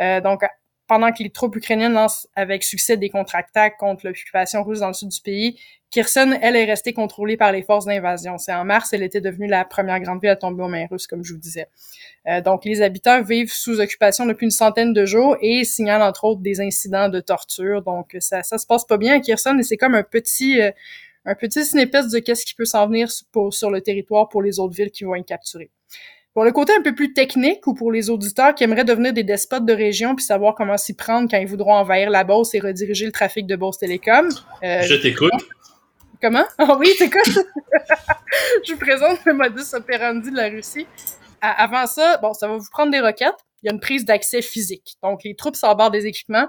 Euh, 0.00 0.20
donc, 0.20 0.42
pendant 0.86 1.12
que 1.12 1.22
les 1.22 1.30
troupes 1.30 1.56
ukrainiennes 1.56 1.94
lancent 1.94 2.28
avec 2.34 2.62
succès 2.64 2.96
des 2.96 3.08
contre-attaques 3.08 3.76
contre 3.78 4.06
l'occupation 4.06 4.62
russe 4.62 4.80
dans 4.80 4.88
le 4.88 4.94
sud 4.94 5.08
du 5.08 5.20
pays, 5.20 5.58
Kherson, 5.92 6.38
elle, 6.40 6.56
est 6.56 6.64
restée 6.64 6.94
contrôlée 6.94 7.36
par 7.36 7.52
les 7.52 7.62
forces 7.62 7.84
d'invasion. 7.84 8.38
C'est 8.38 8.54
en 8.54 8.64
mars, 8.64 8.94
elle 8.94 9.02
était 9.02 9.20
devenue 9.20 9.46
la 9.46 9.66
première 9.66 10.00
grande 10.00 10.22
ville 10.22 10.30
à 10.30 10.36
tomber 10.36 10.62
aux 10.62 10.68
mains 10.68 10.86
russes, 10.90 11.06
comme 11.06 11.22
je 11.22 11.34
vous 11.34 11.38
disais. 11.38 11.66
Euh, 12.26 12.40
donc, 12.40 12.64
les 12.64 12.80
habitants 12.80 13.22
vivent 13.22 13.52
sous 13.52 13.78
occupation 13.78 14.24
depuis 14.24 14.44
une 14.44 14.50
centaine 14.50 14.94
de 14.94 15.04
jours 15.04 15.36
et 15.42 15.64
signalent 15.64 16.08
entre 16.08 16.24
autres 16.24 16.40
des 16.40 16.62
incidents 16.62 17.10
de 17.10 17.20
torture. 17.20 17.82
Donc, 17.82 18.16
ça, 18.20 18.42
ça 18.42 18.56
se 18.56 18.66
passe 18.66 18.86
pas 18.86 18.96
bien 18.96 19.16
à 19.16 19.20
Kherson 19.20 19.58
et 19.58 19.62
c'est 19.62 19.76
comme 19.76 19.94
un 19.94 20.02
petit, 20.02 20.62
euh, 20.62 20.70
un 21.26 21.34
petit 21.34 21.60
de 21.60 22.18
qu'est-ce 22.20 22.46
qui 22.46 22.54
peut 22.54 22.64
s'en 22.64 22.86
venir 22.86 23.10
sur 23.50 23.70
le 23.70 23.80
territoire 23.82 24.30
pour 24.30 24.40
les 24.40 24.58
autres 24.60 24.74
villes 24.74 24.90
qui 24.90 25.04
vont 25.04 25.14
être 25.14 25.26
capturées. 25.26 25.70
Pour 26.34 26.44
le 26.44 26.52
côté 26.52 26.72
un 26.74 26.80
peu 26.80 26.94
plus 26.94 27.12
technique 27.12 27.66
ou 27.66 27.74
pour 27.74 27.92
les 27.92 28.08
auditeurs 28.08 28.54
qui 28.54 28.64
aimeraient 28.64 28.84
devenir 28.84 29.12
des 29.12 29.22
despotes 29.22 29.66
de 29.66 29.72
région 29.72 30.14
puis 30.14 30.24
savoir 30.24 30.54
comment 30.54 30.78
s'y 30.78 30.94
prendre 30.94 31.30
quand 31.30 31.36
ils 31.36 31.46
voudront 31.46 31.74
envahir 31.74 32.08
la 32.08 32.24
Beauce 32.24 32.54
et 32.54 32.60
rediriger 32.60 33.04
le 33.04 33.12
trafic 33.12 33.46
de 33.46 33.54
Beauce 33.54 33.78
Télécom. 33.78 34.28
Euh, 34.62 34.82
je 34.82 34.94
t'écoute. 34.94 35.30
Comment? 36.22 36.44
Ah 36.58 36.76
oui, 36.78 36.88
t'écoutes? 36.98 37.22
je 38.64 38.72
vous 38.72 38.78
présente 38.78 39.18
le 39.26 39.34
modus 39.34 39.74
operandi 39.74 40.30
de 40.30 40.36
la 40.36 40.48
Russie. 40.48 40.86
avant 41.42 41.86
ça, 41.86 42.16
bon, 42.22 42.32
ça 42.32 42.48
va 42.48 42.56
vous 42.56 42.70
prendre 42.70 42.90
des 42.92 43.00
requêtes. 43.00 43.34
Il 43.62 43.66
y 43.66 43.70
a 43.70 43.74
une 43.74 43.80
prise 43.80 44.04
d'accès 44.04 44.40
physique. 44.40 44.94
Donc, 45.02 45.24
les 45.24 45.34
troupes 45.34 45.56
s'embarquent 45.56 45.92
des 45.92 46.06
équipements. 46.06 46.46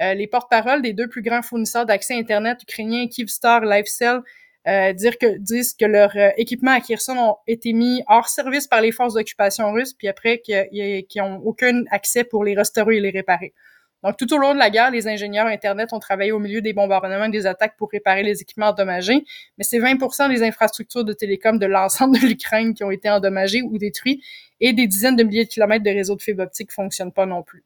Euh, 0.00 0.14
les 0.14 0.26
porte-paroles 0.26 0.82
des 0.82 0.92
deux 0.92 1.08
plus 1.08 1.22
grands 1.22 1.42
fournisseurs 1.42 1.84
d'accès 1.84 2.14
Internet 2.14 2.62
ukrainiens, 2.62 3.06
Kyivstar, 3.06 3.60
LifeCell, 3.60 4.22
euh, 4.68 4.92
dire 4.92 5.16
que 5.16 5.38
disent 5.38 5.74
que 5.74 5.86
leurs 5.86 6.16
euh, 6.16 6.30
équipements 6.36 6.72
à 6.72 6.80
Kherson 6.80 7.16
ont 7.16 7.36
été 7.46 7.72
mis 7.72 8.02
hors 8.08 8.28
service 8.28 8.66
par 8.66 8.80
les 8.82 8.92
forces 8.92 9.14
d'occupation 9.14 9.72
russes, 9.72 9.94
puis 9.94 10.08
après 10.08 10.40
qu'ils 10.40 11.06
n'ont 11.16 11.40
aucun 11.44 11.84
accès 11.90 12.24
pour 12.24 12.44
les 12.44 12.54
restaurer 12.54 12.98
et 12.98 13.00
les 13.00 13.10
réparer. 13.10 13.54
Donc, 14.02 14.16
tout 14.16 14.32
au 14.32 14.38
long 14.38 14.54
de 14.54 14.58
la 14.58 14.70
guerre, 14.70 14.90
les 14.90 15.08
ingénieurs 15.08 15.46
Internet 15.46 15.92
ont 15.92 15.98
travaillé 15.98 16.32
au 16.32 16.38
milieu 16.38 16.62
des 16.62 16.72
bombardements 16.72 17.24
et 17.24 17.30
des 17.30 17.46
attaques 17.46 17.76
pour 17.76 17.90
réparer 17.90 18.22
les 18.22 18.40
équipements 18.40 18.68
endommagés, 18.68 19.24
mais 19.58 19.64
c'est 19.64 19.78
20% 19.78 20.28
des 20.28 20.42
infrastructures 20.42 21.04
de 21.04 21.12
télécom 21.12 21.58
de 21.58 21.66
l'ensemble 21.66 22.18
de 22.18 22.26
l'Ukraine 22.26 22.74
qui 22.74 22.82
ont 22.84 22.90
été 22.90 23.10
endommagées 23.10 23.62
ou 23.62 23.76
détruites, 23.78 24.22
et 24.60 24.72
des 24.72 24.86
dizaines 24.86 25.16
de 25.16 25.22
milliers 25.22 25.44
de 25.44 25.50
kilomètres 25.50 25.84
de 25.84 25.90
réseaux 25.90 26.16
de 26.16 26.22
fibre 26.22 26.42
optique 26.42 26.72
fonctionnent 26.72 27.12
pas 27.12 27.26
non 27.26 27.42
plus. 27.42 27.64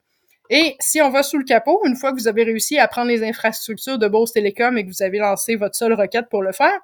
Et 0.50 0.76
si 0.80 1.00
on 1.00 1.11
va 1.11 1.22
sous 1.22 1.38
le 1.38 1.44
capot, 1.44 1.80
une 1.87 1.96
fois 1.96 2.12
que 2.12 2.16
vous 2.16 2.28
avez 2.28 2.44
réussi 2.44 2.78
à 2.78 2.87
prendre 2.87 3.09
les 3.09 3.22
infrastructures 3.22 3.98
de 3.98 4.09
Bose 4.09 4.33
Telecom 4.33 4.76
et 4.76 4.85
que 4.85 4.90
vous 4.90 5.02
avez 5.02 5.18
lancé 5.18 5.57
votre 5.57 5.74
seule 5.74 5.94
requête 5.94 6.26
pour 6.30 6.42
le 6.42 6.52
faire, 6.52 6.78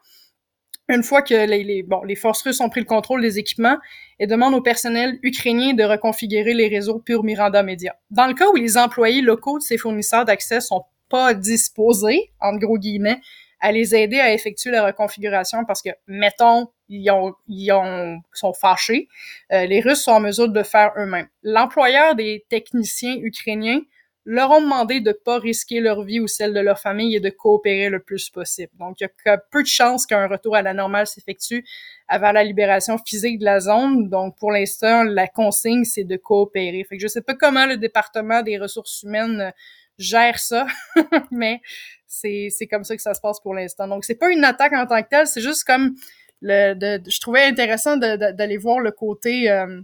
une 0.88 1.02
fois 1.02 1.22
que 1.22 1.34
les, 1.46 2.16
forces 2.16 2.42
russes 2.42 2.60
ont 2.60 2.68
pris 2.68 2.80
le 2.80 2.86
contrôle 2.86 3.22
des 3.22 3.38
équipements, 3.38 3.78
et 4.18 4.26
demandent 4.26 4.54
au 4.54 4.60
personnel 4.60 5.18
ukrainien 5.22 5.72
de 5.72 5.84
reconfigurer 5.84 6.52
les 6.52 6.68
réseaux 6.68 6.98
pur 6.98 7.22
Miranda 7.22 7.62
Media. 7.62 7.94
Dans 8.10 8.26
le 8.26 8.34
cas 8.34 8.48
où 8.48 8.56
les 8.56 8.76
employés 8.76 9.22
locaux 9.22 9.58
de 9.58 9.62
ces 9.62 9.78
fournisseurs 9.78 10.24
d'accès 10.24 10.60
sont 10.60 10.84
pas 11.08 11.32
disposés, 11.32 12.32
en 12.40 12.56
gros 12.56 12.76
guillemets, 12.76 13.20
à 13.60 13.72
les 13.72 13.94
aider 13.94 14.18
à 14.18 14.32
effectuer 14.32 14.70
la 14.70 14.84
reconfiguration 14.84 15.64
parce 15.64 15.82
que, 15.82 15.90
mettons, 16.06 16.68
ils, 16.90 17.10
ont, 17.10 17.34
ils 17.48 17.72
ont, 17.72 18.20
sont 18.32 18.52
fâchés. 18.52 19.08
Euh, 19.52 19.64
les 19.64 19.80
Russes 19.80 20.02
sont 20.02 20.12
en 20.12 20.20
mesure 20.20 20.48
de 20.48 20.58
le 20.58 20.64
faire 20.64 20.92
eux-mêmes. 20.98 21.28
L'employeur 21.42 22.14
des 22.14 22.44
techniciens 22.48 23.16
ukrainiens 23.16 23.80
leur 24.26 24.50
ont 24.50 24.60
demandé 24.60 25.00
de 25.00 25.12
pas 25.12 25.38
risquer 25.38 25.80
leur 25.80 26.02
vie 26.02 26.20
ou 26.20 26.28
celle 26.28 26.52
de 26.52 26.60
leur 26.60 26.78
famille 26.78 27.16
et 27.16 27.20
de 27.20 27.30
coopérer 27.30 27.88
le 27.88 28.00
plus 28.00 28.28
possible. 28.28 28.70
Donc, 28.78 29.00
il 29.00 29.04
y 29.04 29.28
a 29.28 29.38
peu 29.38 29.62
de 29.62 29.68
chances 29.68 30.04
qu'un 30.04 30.26
retour 30.26 30.56
à 30.56 30.62
la 30.62 30.74
normale 30.74 31.06
s'effectue 31.06 31.64
avant 32.06 32.32
la 32.32 32.44
libération 32.44 32.98
physique 32.98 33.38
de 33.38 33.44
la 33.44 33.60
zone. 33.60 34.10
Donc, 34.10 34.36
pour 34.38 34.52
l'instant, 34.52 35.04
la 35.04 35.26
consigne, 35.26 35.84
c'est 35.84 36.04
de 36.04 36.16
coopérer. 36.16 36.84
Fait 36.84 36.96
que 36.96 37.02
je 37.02 37.08
sais 37.08 37.22
pas 37.22 37.34
comment 37.34 37.64
le 37.64 37.78
département 37.78 38.42
des 38.42 38.58
ressources 38.58 39.02
humaines 39.04 39.40
euh, 39.40 39.50
gère 39.96 40.38
ça, 40.38 40.66
mais 41.30 41.60
c'est 42.06 42.50
comme 42.70 42.84
ça 42.84 42.96
que 42.96 43.02
ça 43.02 43.14
se 43.14 43.20
passe 43.20 43.40
pour 43.40 43.54
l'instant. 43.54 43.88
Donc, 43.88 44.04
c'est 44.04 44.16
pas 44.16 44.30
une 44.30 44.44
attaque 44.44 44.72
en 44.72 44.86
tant 44.86 45.02
que 45.02 45.08
telle, 45.08 45.26
c'est 45.26 45.40
juste 45.40 45.64
comme 45.64 45.94
le, 46.40 46.74
de, 46.74 47.10
je 47.10 47.20
trouvais 47.20 47.44
intéressant 47.44 47.96
d'aller 47.96 48.56
voir 48.56 48.80
le 48.80 48.90
côté 48.90 49.50
euh, 49.50 49.80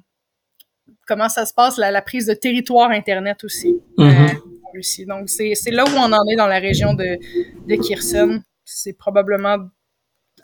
comment 1.07 1.29
ça 1.29 1.47
se 1.47 1.55
passe, 1.55 1.77
la, 1.79 1.91
la, 1.91 2.03
prise 2.03 2.27
de 2.27 2.35
territoire 2.35 2.91
Internet 2.91 3.45
aussi. 3.45 3.81
Mm-hmm. 3.99 4.37
euh, 4.75 5.05
Donc, 5.07 5.29
c'est, 5.29 5.55
c'est 5.55 5.71
là 5.71 5.85
où 5.85 5.97
on 5.97 6.13
en 6.13 6.27
est 6.29 6.37
dans 6.37 6.47
la 6.47 6.59
région 6.59 6.95
de, 6.95 7.19
de 7.67 7.75
Kherson. 7.77 8.43
C'est 8.65 8.95
probablement 8.95 9.59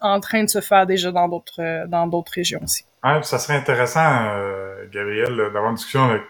en 0.01 0.20
train 0.20 0.44
de 0.44 0.48
se 0.48 0.61
faire 0.61 0.87
déjà 0.87 1.12
dans 1.12 1.29
d'autres 1.29 1.87
dans 1.88 2.07
d'autres 2.07 2.33
régions 2.35 2.61
aussi. 2.62 2.85
Ouais, 3.05 3.22
ça 3.22 3.38
serait 3.38 3.57
intéressant, 3.57 4.29
euh, 4.31 4.87
Gabriel, 4.92 5.37
d'avoir 5.37 5.70
une 5.70 5.77
discussion 5.77 6.05
avec 6.05 6.22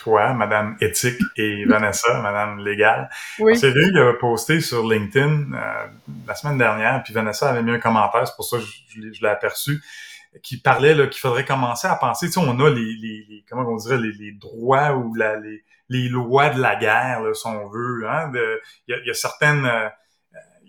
toi, 0.00 0.32
Madame 0.32 0.76
Éthique, 0.80 1.20
et 1.36 1.64
Vanessa, 1.68 2.20
Madame 2.20 2.64
Légale. 2.64 3.08
Oui. 3.38 3.56
C'est 3.56 3.70
lui 3.70 3.92
qui 3.92 3.98
a 3.98 4.12
posté 4.14 4.60
sur 4.60 4.88
LinkedIn 4.88 5.52
euh, 5.52 5.86
la 6.26 6.34
semaine 6.34 6.58
dernière, 6.58 7.02
puis 7.02 7.12
Vanessa 7.12 7.50
avait 7.50 7.62
mis 7.62 7.72
un 7.72 7.78
commentaire, 7.78 8.26
c'est 8.26 8.36
pour 8.36 8.44
ça 8.44 8.58
que 8.58 8.64
je, 8.64 9.12
je 9.12 9.22
l'ai 9.22 9.28
aperçu, 9.28 9.82
qui 10.42 10.60
parlait 10.60 10.94
qu'il 11.08 11.20
faudrait 11.20 11.44
commencer 11.44 11.88
à 11.88 11.96
penser, 11.96 12.26
tu 12.26 12.32
sais, 12.32 12.40
on 12.40 12.58
a 12.60 12.70
les, 12.70 12.80
les, 12.80 13.26
les 13.28 13.44
comment 13.48 13.68
on 13.68 13.76
dirait, 13.76 13.98
les, 13.98 14.12
les 14.12 14.32
droits 14.32 14.92
ou 14.92 15.14
la, 15.14 15.36
les, 15.36 15.64
les 15.88 16.08
lois 16.08 16.50
de 16.50 16.60
la 16.60 16.76
guerre, 16.76 17.20
là, 17.20 17.34
si 17.34 17.46
on 17.46 17.68
veut. 17.68 18.08
Hein, 18.08 18.30
il 18.88 18.94
y, 18.94 18.98
a, 18.98 19.04
y 19.04 19.10
a 19.10 19.14
certaines... 19.14 19.66
Euh, 19.66 19.88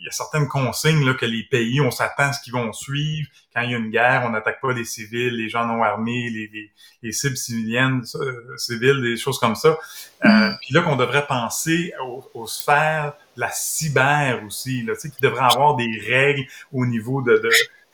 il 0.01 0.05
y 0.05 0.07
a 0.07 0.11
certaines 0.11 0.47
consignes 0.47 1.05
là, 1.05 1.13
que 1.13 1.27
les 1.27 1.43
pays, 1.43 1.79
on 1.79 1.91
s'attend 1.91 2.23
à 2.23 2.33
ce 2.33 2.41
qu'ils 2.41 2.53
vont 2.53 2.73
suivre. 2.73 3.29
Quand 3.53 3.61
il 3.61 3.71
y 3.71 3.75
a 3.75 3.77
une 3.77 3.91
guerre, 3.91 4.23
on 4.25 4.31
n'attaque 4.31 4.59
pas 4.59 4.73
les 4.73 4.83
civils, 4.83 5.37
les 5.37 5.47
gens 5.47 5.65
non 5.67 5.83
armés, 5.83 6.27
les, 6.31 6.49
les, 6.51 6.71
les 7.03 7.11
cibles 7.11 7.37
civiliennes, 7.37 8.01
euh, 8.15 8.57
civiles, 8.57 8.99
des 9.03 9.15
choses 9.15 9.37
comme 9.37 9.53
ça. 9.53 9.77
Euh, 10.25 10.27
mm. 10.27 10.57
puis 10.59 10.73
là, 10.73 10.81
qu'on 10.81 10.95
devrait 10.95 11.27
penser 11.27 11.93
aux, 12.03 12.27
aux, 12.33 12.47
sphères 12.47 13.13
de 13.35 13.41
la 13.41 13.51
cyber 13.51 14.41
aussi, 14.43 14.81
là, 14.81 14.95
tu 14.95 15.01
sais, 15.01 15.09
qu'il 15.11 15.21
devrait 15.21 15.45
avoir 15.45 15.75
des 15.75 16.01
règles 16.07 16.47
au 16.73 16.87
niveau 16.87 17.21
de, 17.21 17.33
de, 17.33 17.49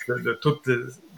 de, 0.08 0.22
de 0.22 0.34
tout 0.42 0.62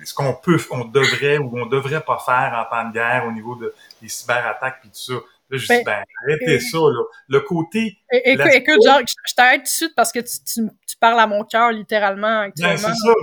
ce 0.03 0.13
qu'on 0.15 0.33
peut, 0.33 0.59
on 0.71 0.85
devrait 0.85 1.37
ou 1.37 1.55
on 1.55 1.67
devrait 1.67 2.01
pas 2.01 2.17
faire 2.17 2.51
en 2.55 2.75
temps 2.75 2.89
de 2.89 2.93
guerre 2.93 3.25
au 3.27 3.31
niveau 3.31 3.55
de, 3.55 3.71
des 4.01 4.09
cyberattaques 4.09 4.81
puis 4.81 4.89
tout 4.89 5.13
ça. 5.13 5.19
Là, 5.49 5.57
je 5.57 5.67
ben, 5.67 5.77
dis, 5.77 5.83
ben, 5.83 6.03
arrêtez 6.23 6.59
ça, 6.59 6.77
là. 6.77 7.03
Le 7.27 7.39
côté. 7.41 7.97
Écoute, 8.11 8.53
écoute 8.53 8.85
genre, 8.85 9.01
je 9.27 9.33
t'arrête 9.33 9.61
tout 9.61 9.63
de 9.63 9.67
suite 9.67 9.93
parce 9.95 10.11
que 10.11 10.19
tu, 10.19 10.43
tu, 10.45 10.69
tu 10.87 10.97
parles 10.99 11.19
à 11.19 11.27
mon 11.27 11.43
cœur 11.43 11.71
littéralement 11.71 12.41
actuellement. 12.41 12.73
Ben, 12.73 12.77
c'est 12.77 12.93
ça. 12.93 13.13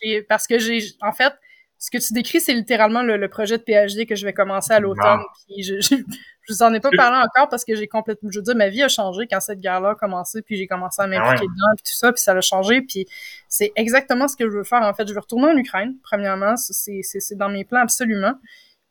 Puis... 0.00 0.22
Parce 0.28 0.46
que 0.46 0.58
j'ai, 0.58 0.80
en 1.00 1.12
fait, 1.12 1.32
ce 1.78 1.90
que 1.90 1.98
tu 1.98 2.12
décris, 2.12 2.40
c'est 2.40 2.54
littéralement 2.54 3.02
le, 3.02 3.16
le, 3.16 3.28
projet 3.28 3.56
de 3.56 3.62
PhD 3.62 4.06
que 4.06 4.16
je 4.16 4.24
vais 4.24 4.32
commencer 4.32 4.72
à 4.72 4.80
l'automne. 4.80 5.20
Puis 5.46 5.62
je, 5.62 5.80
je, 5.80 5.94
je, 5.94 6.52
vous 6.52 6.62
en 6.62 6.74
ai 6.74 6.80
pas 6.80 6.90
parlé 6.90 7.18
encore 7.18 7.48
parce 7.48 7.64
que 7.64 7.76
j'ai 7.76 7.86
complètement, 7.86 8.30
je 8.32 8.40
veux 8.40 8.42
dire, 8.42 8.56
ma 8.56 8.68
vie 8.68 8.82
a 8.82 8.88
changé 8.88 9.28
quand 9.30 9.38
cette 9.38 9.60
guerre-là 9.60 9.90
a 9.90 9.94
commencé, 9.94 10.42
puis 10.42 10.56
j'ai 10.56 10.66
commencé 10.66 11.00
à 11.00 11.04
ah 11.04 11.06
m'impliquer 11.06 11.46
dedans, 11.46 11.74
puis 11.76 11.84
tout 11.84 11.96
ça, 11.96 12.12
puis 12.12 12.20
ça 12.20 12.32
a 12.32 12.40
changé. 12.40 12.82
Puis 12.82 13.06
c'est 13.48 13.72
exactement 13.76 14.26
ce 14.26 14.36
que 14.36 14.50
je 14.50 14.56
veux 14.56 14.64
faire. 14.64 14.82
En 14.82 14.92
fait, 14.92 15.06
je 15.06 15.14
veux 15.14 15.20
retourner 15.20 15.52
en 15.52 15.56
Ukraine. 15.56 15.94
Premièrement, 16.02 16.56
c'est 16.56 17.02
c'est 17.02 17.36
dans 17.36 17.48
mes 17.48 17.64
plans 17.64 17.82
absolument. 17.82 18.34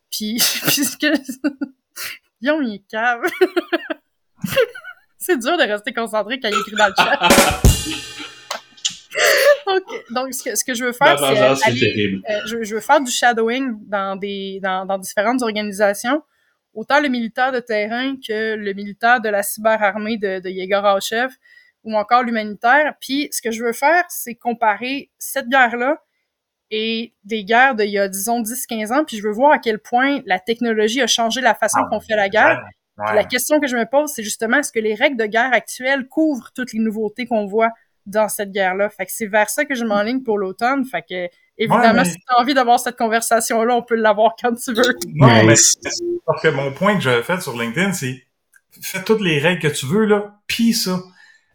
Puis 0.09 0.37
puisque 0.67 1.07
Guillaume, 2.41 2.63
il 2.63 2.75
est 2.75 2.83
cave. 2.89 3.21
c'est 5.17 5.39
dur 5.39 5.57
de 5.57 5.63
rester 5.63 5.93
concentré 5.93 6.39
quand 6.39 6.49
il 6.49 6.59
écrit 6.59 6.75
dans 6.75 6.87
le 6.87 6.93
chat. 6.95 7.19
okay. 9.67 10.03
Donc, 10.11 10.33
ce 10.33 10.43
que, 10.43 10.55
ce 10.55 10.63
que, 10.63 10.73
je 10.73 10.85
veux 10.85 10.93
faire, 10.93 11.19
c'est 11.19 11.41
euh, 11.41 11.55
je, 12.45 12.63
je, 12.63 12.75
veux 12.75 12.81
faire 12.81 13.01
du 13.01 13.11
shadowing 13.11 13.77
dans 13.87 14.15
des 14.15 14.59
dans, 14.61 14.85
dans, 14.85 14.97
différentes 14.97 15.41
organisations, 15.41 16.23
autant 16.73 16.99
le 16.99 17.09
militaire 17.09 17.51
de 17.51 17.59
terrain 17.59 18.15
que 18.15 18.55
le 18.55 18.73
militaire 18.73 19.19
de 19.19 19.29
la 19.29 19.43
cyberarmée 19.43 20.17
de, 20.17 20.39
de 20.39 20.49
Yegor 20.49 20.99
ou 21.83 21.97
encore 21.97 22.23
l'humanitaire. 22.23 22.95
Puis, 22.99 23.29
ce 23.31 23.41
que 23.41 23.51
je 23.51 23.63
veux 23.63 23.73
faire, 23.73 24.03
c'est 24.09 24.35
comparer 24.35 25.09
cette 25.17 25.47
guerre-là 25.47 26.03
et 26.69 27.13
des 27.23 27.43
guerres 27.43 27.75
d'il 27.75 27.89
y 27.89 27.97
a, 27.97 28.07
disons, 28.07 28.41
10-15 28.41 28.93
ans, 28.93 29.03
puis 29.05 29.17
je 29.17 29.23
veux 29.23 29.31
voir 29.31 29.53
à 29.53 29.59
quel 29.59 29.79
point 29.79 30.21
la 30.25 30.39
technologie 30.39 31.01
a 31.01 31.07
changé 31.07 31.41
la 31.41 31.55
façon 31.55 31.79
ah, 31.83 31.87
qu'on 31.89 31.99
fait 31.99 32.15
la 32.15 32.29
guerre. 32.29 32.61
Ouais. 32.97 33.15
La 33.15 33.23
question 33.23 33.59
que 33.59 33.67
je 33.67 33.75
me 33.75 33.85
pose, 33.85 34.11
c'est 34.11 34.23
justement, 34.23 34.57
est-ce 34.57 34.71
que 34.71 34.79
les 34.79 34.95
règles 34.95 35.17
de 35.17 35.25
guerre 35.25 35.53
actuelles 35.53 36.07
couvrent 36.07 36.51
toutes 36.53 36.73
les 36.73 36.79
nouveautés 36.79 37.25
qu'on 37.25 37.45
voit 37.45 37.69
dans 38.05 38.27
cette 38.27 38.51
guerre-là? 38.51 38.89
Fait 38.89 39.05
que 39.05 39.11
c'est 39.11 39.27
vers 39.27 39.49
ça 39.49 39.65
que 39.65 39.75
je 39.75 39.85
m'enligne 39.85 40.23
pour 40.23 40.37
l'automne. 40.39 40.83
Fait 40.83 41.03
que, 41.03 41.29
évidemment, 41.57 42.03
si 42.03 42.15
tu 42.15 42.25
as 42.27 42.41
envie 42.41 42.55
d'avoir 42.55 42.79
cette 42.79 42.97
conversation-là, 42.97 43.75
on 43.75 43.83
peut 43.83 43.95
l'avoir 43.95 44.35
quand 44.41 44.53
tu 44.55 44.73
veux. 44.73 44.83
Non, 45.13 45.27
mais 45.45 45.55
parce 46.25 46.41
que 46.41 46.47
mon 46.49 46.71
point 46.73 46.95
que 46.95 47.01
j'avais 47.01 47.23
fait 47.23 47.39
sur 47.39 47.57
LinkedIn, 47.57 47.93
c'est 47.93 48.23
fais 48.81 49.03
toutes 49.03 49.21
les 49.21 49.39
règles 49.39 49.61
que 49.61 49.67
tu 49.67 49.85
veux, 49.85 50.05
là, 50.05 50.39
pis 50.47 50.73
ça. 50.73 50.99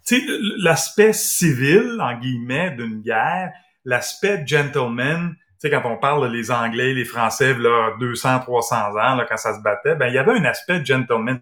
Tu 0.06 0.16
sais, 0.16 0.26
l'aspect 0.58 1.12
civil, 1.12 1.98
en 2.00 2.18
guillemets, 2.18 2.70
d'une 2.72 3.00
guerre, 3.02 3.52
l'aspect 3.84 4.44
gentleman, 4.46 5.34
tu 5.62 5.68
sais, 5.68 5.70
quand 5.70 5.82
on 5.84 5.96
parle 5.96 6.30
les 6.32 6.50
Anglais, 6.50 6.92
les 6.92 7.04
Français, 7.04 7.54
là, 7.54 7.92
200, 8.00 8.40
300 8.40 8.76
ans, 8.76 9.14
là, 9.14 9.26
quand 9.28 9.36
ça 9.36 9.54
se 9.54 9.62
battait, 9.62 9.94
ben, 9.94 10.08
il 10.08 10.14
y 10.14 10.18
avait 10.18 10.32
un 10.32 10.44
aspect 10.44 10.84
gentleman. 10.84 11.40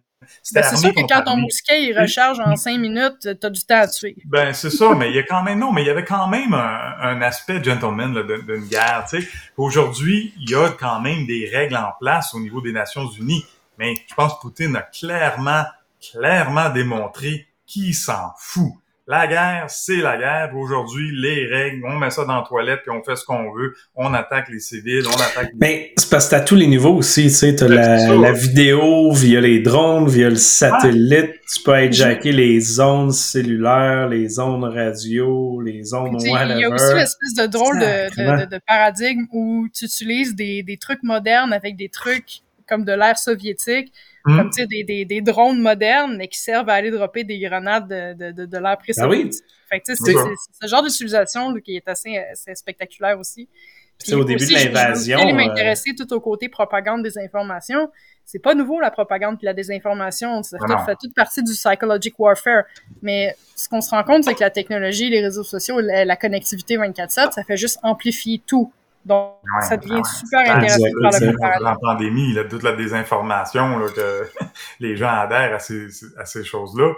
Ben, 0.52 0.62
c'est 0.62 0.76
sûr 0.76 0.94
que 0.94 1.08
quand 1.08 1.22
ton 1.24 1.36
mousquet, 1.38 1.84
il 1.84 1.98
recharge 1.98 2.38
en 2.40 2.54
cinq 2.54 2.78
minutes, 2.78 3.40
t'as 3.40 3.48
du 3.48 3.64
temps 3.64 3.80
à 3.80 3.88
tuer. 3.88 4.16
Ben, 4.26 4.52
c'est 4.52 4.68
ça, 4.68 4.94
mais 4.94 5.08
il 5.08 5.16
y 5.16 5.18
a 5.18 5.22
quand 5.22 5.42
même, 5.42 5.58
non, 5.58 5.72
mais 5.72 5.82
il 5.82 5.86
y 5.86 5.90
avait 5.90 6.04
quand 6.04 6.28
même 6.28 6.52
un, 6.52 6.94
un 7.00 7.22
aspect 7.22 7.64
gentleman, 7.64 8.12
d'une 8.12 8.68
guerre, 8.68 9.06
tu 9.08 9.22
sais. 9.22 9.28
Aujourd'hui, 9.56 10.34
il 10.38 10.50
y 10.50 10.54
a 10.54 10.68
quand 10.78 11.00
même 11.00 11.26
des 11.26 11.48
règles 11.50 11.76
en 11.76 11.92
place 11.98 12.34
au 12.34 12.40
niveau 12.40 12.60
des 12.60 12.72
Nations 12.72 13.08
Unies. 13.08 13.44
Mais 13.78 13.94
je 14.06 14.14
pense 14.14 14.34
que 14.34 14.40
Poutine 14.42 14.76
a 14.76 14.82
clairement, 14.82 15.64
clairement 16.12 16.68
démontré 16.68 17.48
qu'il 17.66 17.94
s'en 17.94 18.32
fout. 18.38 18.74
La 19.10 19.26
guerre, 19.26 19.64
c'est 19.66 19.96
la 19.96 20.16
guerre. 20.16 20.52
Aujourd'hui, 20.54 21.10
les 21.20 21.44
règles, 21.44 21.84
on 21.84 21.98
met 21.98 22.10
ça 22.10 22.24
dans 22.24 22.36
la 22.36 22.44
toilette 22.46 22.82
puis 22.86 22.92
on 22.96 23.02
fait 23.02 23.16
ce 23.16 23.24
qu'on 23.24 23.52
veut. 23.52 23.74
On 23.96 24.14
attaque 24.14 24.48
les 24.50 24.60
civils, 24.60 25.02
on 25.04 25.20
attaque. 25.20 25.50
Mais 25.60 25.92
c'est 25.96 26.08
parce 26.08 26.28
que 26.28 26.36
à 26.36 26.40
tous 26.40 26.54
les 26.54 26.68
niveaux 26.68 26.94
aussi. 26.94 27.24
Tu 27.24 27.30
sais, 27.30 27.56
t'as 27.56 27.66
la, 27.66 28.14
la, 28.14 28.30
vidéo 28.30 29.10
via 29.10 29.40
les 29.40 29.58
drones, 29.58 30.08
via 30.08 30.30
le 30.30 30.36
satellite. 30.36 31.32
Tu 31.52 31.60
peux 31.64 31.86
hijacker 31.86 32.30
les 32.30 32.60
zones 32.60 33.10
cellulaires, 33.10 34.08
les 34.08 34.28
zones 34.28 34.62
radio, 34.62 35.60
les 35.60 35.82
zones 35.82 36.14
whatever. 36.14 36.54
Il 36.54 36.60
y 36.60 36.64
a 36.64 36.70
aussi 36.70 36.92
une 36.92 36.98
espèce 36.98 37.34
de 37.34 37.46
drôle 37.46 37.80
de, 37.80 38.44
de, 38.44 38.48
de, 38.48 38.60
paradigme 38.64 39.24
où 39.32 39.66
tu 39.74 39.86
utilises 39.86 40.36
des, 40.36 40.62
des 40.62 40.76
trucs 40.76 41.02
modernes 41.02 41.52
avec 41.52 41.74
des 41.74 41.88
trucs 41.88 42.42
comme 42.70 42.84
de 42.84 42.92
l'ère 42.92 43.18
soviétique 43.18 43.92
Hmm. 44.24 44.36
Comme, 44.36 44.50
tu 44.50 44.60
sais, 44.60 44.66
des, 44.66 44.84
des, 44.84 45.04
des, 45.06 45.20
drones 45.22 45.60
modernes, 45.60 46.16
mais 46.18 46.28
qui 46.28 46.38
servent 46.38 46.68
à 46.68 46.74
aller 46.74 46.90
dropper 46.90 47.24
des 47.24 47.38
grenades 47.38 47.88
de, 47.88 48.32
de, 48.32 48.44
de, 48.44 48.58
l'ère 48.58 48.76
précédente. 48.76 49.10
Ah 49.10 49.16
oui. 49.16 49.30
Fait 49.70 49.80
tu 49.80 49.94
sais, 49.94 50.02
c'est 50.04 50.12
ce 50.12 50.68
genre 50.68 50.82
d'utilisation 50.82 51.54
qui 51.54 51.76
est 51.76 51.88
assez, 51.88 52.18
assez 52.18 52.54
spectaculaire 52.54 53.18
aussi. 53.18 53.48
Puis 53.98 54.14
au 54.14 54.24
début 54.24 54.44
de 54.44 54.52
l'invasion. 54.52 55.18
Je, 55.20 55.28
je 55.28 55.34
m'intéresser 55.34 55.94
tout 55.96 56.10
au 56.12 56.20
côté 56.20 56.48
propagande 56.48 57.02
des 57.02 57.18
informations. 57.18 57.90
C'est 58.24 58.38
pas 58.38 58.54
nouveau 58.54 58.80
la 58.80 58.90
propagande 58.90 59.38
puis 59.38 59.44
la 59.44 59.54
désinformation. 59.54 60.42
Ça 60.42 60.58
fait, 60.58 60.84
fait 60.86 60.96
toute 61.00 61.14
partie 61.14 61.42
du 61.42 61.52
psychological 61.52 62.16
warfare. 62.18 62.64
Mais 63.02 63.34
ce 63.56 63.68
qu'on 63.68 63.80
se 63.80 63.90
rend 63.90 64.02
compte, 64.04 64.24
c'est 64.24 64.34
que 64.34 64.40
la 64.40 64.50
technologie, 64.50 65.08
les 65.10 65.20
réseaux 65.20 65.44
sociaux, 65.44 65.80
la, 65.80 66.04
la 66.04 66.16
connectivité 66.16 66.76
24/7, 66.76 67.32
ça 67.32 67.44
fait 67.44 67.56
juste 67.56 67.78
amplifier 67.82 68.40
tout. 68.46 68.72
Donc, 69.04 69.36
ouais, 69.42 69.62
ça 69.62 69.76
devient 69.76 69.94
ouais. 69.94 70.02
super 70.04 70.56
intéressant 70.56 71.32
par 71.40 71.58
le 71.58 71.64
La 71.64 71.76
pandémie, 71.76 72.32
là, 72.34 72.44
toute 72.44 72.62
la 72.62 72.72
désinformation, 72.72 73.78
là, 73.78 73.86
que 73.88 74.28
les 74.80 74.96
gens 74.96 75.08
adhèrent 75.08 75.54
à 75.54 75.58
ces, 75.58 75.88
à 76.18 76.26
ces 76.26 76.44
choses-là. 76.44 76.92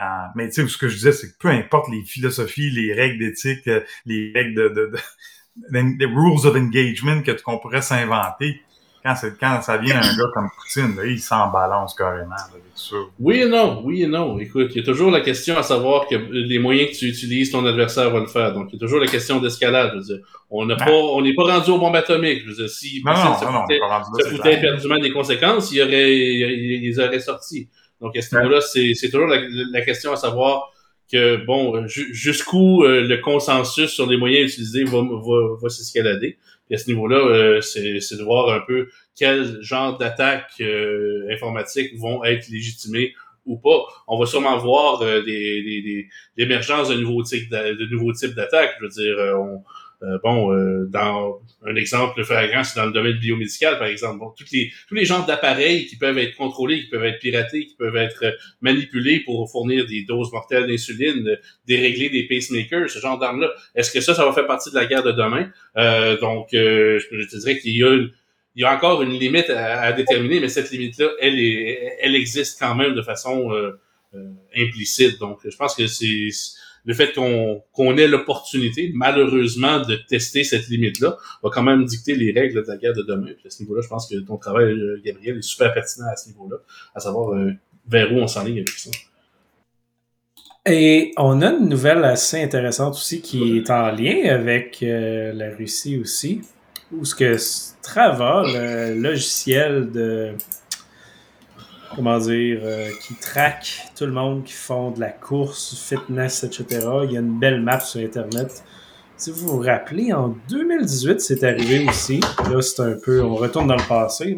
Euh, 0.00 0.02
mais 0.34 0.48
tu 0.48 0.62
sais, 0.62 0.68
ce 0.68 0.78
que 0.78 0.88
je 0.88 0.94
disais, 0.94 1.12
c'est 1.12 1.32
que 1.32 1.38
peu 1.38 1.48
importe 1.48 1.90
les 1.90 2.02
philosophies, 2.02 2.70
les 2.70 2.94
règles 2.94 3.18
d'éthique, 3.18 3.68
euh, 3.68 3.82
les 4.06 4.32
règles 4.34 4.54
de, 4.54 4.68
de, 4.68 4.92
de, 5.70 5.98
de 5.98 6.06
rules 6.06 6.46
of 6.46 6.56
engagement 6.56 7.20
que 7.22 7.32
qu'on 7.42 7.58
pourrait 7.58 7.82
s'inventer, 7.82 8.62
quand, 9.02 9.14
quand 9.40 9.62
ça 9.62 9.78
vient 9.78 9.96
un 9.96 10.16
gars 10.16 10.30
comme 10.32 10.48
Poutine, 10.56 10.96
là, 10.96 11.04
il 11.04 11.18
s'en 11.18 11.50
balance 11.50 11.94
carrément. 11.94 12.30
Là, 12.30 12.98
oui 13.18 13.40
et 13.40 13.48
non, 13.48 13.82
oui 13.84 14.02
et 14.02 14.06
non. 14.06 14.38
Écoute, 14.38 14.68
il 14.70 14.78
y 14.78 14.80
a 14.80 14.84
toujours 14.84 15.10
la 15.10 15.20
question 15.20 15.56
à 15.58 15.62
savoir 15.62 16.06
que 16.06 16.14
les 16.14 16.58
moyens 16.58 16.90
que 16.90 16.98
tu 16.98 17.06
utilises, 17.06 17.50
ton 17.50 17.66
adversaire 17.66 18.10
va 18.10 18.20
le 18.20 18.26
faire. 18.26 18.52
Donc, 18.54 18.68
il 18.70 18.74
y 18.74 18.76
a 18.76 18.78
toujours 18.78 19.00
la 19.00 19.06
question 19.06 19.40
d'escalade. 19.40 19.90
Je 19.94 19.98
veux 19.98 20.04
dire, 20.04 20.26
on 20.50 20.64
n'a 20.66 20.76
pas, 20.76 20.90
on 20.90 21.20
n'est 21.20 21.34
pas 21.34 21.44
rendu 21.44 21.70
aux 21.70 21.78
bombes 21.78 21.96
atomiques. 21.96 22.42
Je 22.44 22.50
veux 22.50 22.54
dire, 22.54 22.70
si 22.70 23.02
non, 23.04 23.14
ça 23.14 23.50
non, 23.50 23.64
foutait, 24.28 24.54
éperdument 24.54 24.98
des 24.98 25.12
conséquences, 25.12 25.72
il 25.72 25.82
aurait, 25.82 26.16
il 26.16 26.82
les 26.82 26.98
aurait 27.00 27.20
sortis. 27.20 27.68
Donc, 28.00 28.16
à 28.16 28.22
ce 28.22 28.36
niveau-là, 28.36 28.60
c'est 28.60 29.10
toujours 29.10 29.28
la, 29.28 29.40
la, 29.72 29.80
question 29.82 30.12
à 30.12 30.16
savoir 30.16 30.72
que 31.10 31.44
bon, 31.44 31.86
jusqu'où 31.86 32.84
le 32.84 33.16
consensus 33.16 33.90
sur 33.90 34.08
les 34.08 34.16
moyens 34.16 34.52
utilisés 34.52 34.84
va, 34.84 35.02
va, 35.02 35.56
va 35.60 35.68
s'escalader. 35.68 36.38
Et 36.70 36.74
à 36.74 36.78
ce 36.78 36.88
niveau-là, 36.88 37.60
c'est 37.60 37.82
de 37.82 38.22
voir 38.22 38.54
un 38.54 38.60
peu 38.60 38.88
quel 39.14 39.60
genre 39.62 39.98
d'attaques 39.98 40.62
informatiques 41.30 41.98
vont 41.98 42.24
être 42.24 42.48
légitimées 42.48 43.12
ou 43.44 43.58
pas. 43.58 43.84
On 44.08 44.18
va 44.18 44.26
sûrement 44.26 44.56
voir 44.58 45.02
l'émergence 46.36 46.88
de 46.88 46.94
nouveaux 46.94 47.22
types 47.22 47.50
de, 47.50 47.86
nouveaux 47.90 48.12
types 48.12 48.34
d'attaques. 48.34 48.74
Je 48.80 48.84
veux 48.84 48.90
dire, 48.90 49.38
on, 49.38 49.62
euh, 50.02 50.18
bon, 50.22 50.52
euh, 50.52 50.86
dans 50.88 51.40
un 51.64 51.76
exemple 51.76 52.24
flagrant, 52.24 52.64
c'est 52.64 52.78
dans 52.78 52.86
le 52.86 52.92
domaine 52.92 53.18
biomédical, 53.18 53.78
par 53.78 53.86
exemple. 53.86 54.18
Bon, 54.18 54.34
les, 54.52 54.72
tous 54.88 54.94
les 54.94 55.04
genres 55.04 55.24
d'appareils 55.26 55.86
qui 55.86 55.96
peuvent 55.96 56.18
être 56.18 56.34
contrôlés, 56.36 56.80
qui 56.80 56.88
peuvent 56.88 57.04
être 57.04 57.20
piratés, 57.20 57.66
qui 57.66 57.76
peuvent 57.76 57.96
être 57.96 58.24
euh, 58.24 58.32
manipulés 58.60 59.20
pour 59.20 59.48
fournir 59.48 59.86
des 59.86 60.02
doses 60.02 60.32
mortelles 60.32 60.66
d'insuline, 60.66 61.38
dérégler 61.68 62.10
des 62.10 62.26
pacemakers, 62.26 62.90
ce 62.90 62.98
genre 62.98 63.18
d'armes-là. 63.18 63.52
Est-ce 63.76 63.92
que 63.92 64.00
ça, 64.00 64.14
ça 64.14 64.24
va 64.24 64.32
faire 64.32 64.46
partie 64.46 64.70
de 64.70 64.74
la 64.74 64.86
guerre 64.86 65.04
de 65.04 65.12
demain? 65.12 65.50
donc, 66.20 66.48
je, 66.52 67.26
te 67.26 67.36
dirais 67.36 67.58
qu'il 67.58 67.76
y 67.76 67.84
a 67.84 67.96
il 68.54 68.60
y 68.60 68.64
a 68.64 68.74
encore 68.74 69.00
une 69.02 69.18
limite 69.18 69.48
à, 69.48 69.92
déterminer, 69.92 70.38
mais 70.38 70.50
cette 70.50 70.70
limite-là, 70.70 71.08
elle, 71.20 71.38
est, 71.38 71.96
elle 72.02 72.14
existe 72.14 72.58
quand 72.58 72.74
même 72.74 72.94
de 72.94 73.00
façon 73.00 73.50
implicite. 74.54 75.18
Donc, 75.18 75.38
je 75.48 75.56
pense 75.56 75.74
que 75.74 75.86
c'est 75.86 76.28
le 76.84 76.94
fait 76.94 77.12
qu'on 77.12 77.62
qu'on 77.72 77.96
ait 77.96 78.08
l'opportunité, 78.08 78.90
malheureusement, 78.94 79.80
de 79.80 79.96
tester 80.08 80.44
cette 80.44 80.68
limite-là, 80.68 81.16
va 81.42 81.50
quand 81.50 81.62
même 81.62 81.84
dicter 81.84 82.14
les 82.14 82.32
règles 82.32 82.62
de 82.62 82.68
la 82.68 82.76
guerre 82.76 82.94
de 82.94 83.02
demain. 83.02 83.32
Puis 83.36 83.46
à 83.46 83.50
ce 83.50 83.62
niveau-là, 83.62 83.82
je 83.82 83.88
pense 83.88 84.08
que 84.08 84.16
ton 84.16 84.36
travail, 84.36 84.72
euh, 84.72 85.00
Gabriel, 85.04 85.38
est 85.38 85.42
super 85.42 85.72
pertinent 85.72 86.06
à 86.12 86.16
ce 86.16 86.28
niveau-là, 86.28 86.56
à 86.94 87.00
savoir 87.00 87.34
euh, 87.34 87.52
vers 87.86 88.12
où 88.12 88.16
on 88.16 88.26
s'enligne 88.26 88.58
avec 88.58 88.70
ça. 88.70 88.90
Et 90.64 91.12
on 91.16 91.42
a 91.42 91.50
une 91.50 91.68
nouvelle 91.68 92.04
assez 92.04 92.40
intéressante 92.40 92.94
aussi 92.94 93.20
qui 93.20 93.58
est 93.58 93.70
en 93.70 93.90
lien 93.90 94.28
avec 94.30 94.80
euh, 94.82 95.32
la 95.32 95.50
Russie 95.50 95.98
aussi, 95.98 96.42
où 96.92 97.04
ce 97.04 97.14
que 97.16 97.36
Strava, 97.36 98.44
le 98.46 98.94
logiciel 98.94 99.90
de 99.90 100.32
comment 101.94 102.18
dire, 102.18 102.60
euh, 102.62 102.90
qui 103.00 103.14
traque 103.14 103.88
tout 103.96 104.06
le 104.06 104.12
monde 104.12 104.44
qui 104.44 104.52
font 104.52 104.90
de 104.90 105.00
la 105.00 105.10
course, 105.10 105.76
fitness, 105.76 106.44
etc. 106.44 106.86
Il 107.04 107.12
y 107.12 107.16
a 107.16 107.20
une 107.20 107.38
belle 107.38 107.60
map 107.60 107.80
sur 107.80 108.00
Internet. 108.00 108.64
Si 109.16 109.30
vous 109.30 109.48
vous 109.48 109.60
rappelez, 109.60 110.12
en 110.12 110.36
2018, 110.48 111.20
c'est 111.20 111.44
arrivé 111.44 111.88
aussi. 111.88 112.20
Là, 112.50 112.60
c'est 112.60 112.82
un 112.82 112.96
peu, 113.02 113.22
on 113.22 113.34
retourne 113.34 113.68
dans 113.68 113.76
le 113.76 113.88
passé. 113.88 114.36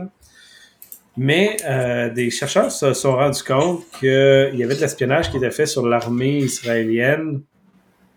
Mais 1.17 1.57
euh, 1.65 2.11
des 2.11 2.31
chercheurs 2.31 2.73
se 2.73 2.93
sont 2.93 3.15
rendus 3.15 3.43
compte 3.43 3.85
qu'il 3.99 4.55
y 4.55 4.65
avait 4.65 4.75
de 4.75 4.81
l'espionnage 4.81 5.31
qui 5.31 5.37
était 5.37 5.51
fait 5.51 5.67
sur 5.67 5.87
l'armée 5.87 6.39
israélienne 6.39 7.43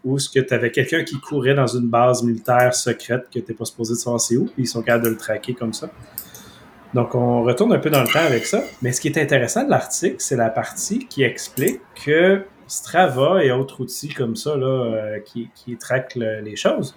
où 0.04 0.18
ce 0.20 0.30
que 0.30 0.40
tu 0.40 0.54
avais 0.54 0.72
quelqu'un 0.72 1.04
qui 1.04 1.20
courait 1.20 1.54
dans 1.54 1.68
une 1.68 1.88
base 1.88 2.24
militaire 2.24 2.74
secrète 2.74 3.26
que 3.34 3.40
tu 3.40 3.46
n'es 3.48 3.56
pas 3.56 3.66
supposé 3.66 3.94
de 3.94 4.00
savoir 4.00 4.22
c'est 4.22 4.38
où, 4.38 4.46
puis 4.46 4.64
ils 4.64 4.68
sont 4.68 4.82
capables 4.82 5.04
de 5.04 5.10
le 5.10 5.18
traquer 5.18 5.54
comme 5.54 5.74
ça. 5.74 5.90
Donc, 6.94 7.16
on 7.16 7.44
retourne 7.44 7.74
un 7.74 7.80
peu 7.80 7.90
dans 7.90 8.02
le 8.02 8.08
temps 8.08 8.26
avec 8.26 8.46
ça. 8.46 8.64
Mais 8.82 8.92
ce 8.92 9.02
qui 9.02 9.10
est 9.10 9.18
intéressant 9.18 9.64
de 9.64 9.70
l'article, 9.70 10.16
c'est 10.20 10.36
la 10.36 10.50
partie 10.50 11.08
qui 11.08 11.24
explique 11.24 11.82
que 12.06 12.44
Strava 12.68 13.44
et 13.44 13.52
autres 13.52 13.82
outils 13.82 14.10
comme 14.10 14.36
ça, 14.36 14.56
là, 14.56 14.66
euh, 14.66 15.20
qui, 15.20 15.50
qui 15.56 15.78
traquent 15.78 16.16
les 16.16 16.56
choses, 16.56 16.96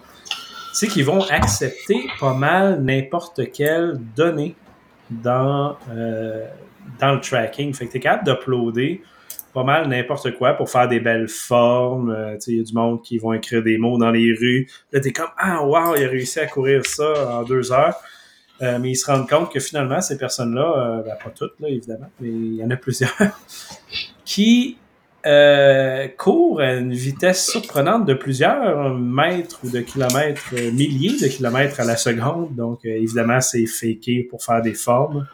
c'est 0.73 0.87
qu'ils 0.87 1.05
vont 1.05 1.21
accepter 1.29 2.07
pas 2.19 2.33
mal 2.33 2.81
n'importe 2.81 3.51
quelle 3.51 3.99
donnée 4.15 4.55
dans, 5.09 5.77
euh, 5.91 6.45
dans 6.99 7.13
le 7.13 7.19
tracking. 7.19 7.73
Fait 7.73 7.87
que 7.87 7.91
tu 7.91 7.97
es 7.97 8.01
capable 8.01 8.25
d'uploader 8.25 9.01
pas 9.53 9.63
mal 9.63 9.87
n'importe 9.87 10.37
quoi 10.37 10.53
pour 10.53 10.69
faire 10.69 10.87
des 10.87 10.99
belles 10.99 11.27
formes. 11.27 12.09
Euh, 12.09 12.37
il 12.47 12.57
y 12.57 12.59
a 12.59 12.63
du 12.63 12.73
monde 12.73 13.01
qui 13.01 13.17
vont 13.17 13.33
écrire 13.33 13.61
des 13.61 13.77
mots 13.77 13.97
dans 13.97 14.11
les 14.11 14.33
rues. 14.33 14.67
Là, 14.91 14.99
t'es 14.99 15.11
comme 15.11 15.29
Ah 15.37 15.65
wow, 15.65 15.95
il 15.95 16.05
a 16.05 16.07
réussi 16.07 16.39
à 16.39 16.47
courir 16.47 16.85
ça 16.85 17.39
en 17.39 17.43
deux 17.43 17.71
heures. 17.71 17.95
Euh, 18.61 18.77
mais 18.79 18.91
ils 18.91 18.95
se 18.95 19.09
rendent 19.09 19.27
compte 19.27 19.51
que 19.51 19.59
finalement, 19.59 20.01
ces 20.01 20.17
personnes-là, 20.17 20.73
euh, 20.77 21.01
ben, 21.03 21.15
pas 21.23 21.31
toutes, 21.31 21.53
évidemment, 21.65 22.09
mais 22.19 22.29
il 22.29 22.55
y 22.55 22.63
en 22.63 22.69
a 22.69 22.75
plusieurs, 22.75 23.11
qui 24.25 24.77
euh, 25.25 26.07
courent 26.17 26.61
à 26.61 26.73
une 26.73 26.93
vitesse 26.93 27.47
surprenante 27.49 28.05
de 28.05 28.13
plusieurs 28.13 28.93
mètres 28.95 29.59
ou 29.63 29.69
de 29.69 29.79
kilomètres, 29.79 30.53
milliers 30.73 31.17
de 31.19 31.27
kilomètres 31.27 31.79
à 31.79 31.85
la 31.85 31.97
seconde. 31.97 32.55
Donc, 32.55 32.85
évidemment, 32.85 33.41
c'est 33.41 33.65
faké 33.65 34.27
pour 34.29 34.43
faire 34.43 34.61
des 34.61 34.73
formes. 34.73 35.27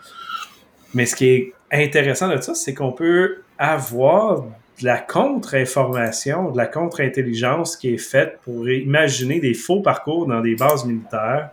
Mais 0.93 1.05
ce 1.05 1.15
qui 1.15 1.25
est 1.25 1.53
intéressant 1.71 2.29
de 2.29 2.39
ça, 2.39 2.53
c'est 2.53 2.73
qu'on 2.73 2.93
peut 2.93 3.37
avoir 3.57 4.45
de 4.79 4.85
la 4.85 4.99
contre-information, 4.99 6.51
de 6.51 6.57
la 6.57 6.67
contre-intelligence 6.67 7.75
qui 7.75 7.93
est 7.93 7.97
faite 7.97 8.39
pour 8.43 8.69
imaginer 8.69 9.39
des 9.39 9.53
faux 9.53 9.81
parcours 9.81 10.27
dans 10.27 10.39
des 10.39 10.55
bases 10.55 10.85
militaires 10.85 11.49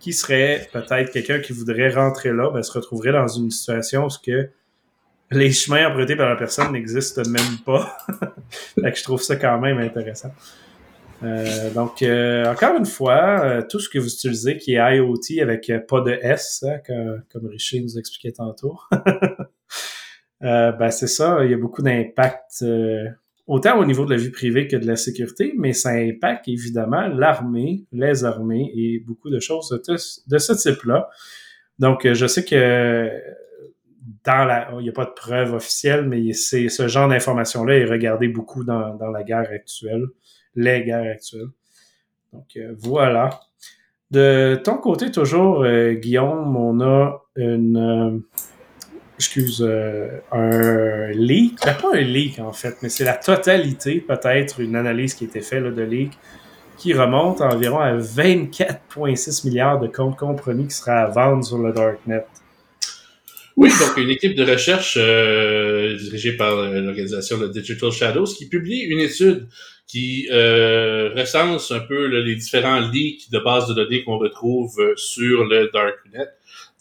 qui 0.00 0.12
serait 0.12 0.68
peut-être 0.72 1.10
quelqu'un 1.12 1.40
qui 1.40 1.52
voudrait 1.52 1.90
rentrer 1.90 2.32
là, 2.32 2.50
ben, 2.50 2.62
se 2.62 2.72
retrouverait 2.72 3.12
dans 3.12 3.28
une 3.28 3.50
situation 3.50 4.06
où 4.06 4.08
que 4.24 4.48
les 5.30 5.52
chemins 5.52 5.88
empruntés 5.88 6.16
par 6.16 6.28
la 6.28 6.36
personne 6.36 6.72
n'existent 6.72 7.22
même 7.28 7.58
pas. 7.64 7.96
fait 8.80 8.92
que 8.92 8.98
je 8.98 9.02
trouve 9.02 9.22
ça 9.22 9.36
quand 9.36 9.60
même 9.60 9.78
intéressant. 9.78 10.32
Euh, 11.22 11.70
donc, 11.70 12.02
euh, 12.02 12.50
encore 12.50 12.76
une 12.76 12.86
fois, 12.86 13.40
euh, 13.40 13.62
tout 13.68 13.80
ce 13.80 13.88
que 13.88 13.98
vous 13.98 14.12
utilisez 14.12 14.56
qui 14.56 14.74
est 14.74 14.96
IoT 14.96 15.42
avec 15.42 15.70
pas 15.88 16.00
de 16.00 16.12
S, 16.12 16.64
hein, 16.66 16.78
comme, 17.32 17.46
Richer 17.46 17.80
nous 17.80 17.98
expliquait 17.98 18.32
tantôt, 18.32 18.78
ben 20.40 20.90
c'est 20.90 21.08
ça, 21.08 21.44
il 21.44 21.50
y 21.50 21.54
a 21.54 21.56
beaucoup 21.56 21.82
d'impact 21.82 22.64
autant 23.48 23.78
au 23.80 23.84
niveau 23.84 24.04
de 24.04 24.10
la 24.10 24.16
vie 24.16 24.30
privée 24.30 24.68
que 24.68 24.76
de 24.76 24.86
la 24.86 24.94
sécurité, 24.94 25.54
mais 25.56 25.72
ça 25.72 25.90
impacte 25.90 26.46
évidemment 26.46 27.08
l'armée, 27.08 27.84
les 27.92 28.24
armées 28.24 28.70
et 28.76 29.00
beaucoup 29.00 29.30
de 29.30 29.40
choses 29.40 29.70
de, 29.70 30.38
ce 30.38 30.52
type-là. 30.52 31.08
Donc, 31.78 32.06
je 32.12 32.26
sais 32.26 32.44
que 32.44 33.10
dans 34.24 34.44
la, 34.44 34.68
il 34.78 34.82
n'y 34.82 34.88
a 34.88 34.92
pas 34.92 35.04
de 35.04 35.14
preuve 35.14 35.54
officielle, 35.54 36.06
mais 36.06 36.32
c'est 36.32 36.68
ce 36.68 36.88
genre 36.88 37.08
d'information-là 37.08 37.78
est 37.78 37.84
regardé 37.84 38.28
beaucoup 38.28 38.64
dans, 38.64 38.96
la 39.12 39.22
guerre 39.22 39.50
actuelle, 39.50 40.04
les 40.54 40.84
guerres 40.84 41.12
actuelles. 41.12 41.48
Donc, 42.32 42.56
euh, 42.56 42.74
voilà. 42.78 43.40
De 44.10 44.60
ton 44.62 44.78
côté, 44.78 45.10
toujours, 45.10 45.62
euh, 45.62 45.92
Guillaume, 45.92 46.56
on 46.56 46.80
a 46.80 47.22
une, 47.36 47.76
euh, 47.76 48.18
excuse, 49.18 49.66
euh, 49.66 50.20
un 50.30 51.10
leak, 51.10 51.58
ben, 51.64 51.74
pas 51.74 51.88
un 51.94 52.00
leak 52.00 52.38
en 52.38 52.52
fait, 52.52 52.76
mais 52.82 52.88
c'est 52.88 53.04
la 53.04 53.14
totalité, 53.14 54.00
peut-être 54.00 54.60
une 54.60 54.76
analyse 54.76 55.14
qui 55.14 55.24
a 55.24 55.26
été 55.26 55.40
faite 55.40 55.64
de 55.64 55.82
leak, 55.82 56.12
qui 56.76 56.94
remonte 56.94 57.40
environ 57.40 57.80
à 57.80 57.96
24,6 57.96 59.44
milliards 59.46 59.80
de 59.80 59.88
comptes 59.88 60.16
compromis 60.16 60.68
qui 60.68 60.74
sera 60.74 61.00
à 61.00 61.06
vendre 61.06 61.44
sur 61.44 61.58
le 61.58 61.72
Darknet. 61.72 62.24
Oui, 63.56 63.70
donc 63.70 63.96
une 63.96 64.10
équipe 64.10 64.36
de 64.36 64.44
recherche 64.44 64.96
euh, 65.00 65.96
dirigée 65.96 66.36
par 66.36 66.54
l'organisation 66.54 67.38
de 67.38 67.48
Digital 67.48 67.90
Shadows 67.90 68.26
qui 68.26 68.48
publie 68.48 68.82
une 68.82 69.00
étude 69.00 69.48
qui 69.88 70.28
euh, 70.30 71.10
recense 71.16 71.72
un 71.72 71.80
peu 71.80 72.06
les 72.06 72.36
différents 72.36 72.78
leaks 72.78 73.32
de 73.32 73.38
bases 73.40 73.66
de 73.66 73.74
données 73.74 74.04
qu'on 74.04 74.18
retrouve 74.18 74.78
sur 74.94 75.44
le 75.44 75.70
Darknet. 75.72 76.28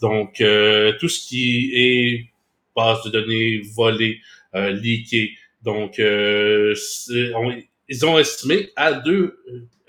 Donc, 0.02 0.42
euh, 0.42 0.94
tout 1.00 1.10
ce 1.10 1.28
qui 1.28 1.72
est 1.76 2.30
base 2.76 3.04
de 3.06 3.10
données 3.10 3.62
volées, 3.76 4.20
euh, 4.56 4.72
leakées. 4.72 5.32
Donc, 5.64 6.00
euh, 6.00 6.76
ils 7.90 8.06
ont 8.06 8.20
estimé 8.20 8.70
à 8.76 8.94
2, 8.94 9.40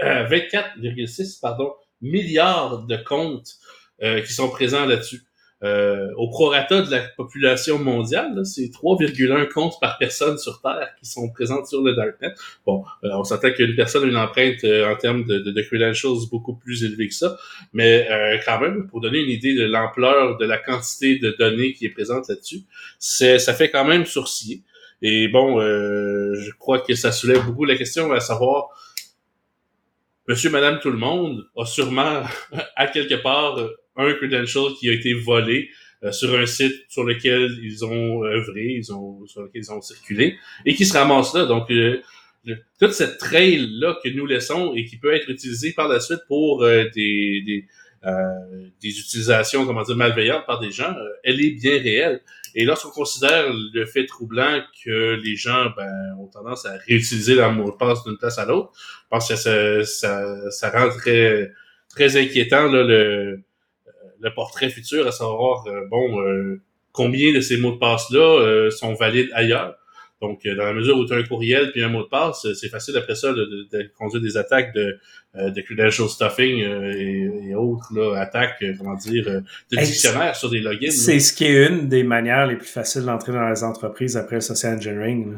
24,6 0.00 1.40
pardon, 1.40 1.74
milliards 2.00 2.86
de 2.86 2.96
comptes 2.96 3.56
qui 4.00 4.32
sont 4.32 4.48
présents 4.48 4.86
là-dessus. 4.86 5.22
Euh, 5.64 6.12
au 6.16 6.28
prorata 6.28 6.82
de 6.82 6.90
la 6.90 7.00
population 7.00 7.80
mondiale, 7.80 8.46
c'est 8.46 8.70
3,1 8.70 9.48
comptes 9.48 9.80
par 9.80 9.98
personne 9.98 10.38
sur 10.38 10.60
Terre 10.60 10.90
qui 11.00 11.10
sont 11.10 11.28
présentes 11.30 11.66
sur 11.66 11.82
le 11.82 11.94
Darknet. 11.94 12.32
Bon, 12.64 12.84
euh, 13.02 13.08
on 13.14 13.24
s'attend 13.24 13.50
qu'une 13.50 13.74
personne 13.74 14.04
a 14.04 14.06
une 14.06 14.16
empreinte 14.16 14.62
euh, 14.62 14.88
en 14.88 14.94
termes 14.94 15.24
de, 15.24 15.40
de, 15.40 15.50
de, 15.50 15.62
credentials 15.62 16.28
beaucoup 16.30 16.54
plus 16.54 16.84
élevée 16.84 17.08
que 17.08 17.14
ça, 17.14 17.36
mais 17.72 18.08
quand 18.44 18.60
même, 18.60 18.86
pour 18.86 19.00
donner 19.00 19.18
une 19.18 19.30
idée 19.30 19.54
de 19.54 19.64
l'ampleur 19.64 20.36
de 20.38 20.46
la 20.46 20.58
quantité 20.58 21.18
de 21.18 21.34
données 21.36 21.72
qui 21.72 21.86
est 21.86 21.90
présente 21.90 22.28
là-dessus, 22.28 22.60
ça 22.98 23.54
fait 23.54 23.70
quand 23.70 23.84
même 23.84 24.06
sourciller. 24.06 24.62
Et 25.02 25.28
bon, 25.28 25.60
je 25.60 26.50
crois 26.58 26.80
que 26.80 26.94
ça 26.94 27.12
soulève 27.12 27.44
beaucoup 27.44 27.64
la 27.64 27.76
question 27.76 28.12
à 28.12 28.20
savoir 28.20 28.68
Monsieur, 30.28 30.50
Madame, 30.50 30.78
tout 30.80 30.90
le 30.90 30.98
monde 30.98 31.46
a 31.56 31.64
sûrement 31.64 32.22
à 32.76 32.86
quelque 32.86 33.14
part 33.14 33.58
un 33.96 34.12
credential 34.12 34.64
qui 34.78 34.90
a 34.90 34.92
été 34.92 35.14
volé 35.14 35.70
euh, 36.04 36.12
sur 36.12 36.38
un 36.38 36.44
site 36.44 36.84
sur 36.90 37.02
lequel 37.02 37.50
ils 37.62 37.82
ont 37.82 38.22
œuvré, 38.24 38.74
ils 38.76 38.92
ont, 38.92 39.26
sur 39.26 39.40
lequel 39.40 39.62
ils 39.62 39.72
ont 39.72 39.80
circulé, 39.80 40.36
et 40.66 40.74
qui 40.74 40.84
se 40.84 40.92
ramasse 40.92 41.32
là. 41.32 41.46
Donc, 41.46 41.70
euh, 41.70 42.02
toute 42.78 42.92
cette 42.92 43.16
trail-là 43.16 43.98
que 44.04 44.10
nous 44.10 44.26
laissons 44.26 44.74
et 44.74 44.84
qui 44.84 44.98
peut 44.98 45.14
être 45.14 45.30
utilisée 45.30 45.72
par 45.72 45.88
la 45.88 45.98
suite 45.98 46.20
pour 46.28 46.62
euh, 46.62 46.84
des, 46.94 47.42
des, 47.46 47.64
des, 48.82 49.00
utilisations, 49.00 49.64
comment 49.64 49.82
dire, 49.82 49.96
malveillantes 49.96 50.44
par 50.44 50.60
des 50.60 50.70
gens, 50.70 50.94
elle 51.24 51.40
est 51.40 51.52
bien 51.52 51.80
réelle. 51.80 52.20
Et 52.54 52.64
lorsqu'on 52.64 52.90
considère 52.90 53.52
le 53.52 53.86
fait 53.86 54.06
troublant 54.06 54.60
que 54.84 55.18
les 55.22 55.36
gens 55.36 55.66
ben, 55.76 55.90
ont 56.18 56.26
tendance 56.26 56.66
à 56.66 56.72
réutiliser 56.86 57.34
leur 57.34 57.52
mot 57.52 57.70
de 57.70 57.76
passe 57.76 58.02
d'une 58.04 58.16
place 58.16 58.38
à 58.38 58.44
l'autre, 58.44 58.72
je 58.76 59.08
pense 59.10 59.28
que 59.28 59.36
ça, 59.36 59.84
ça, 59.84 60.50
ça 60.50 60.70
rend 60.70 60.88
très, 60.90 61.52
très 61.88 62.16
inquiétant 62.16 62.70
là, 62.70 62.82
le, 62.82 63.42
le 64.20 64.34
portrait 64.34 64.70
futur, 64.70 65.06
à 65.06 65.12
savoir, 65.12 65.66
euh, 65.66 65.86
bon, 65.90 66.20
euh, 66.20 66.60
combien 66.92 67.32
de 67.32 67.40
ces 67.40 67.56
mots 67.56 67.72
de 67.72 67.78
passe-là 67.78 68.20
euh, 68.20 68.70
sont 68.70 68.94
valides 68.94 69.30
ailleurs. 69.32 69.76
Donc, 70.20 70.40
dans 70.44 70.64
la 70.64 70.72
mesure 70.72 70.98
où 70.98 71.06
tu 71.06 71.12
as 71.12 71.16
un 71.16 71.22
courriel 71.22 71.70
puis 71.70 71.82
un 71.82 71.88
mot 71.88 72.02
de 72.02 72.08
passe, 72.08 72.46
c'est 72.54 72.68
facile 72.68 72.96
après 72.96 73.14
ça 73.14 73.32
de, 73.32 73.68
de, 73.72 73.90
conduire 73.96 74.20
des 74.20 74.36
attaques 74.36 74.74
de, 74.74 74.98
de 75.34 75.60
credential 75.60 76.08
stuffing 76.08 76.58
et, 76.58 77.54
autres 77.54 77.92
là, 77.94 78.20
attaques, 78.20 78.64
comment 78.78 78.96
dire, 78.96 79.24
de 79.24 79.76
dictionnaire 79.76 80.34
sur 80.34 80.50
des 80.50 80.58
logins. 80.58 80.90
C'est 80.90 81.20
ce 81.20 81.32
qui 81.32 81.44
est 81.44 81.68
une 81.68 81.88
des 81.88 82.02
manières 82.02 82.48
les 82.48 82.56
plus 82.56 82.66
faciles 82.66 83.04
d'entrer 83.04 83.32
dans 83.32 83.48
les 83.48 83.62
entreprises 83.62 84.16
après 84.16 84.36
le 84.36 84.40
social 84.40 84.74
engineering. 84.76 85.36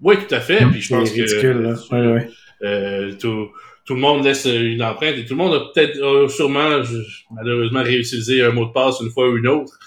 Oui, 0.00 0.16
tout 0.16 0.34
à 0.34 0.40
fait. 0.40 0.64
Puis 0.70 0.82
je 0.82 0.94
pense 0.94 1.10
ridicule, 1.10 1.62
là. 1.62 1.74
Ouais, 1.90 2.12
ouais. 2.12 2.28
Euh, 2.62 3.12
tout, 3.18 3.48
tout 3.84 3.94
le 3.94 4.00
monde 4.00 4.24
laisse 4.24 4.44
une 4.44 4.82
empreinte 4.82 5.16
et 5.16 5.24
tout 5.24 5.34
le 5.34 5.38
monde 5.38 5.54
a 5.54 5.60
peut-être 5.72 6.28
sûrement 6.30 6.82
malheureusement 7.30 7.82
réutilisé 7.82 8.42
un 8.42 8.50
mot 8.50 8.66
de 8.66 8.72
passe 8.72 9.00
une 9.00 9.10
fois 9.10 9.28
ou 9.28 9.36
une 9.36 9.48
autre. 9.48 9.78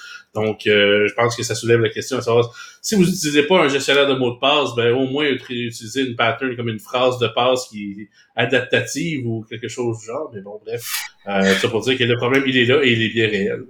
Donc, 0.44 0.68
euh, 0.68 1.08
je 1.08 1.14
pense 1.14 1.36
que 1.36 1.44
ça 1.44 1.56
soulève 1.56 1.82
la 1.82 1.90
question 1.90 2.18
à 2.18 2.22
savoir 2.22 2.54
si 2.82 2.96
vous 2.96 3.02
n'utilisez 3.02 3.44
pas 3.44 3.62
un 3.64 3.68
gestionnaire 3.68 4.08
de 4.08 4.16
mots 4.16 4.34
de 4.36 4.40
passe, 4.40 4.76
ben 4.76 4.94
au 4.94 5.06
moins 5.08 5.26
utiliser 5.26 6.02
une 6.02 6.16
pattern 6.16 6.56
comme 6.56 6.70
une 6.70 6.80
phrase 6.80 7.20
de 7.20 7.28
passe 7.28 7.68
qui 7.70 8.02
est 8.02 8.10
adaptative 8.36 9.28
ou 9.28 9.46
quelque 9.50 9.68
chose 9.68 10.00
du 10.00 10.06
genre. 10.06 10.32
Mais 10.34 10.42
bon, 10.42 10.60
bref, 10.66 10.90
euh, 11.28 11.54
ça 11.56 11.68
pour 11.68 11.82
dire 11.82 11.98
que 11.98 12.04
le 12.04 12.18
problème 12.18 12.44
il 12.48 12.58
est 12.58 12.66
là 12.66 12.82
et 12.84 12.92
il 12.92 13.02
est 13.02 13.10
bien 13.10 13.28
réel. 13.28 13.66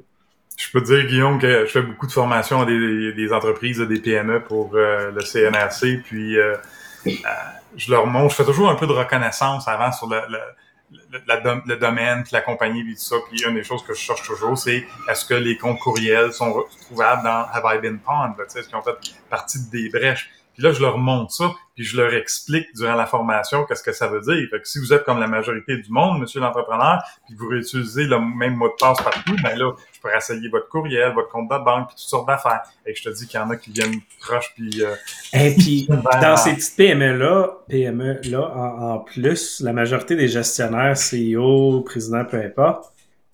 Je 0.57 0.69
peux 0.71 0.81
te 0.81 0.87
dire, 0.87 1.05
Guillaume, 1.07 1.39
que 1.39 1.65
je 1.65 1.71
fais 1.71 1.81
beaucoup 1.81 2.05
de 2.05 2.11
formation 2.11 2.61
à 2.61 2.65
des, 2.65 3.29
entreprises, 3.31 3.79
des 3.79 3.99
PME 3.99 4.43
pour 4.43 4.75
euh, 4.75 5.09
le 5.11 5.21
CNRC, 5.21 6.03
puis 6.03 6.37
euh, 6.37 6.53
je 7.77 7.89
leur 7.89 8.07
montre, 8.07 8.31
je 8.31 8.35
fais 8.35 8.45
toujours 8.45 8.69
un 8.69 8.75
peu 8.75 8.85
de 8.85 8.91
reconnaissance 8.91 9.69
avant 9.69 9.91
sur 9.93 10.07
le, 10.07 10.19
le 10.91 11.75
domaine, 11.75 12.23
puis 12.23 12.31
la 12.33 12.41
compagnie, 12.41 12.83
puis 12.83 12.95
tout 12.95 13.01
ça. 13.01 13.15
Puis 13.29 13.43
une 13.43 13.55
des 13.55 13.63
choses 13.63 13.83
que 13.83 13.93
je 13.93 13.99
cherche 13.99 14.23
toujours, 14.23 14.57
c'est 14.57 14.85
est-ce 15.09 15.25
que 15.25 15.33
les 15.33 15.57
comptes 15.57 15.79
courriels 15.79 16.33
sont 16.33 16.65
trouvables 16.81 17.23
dans 17.23 17.45
Have 17.51 17.63
I 17.65 17.79
Been 17.79 17.99
Pond? 17.99 18.35
Est-ce 18.43 18.67
qu'ils 18.67 18.75
ont 18.75 18.81
fait 18.81 19.13
partie 19.29 19.59
des 19.69 19.89
brèches? 19.89 20.29
Puis 20.59 20.67
là, 20.67 20.73
je 20.73 20.81
leur 20.81 20.97
montre 20.97 21.31
ça, 21.31 21.53
puis 21.73 21.85
je 21.85 21.95
leur 21.95 22.13
explique 22.13 22.67
durant 22.75 22.95
la 22.95 23.05
formation 23.05 23.63
qu'est-ce 23.63 23.81
que 23.81 23.93
ça 23.93 24.09
veut 24.09 24.19
dire. 24.19 24.45
Fait 24.51 24.59
que 24.59 24.67
si 24.67 24.77
vous 24.77 24.91
êtes 24.91 25.05
comme 25.05 25.17
la 25.17 25.27
majorité 25.27 25.77
du 25.77 25.89
monde, 25.89 26.19
monsieur 26.19 26.41
l'entrepreneur, 26.41 27.01
puis 27.25 27.35
vous 27.39 27.47
réutilisez 27.47 28.03
le 28.03 28.19
même 28.19 28.55
mot 28.55 28.67
de 28.67 28.73
passe 28.77 29.01
partout, 29.01 29.37
ben 29.41 29.57
là, 29.57 29.71
je 29.93 30.01
pourrais 30.01 30.17
essayer 30.17 30.49
votre 30.49 30.67
courriel, 30.67 31.13
votre 31.13 31.29
compte 31.29 31.49
de 31.49 31.63
banque, 31.63 31.87
puis 31.87 31.95
toutes 31.95 32.09
sortes 32.09 32.27
d'affaires. 32.27 32.63
Et 32.85 32.93
je 32.93 33.03
te 33.03 33.07
dis 33.07 33.25
qu'il 33.25 33.39
y 33.39 33.41
en 33.41 33.49
a 33.51 33.55
qui 33.55 33.71
viennent 33.71 34.01
proches, 34.19 34.51
puis... 34.53 34.83
Euh, 34.83 34.95
Et 35.31 35.55
puis, 35.55 35.87
dans 36.21 36.35
ces 36.35 36.55
petites 36.55 36.75
PME-là, 36.75 37.51
PME-là, 37.69 38.51
en, 38.53 38.95
en, 38.95 38.99
plus, 38.99 39.61
la 39.61 39.71
majorité 39.71 40.17
des 40.17 40.27
gestionnaires, 40.27 40.97
CEO, 40.97 41.83
président, 41.85 42.25
peu 42.25 42.35
importe, 42.35 42.91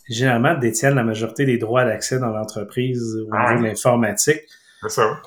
généralement 0.08 0.54
détiennent 0.54 0.94
la 0.94 1.04
majorité 1.04 1.46
des 1.46 1.58
droits 1.58 1.86
d'accès 1.86 2.20
dans 2.20 2.30
l'entreprise 2.30 3.16
au 3.16 3.36
niveau 3.36 3.62
de 3.62 3.68
l'informatique. 3.68 4.44
C'est 4.84 4.90
ça. 4.90 5.22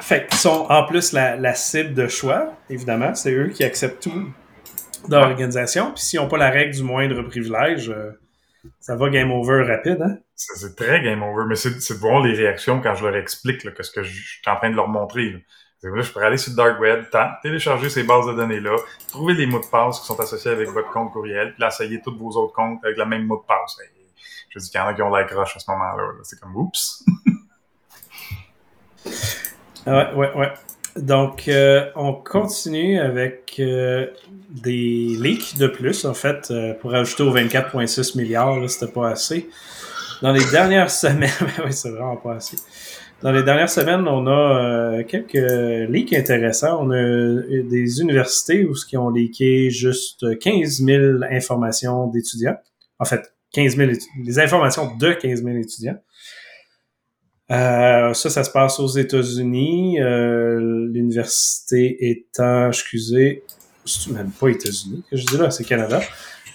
Fait 0.00 0.26
qu'ils 0.26 0.38
sont 0.38 0.66
en 0.68 0.84
plus 0.84 1.12
la, 1.12 1.36
la, 1.36 1.54
cible 1.54 1.94
de 1.94 2.06
choix, 2.06 2.52
évidemment. 2.70 3.14
C'est 3.14 3.32
eux 3.32 3.48
qui 3.48 3.64
acceptent 3.64 4.02
tout 4.02 4.32
dans 5.08 5.20
l'organisation. 5.20 5.92
Puis 5.92 6.02
s'ils 6.04 6.20
n'ont 6.20 6.28
pas 6.28 6.38
la 6.38 6.50
règle 6.50 6.74
du 6.74 6.82
moindre 6.82 7.22
privilège, 7.22 7.90
euh, 7.90 8.12
ça 8.80 8.96
va 8.96 9.08
game 9.10 9.30
over 9.30 9.64
rapide, 9.64 10.00
hein? 10.02 10.18
C'est 10.34 10.76
très 10.76 11.02
game 11.02 11.22
over, 11.22 11.44
mais 11.48 11.56
c'est 11.56 11.70
de 11.70 11.98
voir 11.98 12.22
les 12.22 12.34
réactions 12.34 12.80
quand 12.80 12.94
je 12.94 13.04
leur 13.04 13.16
explique 13.16 13.64
là, 13.64 13.72
que 13.72 13.82
ce 13.82 13.90
que 13.90 14.02
je, 14.02 14.12
suis 14.12 14.40
en 14.46 14.56
train 14.56 14.70
de 14.70 14.76
leur 14.76 14.88
montrer. 14.88 15.30
Là. 15.30 15.38
là 15.90 16.02
je 16.02 16.12
pourrais 16.12 16.26
aller 16.26 16.36
sur 16.36 16.52
le 16.52 16.56
dark 16.56 16.80
web, 16.80 17.04
télécharger 17.42 17.90
ces 17.90 18.04
bases 18.04 18.26
de 18.26 18.34
données-là, 18.34 18.76
trouver 19.08 19.34
les 19.34 19.46
mots 19.46 19.60
de 19.60 19.66
passe 19.66 20.00
qui 20.00 20.06
sont 20.06 20.18
associés 20.20 20.52
avec 20.52 20.68
votre 20.68 20.90
compte 20.90 21.12
courriel, 21.12 21.54
puis 21.54 21.64
essayer 21.66 22.00
tous 22.00 22.16
vos 22.16 22.30
autres 22.30 22.52
comptes 22.52 22.84
avec 22.84 22.96
le 22.96 23.06
même 23.06 23.26
mot 23.26 23.36
de 23.36 23.46
passe. 23.46 23.78
je 24.50 24.58
dis 24.58 24.70
qu'il 24.70 24.80
y 24.80 24.82
en 24.82 24.86
a 24.86 24.94
qui 24.94 25.02
ont 25.02 25.10
la 25.10 25.24
croche 25.24 25.56
à 25.56 25.58
ce 25.58 25.70
moment-là. 25.70 26.02
-là, 26.02 26.20
c'est 26.22 26.38
comme 26.38 26.56
oups. 26.56 27.04
Ouais, 29.88 30.14
ouais, 30.14 30.32
ouais. 30.34 30.52
Donc, 30.96 31.48
euh, 31.48 31.86
on 31.96 32.12
continue 32.12 32.98
avec 32.98 33.56
euh, 33.60 34.06
des 34.50 35.16
leaks 35.20 35.56
de 35.56 35.68
plus, 35.68 36.04
en 36.04 36.14
fait, 36.14 36.50
euh, 36.50 36.74
pour 36.74 36.94
ajouter 36.94 37.22
aux 37.22 37.34
24,6 37.34 38.16
milliards, 38.16 38.68
c'était 38.68 38.90
pas 38.90 39.10
assez. 39.10 39.48
Dans 40.22 40.32
les 40.32 40.44
dernières 40.50 40.90
semaines, 41.04 41.30
oui, 41.64 41.72
c'est 41.72 41.90
vraiment 41.90 42.16
pas 42.16 42.34
assez. 42.36 42.56
Dans 43.22 43.32
les 43.32 43.42
dernières 43.42 43.70
semaines, 43.70 44.06
on 44.06 44.26
a 44.28 45.02
quelques 45.02 45.90
leaks 45.90 46.12
intéressants. 46.12 46.86
On 46.86 46.90
a 46.92 47.42
des 47.62 48.00
universités 48.00 48.64
où 48.64 48.74
qui 48.74 48.96
ont 48.96 49.10
leaké 49.10 49.70
juste 49.70 50.38
15 50.38 50.84
000 50.84 51.02
informations 51.28 52.06
d'étudiants. 52.06 52.56
En 53.00 53.04
fait, 53.04 53.32
15 53.54 53.76
000 53.76 53.90
les 54.24 54.38
informations 54.38 54.94
de 54.96 55.12
15 55.12 55.42
000 55.42 55.56
étudiants. 55.56 55.98
Euh, 57.50 58.12
ça, 58.12 58.28
ça 58.28 58.44
se 58.44 58.50
passe 58.50 58.78
aux 58.78 58.88
États-Unis. 58.88 60.00
Euh, 60.00 60.88
L'université 60.92 62.10
étant, 62.10 62.68
excusez, 62.68 63.42
c'est 63.84 64.12
même 64.12 64.30
pas 64.30 64.48
États-Unis 64.48 65.02
que 65.10 65.16
je 65.16 65.24
dis 65.24 65.36
là, 65.38 65.50
c'est 65.50 65.64
Canada. 65.64 66.00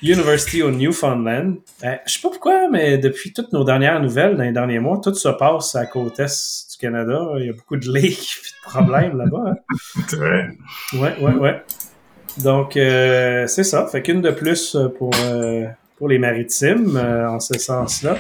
University 0.04 0.62
of 0.62 0.76
Newfoundland. 0.76 1.56
Euh, 1.84 1.96
je 2.06 2.14
sais 2.14 2.20
pas 2.22 2.30
pourquoi, 2.30 2.70
mais 2.70 2.98
depuis 2.98 3.32
toutes 3.32 3.54
nos 3.54 3.64
dernières 3.64 4.02
nouvelles 4.02 4.36
dans 4.36 4.44
les 4.44 4.52
derniers 4.52 4.80
mois, 4.80 5.00
tout 5.02 5.16
se 5.16 5.30
passe 5.30 5.76
à 5.76 5.82
la 5.82 5.86
côte 5.86 6.20
est 6.20 6.68
du 6.72 6.78
Canada. 6.78 7.26
Il 7.40 7.46
y 7.46 7.50
a 7.50 7.54
beaucoup 7.54 7.78
de 7.78 7.90
leaks 7.92 8.12
et 8.12 8.70
de 8.70 8.70
problèmes 8.70 9.18
là-bas. 9.18 9.46
Hein. 9.48 9.76
C'est 10.10 10.18
vrai. 10.18 10.50
Ouais, 10.94 11.16
ouais, 11.22 11.34
ouais. 11.36 11.64
Donc, 12.44 12.76
euh, 12.76 13.46
c'est 13.46 13.64
ça. 13.64 13.86
Fait 13.86 14.02
qu'une 14.02 14.22
de 14.22 14.32
plus 14.32 14.76
pour, 14.98 15.12
pour 15.98 16.10
les 16.10 16.18
maritimes 16.18 16.98
en 16.98 17.40
ce 17.40 17.60
sens-là. 17.60 18.18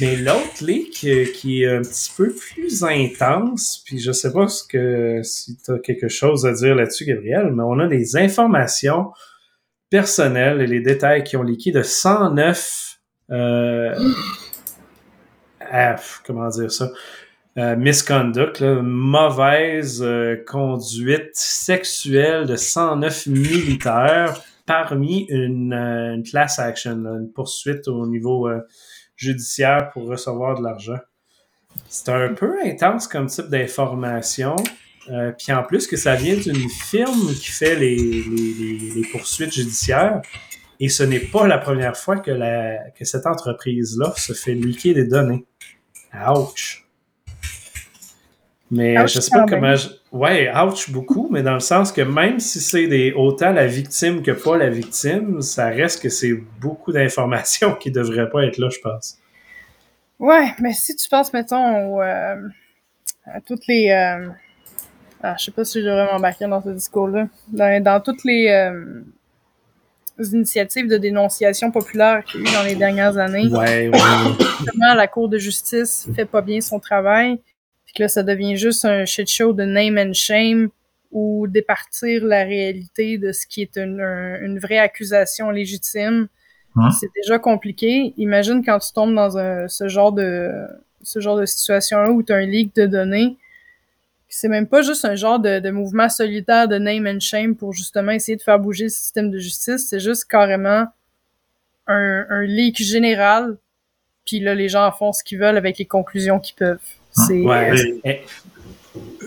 Mais 0.00 0.16
l'autre 0.16 0.62
leak 0.62 1.04
euh, 1.04 1.24
qui 1.32 1.62
est 1.62 1.68
un 1.68 1.82
petit 1.82 2.10
peu 2.16 2.32
plus 2.32 2.82
intense, 2.82 3.82
puis 3.84 3.98
je 3.98 4.12
sais 4.12 4.32
pas 4.32 4.48
ce 4.48 4.64
que 4.64 5.20
si 5.22 5.56
tu 5.56 5.70
as 5.72 5.78
quelque 5.78 6.08
chose 6.08 6.46
à 6.46 6.52
dire 6.52 6.74
là-dessus, 6.74 7.04
Gabriel, 7.04 7.52
mais 7.52 7.62
on 7.62 7.78
a 7.78 7.86
des 7.86 8.16
informations 8.16 9.12
personnelles 9.90 10.60
et 10.60 10.66
les 10.66 10.80
détails 10.80 11.22
qui 11.22 11.36
ont 11.36 11.42
leaké 11.42 11.70
de 11.70 11.82
109 11.82 12.94
euh, 13.30 13.94
comment 16.26 16.48
dire 16.48 16.70
ça? 16.70 16.90
Euh, 17.56 17.76
misconduct, 17.76 18.62
mauvaise 18.62 20.02
euh, 20.02 20.36
conduite 20.46 21.30
sexuelle 21.34 22.46
de 22.46 22.56
109 22.56 23.26
militaires 23.28 24.42
parmi 24.66 25.26
une, 25.28 25.72
une 25.72 26.22
class 26.24 26.58
action, 26.58 26.92
une 26.92 27.30
poursuite 27.32 27.86
au 27.86 28.06
niveau 28.06 28.48
judiciaire 29.16 29.90
pour 29.92 30.06
recevoir 30.06 30.58
de 30.58 30.62
l'argent. 30.62 30.98
C'est 31.88 32.08
un 32.08 32.34
peu 32.34 32.56
intense 32.64 33.08
comme 33.08 33.26
type 33.26 33.48
d'information. 33.48 34.56
Euh, 35.10 35.32
puis 35.32 35.52
en 35.52 35.62
plus 35.62 35.86
que 35.86 35.96
ça 35.96 36.14
vient 36.14 36.36
d'une 36.36 36.68
firme 36.68 37.34
qui 37.34 37.50
fait 37.50 37.76
les, 37.76 37.96
les, 37.96 38.92
les, 38.94 39.08
poursuites 39.12 39.52
judiciaires. 39.52 40.22
Et 40.80 40.88
ce 40.88 41.02
n'est 41.02 41.20
pas 41.20 41.46
la 41.46 41.58
première 41.58 41.96
fois 41.96 42.16
que, 42.16 42.30
la, 42.30 42.90
que 42.90 43.04
cette 43.04 43.26
entreprise-là 43.26 44.12
se 44.16 44.32
fait 44.32 44.54
liquer 44.54 44.94
des 44.94 45.06
données. 45.06 45.44
Ouch! 46.28 46.86
Mais 48.70 49.06
je 49.06 49.20
sais 49.20 49.30
pas 49.30 49.46
comment... 49.46 49.76
Je... 49.76 49.88
Ouais, 50.14 50.48
ouch 50.56 50.92
beaucoup, 50.92 51.28
mais 51.28 51.42
dans 51.42 51.54
le 51.54 51.60
sens 51.60 51.90
que 51.90 52.00
même 52.00 52.38
si 52.38 52.60
c'est 52.60 52.86
des 52.86 53.12
autant 53.16 53.50
la 53.50 53.66
victime 53.66 54.22
que 54.22 54.30
pas 54.30 54.56
la 54.56 54.70
victime, 54.70 55.42
ça 55.42 55.66
reste 55.66 56.00
que 56.00 56.08
c'est 56.08 56.34
beaucoup 56.60 56.92
d'informations 56.92 57.74
qui 57.80 57.90
devraient 57.90 58.30
pas 58.30 58.44
être 58.44 58.58
là, 58.58 58.68
je 58.70 58.78
pense. 58.78 59.18
Ouais, 60.20 60.52
mais 60.60 60.72
si 60.72 60.94
tu 60.94 61.08
penses, 61.08 61.32
mettons, 61.32 62.00
euh, 62.00 62.36
à 63.26 63.40
toutes 63.44 63.66
les... 63.66 63.90
Euh... 63.90 64.28
Ah, 65.20 65.34
je 65.36 65.46
sais 65.46 65.50
pas 65.50 65.64
si 65.64 65.80
je 65.80 65.86
devrais 65.86 66.06
m'embarquer 66.06 66.46
dans 66.46 66.62
ce 66.62 66.68
discours-là. 66.68 67.26
Dans, 67.48 67.82
dans, 67.82 68.00
toutes 68.00 68.22
les 68.22 68.46
euh, 68.50 69.02
initiatives 70.20 70.86
de 70.86 70.96
dénonciation 70.96 71.72
populaire 71.72 72.22
qu'il 72.22 72.42
y 72.42 72.46
a 72.46 72.50
eu 72.50 72.54
dans 72.54 72.62
les 72.62 72.76
dernières 72.76 73.18
années. 73.18 73.48
Ouais, 73.48 73.88
ouais. 73.88 74.94
la 74.94 75.08
Cour 75.08 75.28
de 75.28 75.38
justice 75.38 76.08
fait 76.14 76.26
pas 76.26 76.40
bien 76.40 76.60
son 76.60 76.78
travail 76.78 77.40
que 77.94 78.02
là, 78.02 78.08
ça 78.08 78.22
devient 78.22 78.56
juste 78.56 78.84
un 78.84 79.04
shit 79.04 79.28
show 79.28 79.52
de 79.52 79.64
name 79.64 79.98
and 79.98 80.12
shame 80.12 80.68
ou 81.12 81.46
départir 81.46 82.24
la 82.24 82.44
réalité 82.44 83.18
de 83.18 83.32
ce 83.32 83.46
qui 83.46 83.62
est 83.62 83.76
une, 83.76 84.00
une 84.00 84.58
vraie 84.58 84.78
accusation 84.78 85.50
légitime. 85.50 86.28
Hein? 86.76 86.90
C'est 86.90 87.10
déjà 87.14 87.38
compliqué. 87.38 88.12
Imagine 88.16 88.64
quand 88.64 88.80
tu 88.80 88.92
tombes 88.92 89.14
dans 89.14 89.38
un, 89.38 89.68
ce 89.68 89.88
genre 89.88 90.12
de 90.12 90.50
ce 91.02 91.20
genre 91.20 91.36
de 91.36 91.44
situation-là 91.44 92.10
où 92.10 92.22
tu 92.22 92.32
as 92.32 92.36
un 92.36 92.46
leak 92.46 92.74
de 92.74 92.86
données. 92.86 93.36
C'est 94.28 94.48
même 94.48 94.66
pas 94.66 94.82
juste 94.82 95.04
un 95.04 95.14
genre 95.14 95.38
de, 95.38 95.60
de, 95.60 95.70
mouvement 95.70 96.08
solitaire 96.08 96.66
de 96.66 96.76
name 96.78 97.06
and 97.06 97.20
shame 97.20 97.54
pour 97.54 97.72
justement 97.72 98.10
essayer 98.10 98.36
de 98.36 98.42
faire 98.42 98.58
bouger 98.58 98.84
le 98.84 98.90
système 98.90 99.30
de 99.30 99.38
justice. 99.38 99.86
C'est 99.88 100.00
juste 100.00 100.24
carrément 100.24 100.86
un, 101.86 102.26
un 102.28 102.42
leak 102.42 102.82
général. 102.82 103.58
Puis 104.24 104.40
là, 104.40 104.54
les 104.54 104.68
gens 104.68 104.90
font 104.90 105.12
ce 105.12 105.22
qu'ils 105.22 105.38
veulent 105.38 105.58
avec 105.58 105.78
les 105.78 105.84
conclusions 105.84 106.40
qu'ils 106.40 106.56
peuvent 106.56 106.80
C'est 107.14 107.40
Ouais. 107.42 107.70
Oui. 107.72 108.00
Eh, 108.04 108.22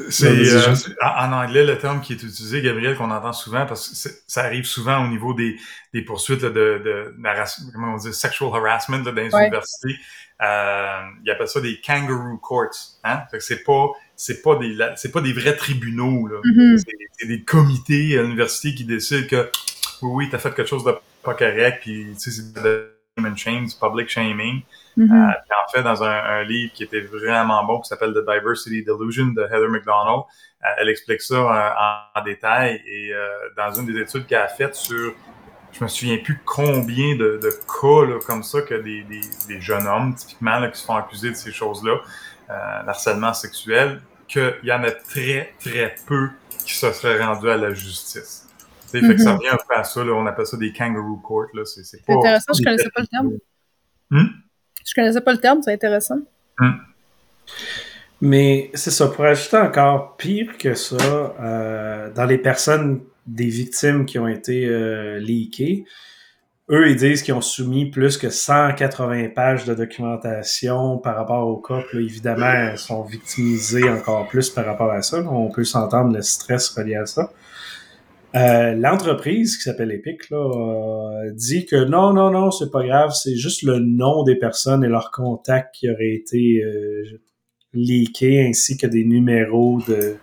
C'est 0.09 0.27
euh, 0.27 0.75
c'est- 0.75 0.91
en, 1.03 1.33
anglais 1.33 1.65
le 1.65 1.77
terme 1.77 1.99
qui 1.99 2.13
est 2.13 2.23
utilisé, 2.23 2.61
Gabriel, 2.61 2.95
qu'on 2.95 3.11
entend 3.11 3.33
souvent 3.33 3.65
parce 3.65 3.89
que 3.89 4.09
ça 4.25 4.43
arrive 4.43 4.63
souvent 4.65 5.03
au 5.03 5.09
niveau 5.09 5.33
des, 5.33 5.57
des 5.93 6.01
poursuites 6.01 6.41
là, 6.43 6.49
de, 6.49 6.81
de, 6.83 7.15
d'harass- 7.17 7.61
comment 7.73 7.93
on 7.95 7.97
dit 7.97 8.13
sexual 8.13 8.49
harassment 8.53 9.03
là, 9.03 9.11
dans 9.11 9.21
les 9.21 9.33
Ouais. 9.33 9.41
universités. 9.47 9.95
Euh, 10.41 10.99
ils 11.25 11.31
appellent 11.31 11.47
ça 11.49 11.59
des 11.59 11.81
kangaroo 11.81 12.37
courts. 12.37 12.69
Hein? 13.03 13.23
Fait 13.31 13.39
que 13.39 13.43
c'est 13.43 13.63
pas 13.63 13.87
c'est 14.15 14.41
pas 14.41 14.55
des 14.55 14.77
c'est 14.95 15.11
pas 15.11 15.21
des 15.21 15.33
vrais 15.33 15.55
tribunaux 15.57 16.27
là. 16.27 16.39
Mhm. 16.45 16.77
C'est, 16.77 16.93
c'est 17.19 17.27
des 17.27 17.43
comités 17.43 18.17
à 18.17 18.21
l'université 18.21 18.73
qui 18.75 18.85
décident 18.85 19.27
que 19.27 19.49
oui 20.03 20.09
oui 20.13 20.29
t'as 20.29 20.37
fait 20.37 20.53
quelque 20.53 20.69
chose 20.69 20.83
de 20.85 20.93
pas 21.23 21.33
correct 21.33 21.79
puis 21.81 22.13
tu 22.13 22.19
sais 22.19 22.31
c'est 22.31 22.53
de 22.53 22.93
shame 23.17 23.31
and 23.31 23.35
shame, 23.35 23.65
du 23.65 23.73
public 23.75 24.07
shaming. 24.09 24.61
Mhm. 24.97 25.11
Euh, 25.11 25.27
en 25.29 25.71
fait, 25.71 25.83
dans 25.83 26.03
un, 26.03 26.09
un 26.09 26.43
livre 26.43 26.73
qui 26.73 26.83
était 26.83 27.01
vraiment 27.01 27.63
bon, 27.63 27.79
qui 27.81 27.87
s'appelle 27.87 28.13
The 28.13 28.25
Diversity 28.27 28.83
Delusion 28.83 29.27
de 29.27 29.43
Heather 29.43 29.69
McDonald, 29.69 30.23
euh, 30.65 30.67
elle 30.79 30.89
explique 30.89 31.21
ça 31.21 31.39
en, 32.15 32.19
en 32.19 32.23
détail. 32.23 32.81
Et 32.87 33.13
euh, 33.13 33.27
dans 33.55 33.71
une 33.73 33.85
des 33.85 33.99
études 34.01 34.25
qu'elle 34.25 34.41
a 34.41 34.47
faites 34.47 34.73
sur, 34.75 35.13
je 35.71 35.83
me 35.83 35.87
souviens 35.87 36.17
plus 36.17 36.41
combien 36.45 37.15
de, 37.15 37.39
de 37.41 37.49
cas 37.51 38.05
là, 38.11 38.19
comme 38.25 38.41
ça 38.43 38.61
que 38.63 38.73
des, 38.73 39.03
des, 39.03 39.21
des 39.47 39.61
jeunes 39.61 39.85
hommes, 39.87 40.15
typiquement, 40.15 40.57
là, 40.59 40.69
qui 40.69 40.79
se 40.81 40.85
font 40.85 40.95
accuser 40.95 41.29
de 41.29 41.35
ces 41.35 41.51
choses-là, 41.51 41.97
euh, 42.49 42.83
l'harcèlement 42.85 43.33
sexuel, 43.33 44.01
qu'il 44.27 44.55
y 44.63 44.71
en 44.73 44.83
a 44.83 44.91
très, 44.91 45.53
très 45.59 45.95
peu 46.07 46.29
qui 46.65 46.73
se 46.73 46.91
seraient 46.91 47.23
rendus 47.23 47.49
à 47.49 47.57
la 47.57 47.73
justice. 47.73 48.47
Tu 48.91 48.99
sais, 48.99 49.01
Fait 49.05 49.15
que 49.15 49.21
ça 49.21 49.31
Mhm. 49.33 49.37
revient 49.37 49.49
un 49.49 49.57
peu 49.57 49.75
à 49.75 49.83
ça, 49.83 50.03
là, 50.03 50.13
on 50.13 50.25
appelle 50.25 50.45
ça 50.47 50.57
des 50.57 50.73
kangaroo 50.73 51.17
courts. 51.17 51.45
Là. 51.53 51.63
C'est, 51.65 51.81
intéressant, 52.09 52.53
je 52.57 52.63
connaissais 52.63 52.89
pas 52.89 53.01
le 53.01 53.07
terme. 53.07 53.29
Hmm? 54.09 54.25
Je 54.87 54.93
connaissais 54.93 55.21
pas 55.21 55.33
le 55.33 55.39
terme, 55.39 55.61
c'est 55.61 55.73
intéressant. 55.73 56.19
Mais 58.21 58.71
c'est 58.73 58.91
ça, 58.91 59.07
pour 59.07 59.25
ajouter 59.25 59.57
encore 59.57 60.15
pire 60.17 60.57
que 60.57 60.73
ça, 60.73 61.35
euh, 61.39 62.11
dans 62.13 62.25
les 62.25 62.37
personnes 62.37 63.01
des 63.27 63.47
victimes 63.47 64.05
qui 64.05 64.17
ont 64.17 64.27
été 64.27 64.65
euh, 64.65 65.19
leakées, 65.19 65.85
eux, 66.69 66.89
ils 66.89 66.95
disent 66.95 67.21
qu'ils 67.21 67.33
ont 67.33 67.41
soumis 67.41 67.89
plus 67.89 68.17
que 68.17 68.29
180 68.29 69.29
pages 69.29 69.65
de 69.65 69.73
documentation 69.73 70.97
par 70.97 71.15
rapport 71.15 71.47
au 71.47 71.57
cas. 71.57 71.81
Évidemment, 71.93 72.71
ils 72.73 72.77
sont 72.77 73.03
victimisés 73.03 73.89
encore 73.89 74.27
plus 74.27 74.49
par 74.49 74.65
rapport 74.65 74.91
à 74.91 75.01
ça. 75.01 75.19
On 75.19 75.49
peut 75.49 75.63
s'entendre 75.63 76.13
le 76.13 76.21
stress 76.21 76.69
relié 76.69 76.95
à 76.95 77.05
ça. 77.05 77.31
Euh, 78.35 78.73
L'entreprise 78.75 79.57
qui 79.57 79.63
s'appelle 79.63 79.91
Epic 79.91 80.29
là, 80.29 80.37
euh, 80.37 81.31
dit 81.33 81.65
que 81.65 81.85
non, 81.85 82.13
non, 82.13 82.29
non, 82.29 82.51
c'est 82.51 82.71
pas 82.71 82.83
grave, 82.85 83.11
c'est 83.11 83.35
juste 83.35 83.63
le 83.63 83.79
nom 83.79 84.23
des 84.23 84.35
personnes 84.35 84.83
et 84.83 84.87
leurs 84.87 85.11
contacts 85.11 85.73
qui 85.75 85.89
auraient 85.89 86.13
été 86.13 86.61
euh, 86.61 87.03
leakés 87.73 88.45
ainsi 88.45 88.77
que 88.77 88.85
des 88.85 89.05
numéros 89.05 89.79
de, 89.87 90.17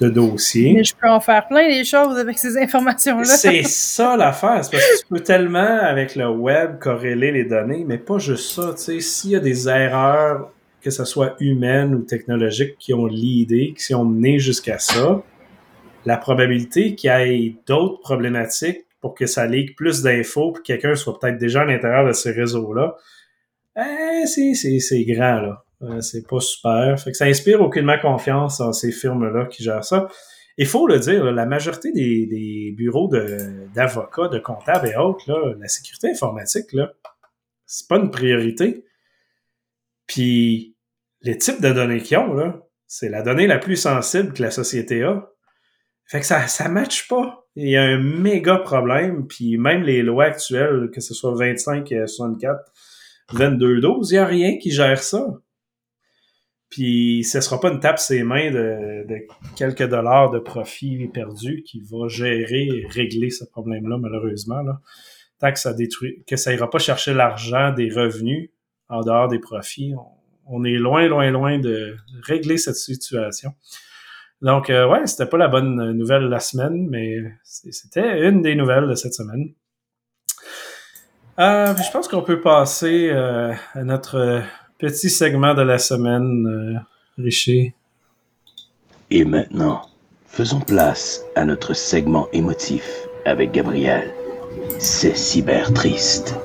de 0.00 0.08
dossiers. 0.08 0.72
Mais 0.74 0.84
je 0.84 0.94
peux 0.94 1.08
en 1.08 1.20
faire 1.20 1.46
plein 1.46 1.68
des 1.68 1.84
choses 1.84 2.16
avec 2.16 2.38
ces 2.38 2.56
informations-là. 2.56 3.24
C'est 3.24 3.62
ça 3.66 4.16
l'affaire, 4.16 4.64
c'est 4.64 4.72
parce 4.72 4.84
que 4.84 5.00
tu 5.00 5.06
peux 5.10 5.20
tellement 5.20 5.78
avec 5.80 6.16
le 6.16 6.30
web 6.30 6.78
corréler 6.78 7.32
les 7.32 7.44
données, 7.44 7.84
mais 7.86 7.98
pas 7.98 8.18
juste 8.18 8.50
ça. 8.50 8.72
Tu 8.72 8.82
sais, 8.82 9.00
s'il 9.00 9.30
y 9.32 9.36
a 9.36 9.40
des 9.40 9.68
erreurs, 9.68 10.50
que 10.80 10.90
ce 10.90 11.04
soit 11.04 11.36
humaines 11.40 11.94
ou 11.94 12.02
technologiques, 12.02 12.76
qui 12.78 12.94
ont 12.94 13.06
l'idée, 13.06 13.74
qui 13.76 13.94
ont 13.94 14.04
mené 14.04 14.38
jusqu'à 14.38 14.78
ça, 14.78 15.22
la 16.06 16.16
probabilité 16.16 16.94
qu'il 16.94 17.10
y 17.10 17.12
ait 17.12 17.56
d'autres 17.66 18.00
problématiques 18.00 18.86
pour 19.00 19.14
que 19.14 19.26
ça 19.26 19.46
leak 19.46 19.76
plus 19.76 20.02
d'infos, 20.02 20.52
que 20.52 20.62
quelqu'un 20.62 20.94
soit 20.94 21.18
peut-être 21.18 21.36
déjà 21.36 21.62
à 21.62 21.64
l'intérieur 21.64 22.06
de 22.06 22.12
ces 22.12 22.30
réseaux-là, 22.30 22.96
eh, 23.76 24.24
c'est, 24.26 25.04
grand, 25.04 25.40
là. 25.40 25.64
Euh, 25.82 26.00
c'est 26.00 26.26
pas 26.26 26.40
super. 26.40 26.98
Fait 26.98 27.10
que 27.10 27.16
ça 27.16 27.26
inspire 27.26 27.60
aucunement 27.60 27.98
confiance 28.00 28.60
en 28.60 28.72
ces 28.72 28.92
firmes-là 28.92 29.44
qui 29.46 29.62
gèrent 29.62 29.84
ça. 29.84 30.08
Il 30.56 30.66
faut 30.66 30.86
le 30.86 30.98
dire, 30.98 31.22
là, 31.22 31.32
la 31.32 31.44
majorité 31.44 31.92
des, 31.92 32.74
bureaux 32.74 33.10
d'avocats, 33.74 34.28
de, 34.28 34.38
comptables 34.38 34.88
et 34.88 34.96
autres, 34.96 35.30
là, 35.30 35.54
la 35.60 35.68
sécurité 35.68 36.08
informatique, 36.08 36.72
là, 36.72 36.92
c'est 37.66 37.88
pas 37.88 37.96
une 37.96 38.10
priorité. 38.10 38.84
Puis 40.06 40.76
les 41.20 41.36
types 41.36 41.60
de 41.60 41.72
données 41.72 42.00
qu'ils 42.00 42.16
ont, 42.16 42.32
là, 42.32 42.62
c'est 42.86 43.10
la 43.10 43.22
donnée 43.22 43.46
la 43.46 43.58
plus 43.58 43.76
sensible 43.76 44.32
que 44.32 44.42
la 44.42 44.50
société 44.50 45.02
a. 45.02 45.30
Fait 46.06 46.20
que 46.20 46.26
ça 46.26 46.46
ça 46.46 46.68
matche 46.68 47.08
pas. 47.08 47.46
Il 47.56 47.68
y 47.68 47.76
a 47.76 47.82
un 47.82 47.98
méga 47.98 48.58
problème, 48.58 49.26
puis 49.26 49.56
même 49.56 49.82
les 49.82 50.02
lois 50.02 50.24
actuelles, 50.26 50.90
que 50.92 51.00
ce 51.00 51.14
soit 51.14 51.34
25, 51.34 51.90
euh, 51.92 52.06
64, 52.06 52.58
22, 53.32 53.80
12, 53.80 54.10
il 54.10 54.14
n'y 54.14 54.18
a 54.18 54.26
rien 54.26 54.58
qui 54.58 54.70
gère 54.70 55.02
ça. 55.02 55.26
Puis 56.68 57.24
ce 57.24 57.40
sera 57.40 57.58
pas 57.60 57.70
une 57.70 57.80
tape 57.80 57.98
ses 57.98 58.22
mains 58.22 58.50
de, 58.50 59.06
de 59.08 59.26
quelques 59.56 59.88
dollars 59.88 60.30
de 60.30 60.38
profit 60.38 61.08
perdu 61.08 61.62
qui 61.62 61.80
va 61.80 62.08
gérer 62.08 62.66
et 62.66 62.86
régler 62.88 63.30
ce 63.30 63.44
problème-là, 63.44 63.96
malheureusement. 63.98 64.62
Là. 64.62 64.80
Tant 65.38 65.52
que 65.52 65.58
ça 65.58 65.72
détruit, 65.72 66.24
que 66.26 66.36
ça 66.36 66.52
ira 66.52 66.68
pas 66.68 66.78
chercher 66.78 67.14
l'argent 67.14 67.72
des 67.72 67.90
revenus 67.90 68.50
en 68.88 69.00
dehors 69.00 69.28
des 69.28 69.38
profits, 69.38 69.94
on 70.46 70.64
est 70.64 70.76
loin, 70.76 71.08
loin, 71.08 71.30
loin 71.30 71.58
de 71.58 71.96
régler 72.22 72.58
cette 72.58 72.76
situation. 72.76 73.52
Donc, 74.46 74.70
euh, 74.70 74.86
ouais, 74.86 75.04
c'était 75.06 75.26
pas 75.26 75.38
la 75.38 75.48
bonne 75.48 75.90
nouvelle 75.90 76.28
la 76.28 76.38
semaine, 76.38 76.86
mais 76.88 77.16
c'était 77.42 78.28
une 78.28 78.42
des 78.42 78.54
nouvelles 78.54 78.86
de 78.86 78.94
cette 78.94 79.12
semaine. 79.12 79.48
Euh, 81.40 81.74
je 81.74 81.90
pense 81.90 82.06
qu'on 82.06 82.22
peut 82.22 82.40
passer 82.40 83.08
euh, 83.10 83.52
à 83.74 83.82
notre 83.82 84.42
petit 84.78 85.10
segment 85.10 85.52
de 85.52 85.62
la 85.62 85.78
semaine, 85.78 86.46
euh, 86.46 86.78
Richer. 87.20 87.74
Et 89.10 89.24
maintenant, 89.24 89.82
faisons 90.28 90.60
place 90.60 91.24
à 91.34 91.44
notre 91.44 91.74
segment 91.74 92.28
émotif 92.32 92.88
avec 93.24 93.50
Gabriel. 93.50 94.14
C'est 94.78 95.16
cyber 95.16 95.74
triste. 95.74 96.36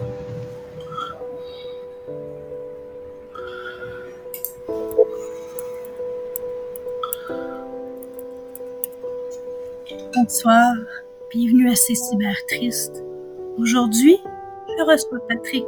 Bonsoir, 10.34 10.76
bienvenue 11.30 11.70
à 11.70 11.76
ces 11.76 11.94
cyber 11.94 12.34
tristes. 12.48 13.04
Aujourd'hui, 13.58 14.18
je 14.78 14.84
reçois 14.86 15.20
Patrick, 15.28 15.66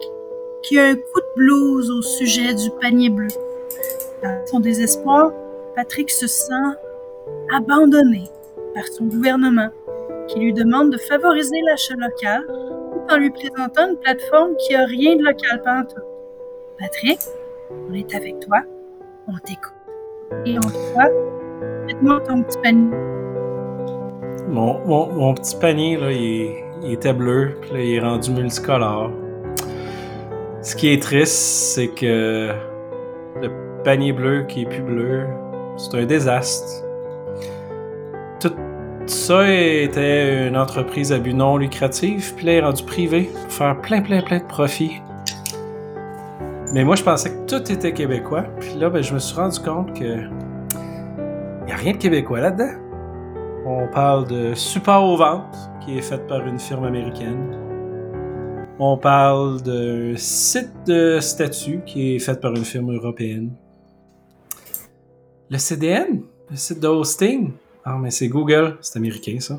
qui 0.61 0.79
a 0.79 0.85
un 0.85 0.95
coup 0.95 1.19
de 1.19 1.35
blues 1.35 1.91
au 1.91 2.01
sujet 2.01 2.53
du 2.53 2.69
panier 2.79 3.09
bleu. 3.09 3.27
Dans 4.23 4.47
son 4.47 4.61
désespoir, 4.61 5.33
Patrick 5.75 6.09
se 6.09 6.27
sent 6.27 6.77
abandonné 7.53 8.23
par 8.73 8.87
son 8.87 9.07
gouvernement, 9.07 9.67
qui 10.29 10.39
lui 10.39 10.53
demande 10.53 10.93
de 10.93 10.97
favoriser 10.97 11.59
l'achat 11.65 11.95
local 11.97 12.45
tout 12.47 13.13
en 13.13 13.17
lui 13.17 13.31
présentant 13.31 13.89
une 13.89 13.97
plateforme 13.97 14.55
qui 14.55 14.75
a 14.75 14.85
rien 14.85 15.17
de 15.17 15.23
local 15.23 15.61
pantoute. 15.61 16.05
Patrick, 16.79 17.19
on 17.69 17.93
est 17.93 18.15
avec 18.15 18.39
toi, 18.39 18.61
on 19.27 19.37
t'écoute. 19.39 19.73
Et 20.45 20.55
on 20.57 20.61
toi, 20.61 21.09
faites-moi 21.85 22.21
ton 22.21 22.43
petit 22.43 22.57
panier. 22.59 23.12
Mon, 24.53 25.33
petit 25.33 25.55
panier, 25.55 25.97
là, 25.97 26.11
il 26.11 26.91
était 26.91 27.13
bleu, 27.13 27.57
puis 27.61 27.71
là, 27.71 27.79
il 27.79 27.95
est 27.95 27.99
rendu 27.99 28.29
multicolore. 28.29 29.09
Ce 30.61 30.75
qui 30.75 30.93
est 30.93 31.01
triste, 31.01 31.33
c'est 31.33 31.87
que 31.87 32.51
le 33.41 33.49
panier 33.83 34.13
bleu 34.13 34.43
qui 34.47 34.61
est 34.61 34.65
plus 34.65 34.83
bleu, 34.83 35.25
c'est 35.75 35.97
un 35.97 36.05
désastre. 36.05 36.85
Tout 38.39 38.53
ça 39.07 39.51
était 39.51 40.47
une 40.47 40.55
entreprise 40.55 41.11
à 41.11 41.17
but 41.17 41.33
non 41.33 41.57
lucratif, 41.57 42.35
puis 42.35 42.45
là, 42.45 42.51
il 42.51 42.55
est 42.57 42.61
rendu 42.61 42.83
privé 42.83 43.31
pour 43.33 43.51
faire 43.51 43.81
plein, 43.81 44.01
plein, 44.01 44.21
plein 44.21 44.37
de 44.37 44.45
profits. 44.45 45.01
Mais 46.73 46.83
moi, 46.83 46.95
je 46.95 47.01
pensais 47.01 47.31
que 47.31 47.45
tout 47.47 47.71
était 47.71 47.91
québécois, 47.91 48.43
puis 48.59 48.75
là, 48.77 48.91
ben, 48.91 49.01
je 49.01 49.15
me 49.15 49.19
suis 49.19 49.35
rendu 49.35 49.59
compte 49.59 49.99
que 49.99 50.03
il 51.61 51.65
n'y 51.65 51.71
a 51.71 51.75
rien 51.75 51.93
de 51.93 51.97
québécois 51.97 52.39
là-dedans. 52.39 52.82
On 53.65 53.87
parle 53.87 54.27
de 54.27 54.53
support 54.55 55.05
aux 55.05 55.15
ventes 55.15 55.55
qui 55.79 55.97
est 55.97 56.01
fait 56.01 56.27
par 56.27 56.45
une 56.45 56.59
firme 56.59 56.83
américaine. 56.83 57.57
On 58.77 58.97
parle 58.97 59.61
d'un 59.61 60.17
site 60.17 60.73
de 60.85 61.19
statut 61.21 61.79
qui 61.85 62.15
est 62.15 62.19
fait 62.19 62.41
par 62.41 62.53
une 62.53 62.65
firme 62.65 62.93
européenne. 62.93 63.51
Le 65.49 65.57
CDN, 65.57 66.23
le 66.51 66.57
site 66.57 66.81
de 66.81 66.87
hosting. 66.89 67.53
Ah, 67.85 67.97
mais 67.97 68.11
c'est 68.11 68.27
Google, 68.27 68.77
c'est 68.81 68.97
américain 68.97 69.37
ça. 69.39 69.57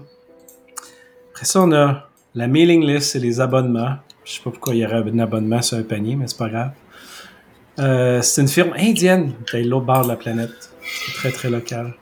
Après 1.31 1.47
ça, 1.47 1.63
on 1.63 1.73
a 1.73 2.07
la 2.35 2.47
mailing 2.47 2.85
list 2.85 3.17
et 3.17 3.21
les 3.21 3.41
abonnements. 3.41 3.97
Je 4.25 4.33
sais 4.33 4.43
pas 4.43 4.51
pourquoi 4.51 4.75
il 4.75 4.81
y 4.81 4.87
aurait 4.87 4.97
un 4.97 5.19
abonnement 5.19 5.63
sur 5.63 5.79
un 5.79 5.83
panier, 5.83 6.17
mais 6.17 6.27
c'est 6.27 6.37
pas 6.37 6.51
grave. 6.51 6.73
Euh, 7.79 8.21
c'est 8.21 8.43
une 8.43 8.49
firme 8.49 8.75
indienne, 8.77 9.33
de 9.51 9.59
l'autre 9.67 9.87
bord 9.87 10.03
de 10.03 10.09
la 10.09 10.17
planète. 10.17 10.71
C'est 10.83 11.13
très 11.15 11.33
très 11.33 11.49
local. 11.49 11.95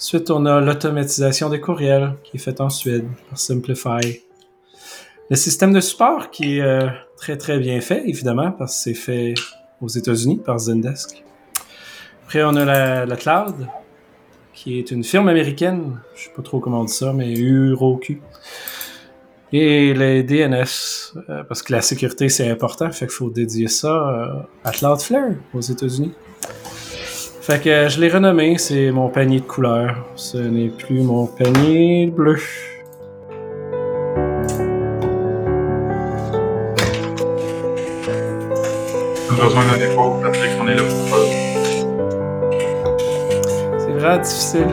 Ensuite, 0.00 0.30
on 0.30 0.46
a 0.46 0.62
l'automatisation 0.62 1.50
des 1.50 1.60
courriels 1.60 2.14
qui 2.24 2.38
est 2.38 2.40
faite 2.40 2.62
en 2.62 2.70
Suède 2.70 3.06
par 3.28 3.38
Simplify. 3.38 4.22
Le 5.28 5.36
système 5.36 5.74
de 5.74 5.80
support 5.80 6.30
qui 6.30 6.56
est 6.56 6.62
euh, 6.62 6.88
très 7.18 7.36
très 7.36 7.58
bien 7.58 7.82
fait, 7.82 8.08
évidemment, 8.08 8.50
parce 8.50 8.76
que 8.76 8.82
c'est 8.82 8.94
fait 8.94 9.34
aux 9.82 9.88
États-Unis 9.88 10.40
par 10.42 10.58
Zendesk. 10.58 11.22
Après, 12.24 12.42
on 12.42 12.56
a 12.56 13.04
la, 13.04 13.16
Cloud, 13.16 13.68
qui 14.54 14.78
est 14.78 14.90
une 14.90 15.04
firme 15.04 15.28
américaine. 15.28 16.00
Je 16.14 16.24
sais 16.24 16.30
pas 16.34 16.40
trop 16.40 16.60
comment 16.60 16.80
on 16.80 16.84
dit 16.84 16.94
ça, 16.94 17.12
mais 17.12 17.34
UROQ. 17.34 18.22
Et 19.52 19.92
les 19.92 20.22
DNS, 20.22 20.64
euh, 21.28 21.44
parce 21.44 21.60
que 21.60 21.74
la 21.74 21.82
sécurité 21.82 22.30
c'est 22.30 22.48
important, 22.48 22.90
fait 22.90 23.06
qu'il 23.06 23.14
faut 23.14 23.28
dédier 23.28 23.68
ça 23.68 23.88
euh, 23.88 24.42
à 24.64 24.70
Cloudflare 24.70 25.32
aux 25.52 25.60
États-Unis. 25.60 26.14
Fait 27.50 27.58
que 27.58 27.88
je 27.88 28.00
l'ai 28.00 28.08
renommé, 28.08 28.58
c'est 28.58 28.92
mon 28.92 29.08
panier 29.08 29.40
de 29.40 29.44
couleurs. 29.44 29.96
Ce 30.14 30.38
n'est 30.38 30.68
plus 30.68 31.02
mon 31.02 31.26
panier 31.26 32.06
bleu. 32.06 32.36
Besoin 39.30 39.64
d'un 39.64 39.80
effort, 39.84 40.20
Patrick, 40.22 40.50
on 40.62 40.68
est 40.68 40.76
là 40.76 40.82
pour 40.82 41.08
ça. 41.08 41.16
C'est 43.78 43.92
vraiment 43.94 44.22
difficile. 44.22 44.66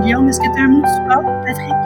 Guillaume, 0.00 0.28
est-ce 0.30 0.40
que 0.40 0.54
tu 0.54 0.58
as 0.58 0.64
un 0.64 0.68
mot 0.68 0.80
de 0.80 0.86
support, 0.86 1.22
Patrick? 1.44 1.85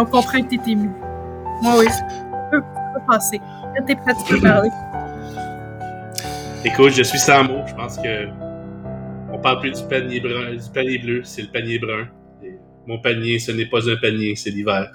On 0.00 0.04
comprend 0.04 0.40
que 0.40 0.56
t'es 0.56 0.70
ému. 0.70 0.90
Moi, 1.62 1.78
oui. 1.78 1.86
Je 1.88 2.58
peux, 2.58 2.64
passer. 3.06 3.38
Quand 3.38 3.84
t'es 3.84 3.96
prêt, 3.96 4.14
tu 4.14 4.34
peux 4.34 4.40
parler. 4.40 4.70
Écoute, 6.64 6.90
je 6.90 7.02
suis 7.02 7.18
sans 7.18 7.44
mots. 7.44 7.62
Je 7.66 7.74
pense 7.74 7.96
que 7.96 8.28
on 9.32 9.38
parle 9.38 9.60
plus 9.60 9.72
du 9.72 9.88
panier 9.88 10.20
brun, 10.20 10.54
du 10.54 10.70
panier 10.74 10.98
bleu, 10.98 11.22
c'est 11.24 11.42
le 11.42 11.48
panier 11.48 11.78
brun. 11.78 12.08
Et 12.42 12.58
mon 12.86 12.98
panier, 12.98 13.38
ce 13.38 13.52
n'est 13.52 13.66
pas 13.66 13.88
un 13.88 13.96
panier, 13.96 14.34
c'est 14.34 14.50
l'hiver. 14.50 14.90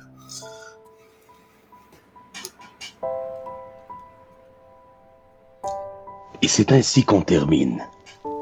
Et 6.42 6.48
c'est 6.48 6.74
ainsi 6.74 7.06
qu'on 7.06 7.22
termine, 7.22 7.82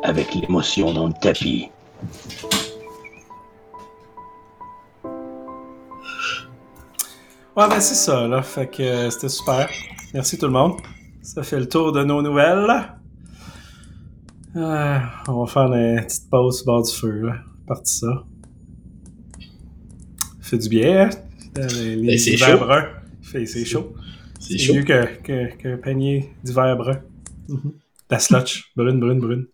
avec 0.02 0.34
l'émotion 0.34 0.92
dans 0.92 1.08
le 1.08 1.14
tapis. 1.14 1.70
Ouais, 7.58 7.68
ben 7.68 7.80
c'est 7.82 7.96
ça, 7.96 8.28
là. 8.28 8.42
Fait 8.42 8.68
que 8.68 8.82
euh, 8.82 9.10
c'était 9.10 9.30
super. 9.30 9.70
Merci 10.14 10.38
tout 10.38 10.46
le 10.46 10.52
monde. 10.54 10.74
Ça 11.22 11.44
fait 11.44 11.60
le 11.60 11.68
tour 11.68 11.92
de 11.92 12.04
nos 12.04 12.22
nouvelles. 12.22 12.70
Euh, 14.56 15.00
on 15.28 15.44
va 15.44 15.52
faire 15.52 15.72
une 15.74 16.02
petite 16.06 16.30
pause 16.30 16.62
au 16.62 16.66
bord 16.66 16.84
du 16.84 16.94
feu, 16.94 17.22
là. 17.28 17.36
Parti 17.68 17.94
ça. 18.00 18.24
Fait 20.42 20.58
du 20.58 20.70
bien, 20.70 21.06
hein? 21.06 21.10
Les, 21.56 21.96
les 21.98 22.08
Ben, 22.08 22.18
c'est 22.18 22.38
chaud. 22.38 22.58
bruns. 22.58 22.86
Fait- 23.22 23.46
C'est 23.46 23.66
chaud. 23.66 23.94
C'est 24.40 24.58
chaud. 24.58 24.74
mieux 24.74 24.84
que, 24.84 25.06
que, 25.22 25.56
qu'un 25.56 25.78
panier 25.78 26.34
d'hiver 26.44 26.76
brun. 26.78 27.00
La 28.10 28.20
slotch. 28.20 28.72
brune, 28.76 29.00
brune, 29.00 29.20
brune. 29.20 29.48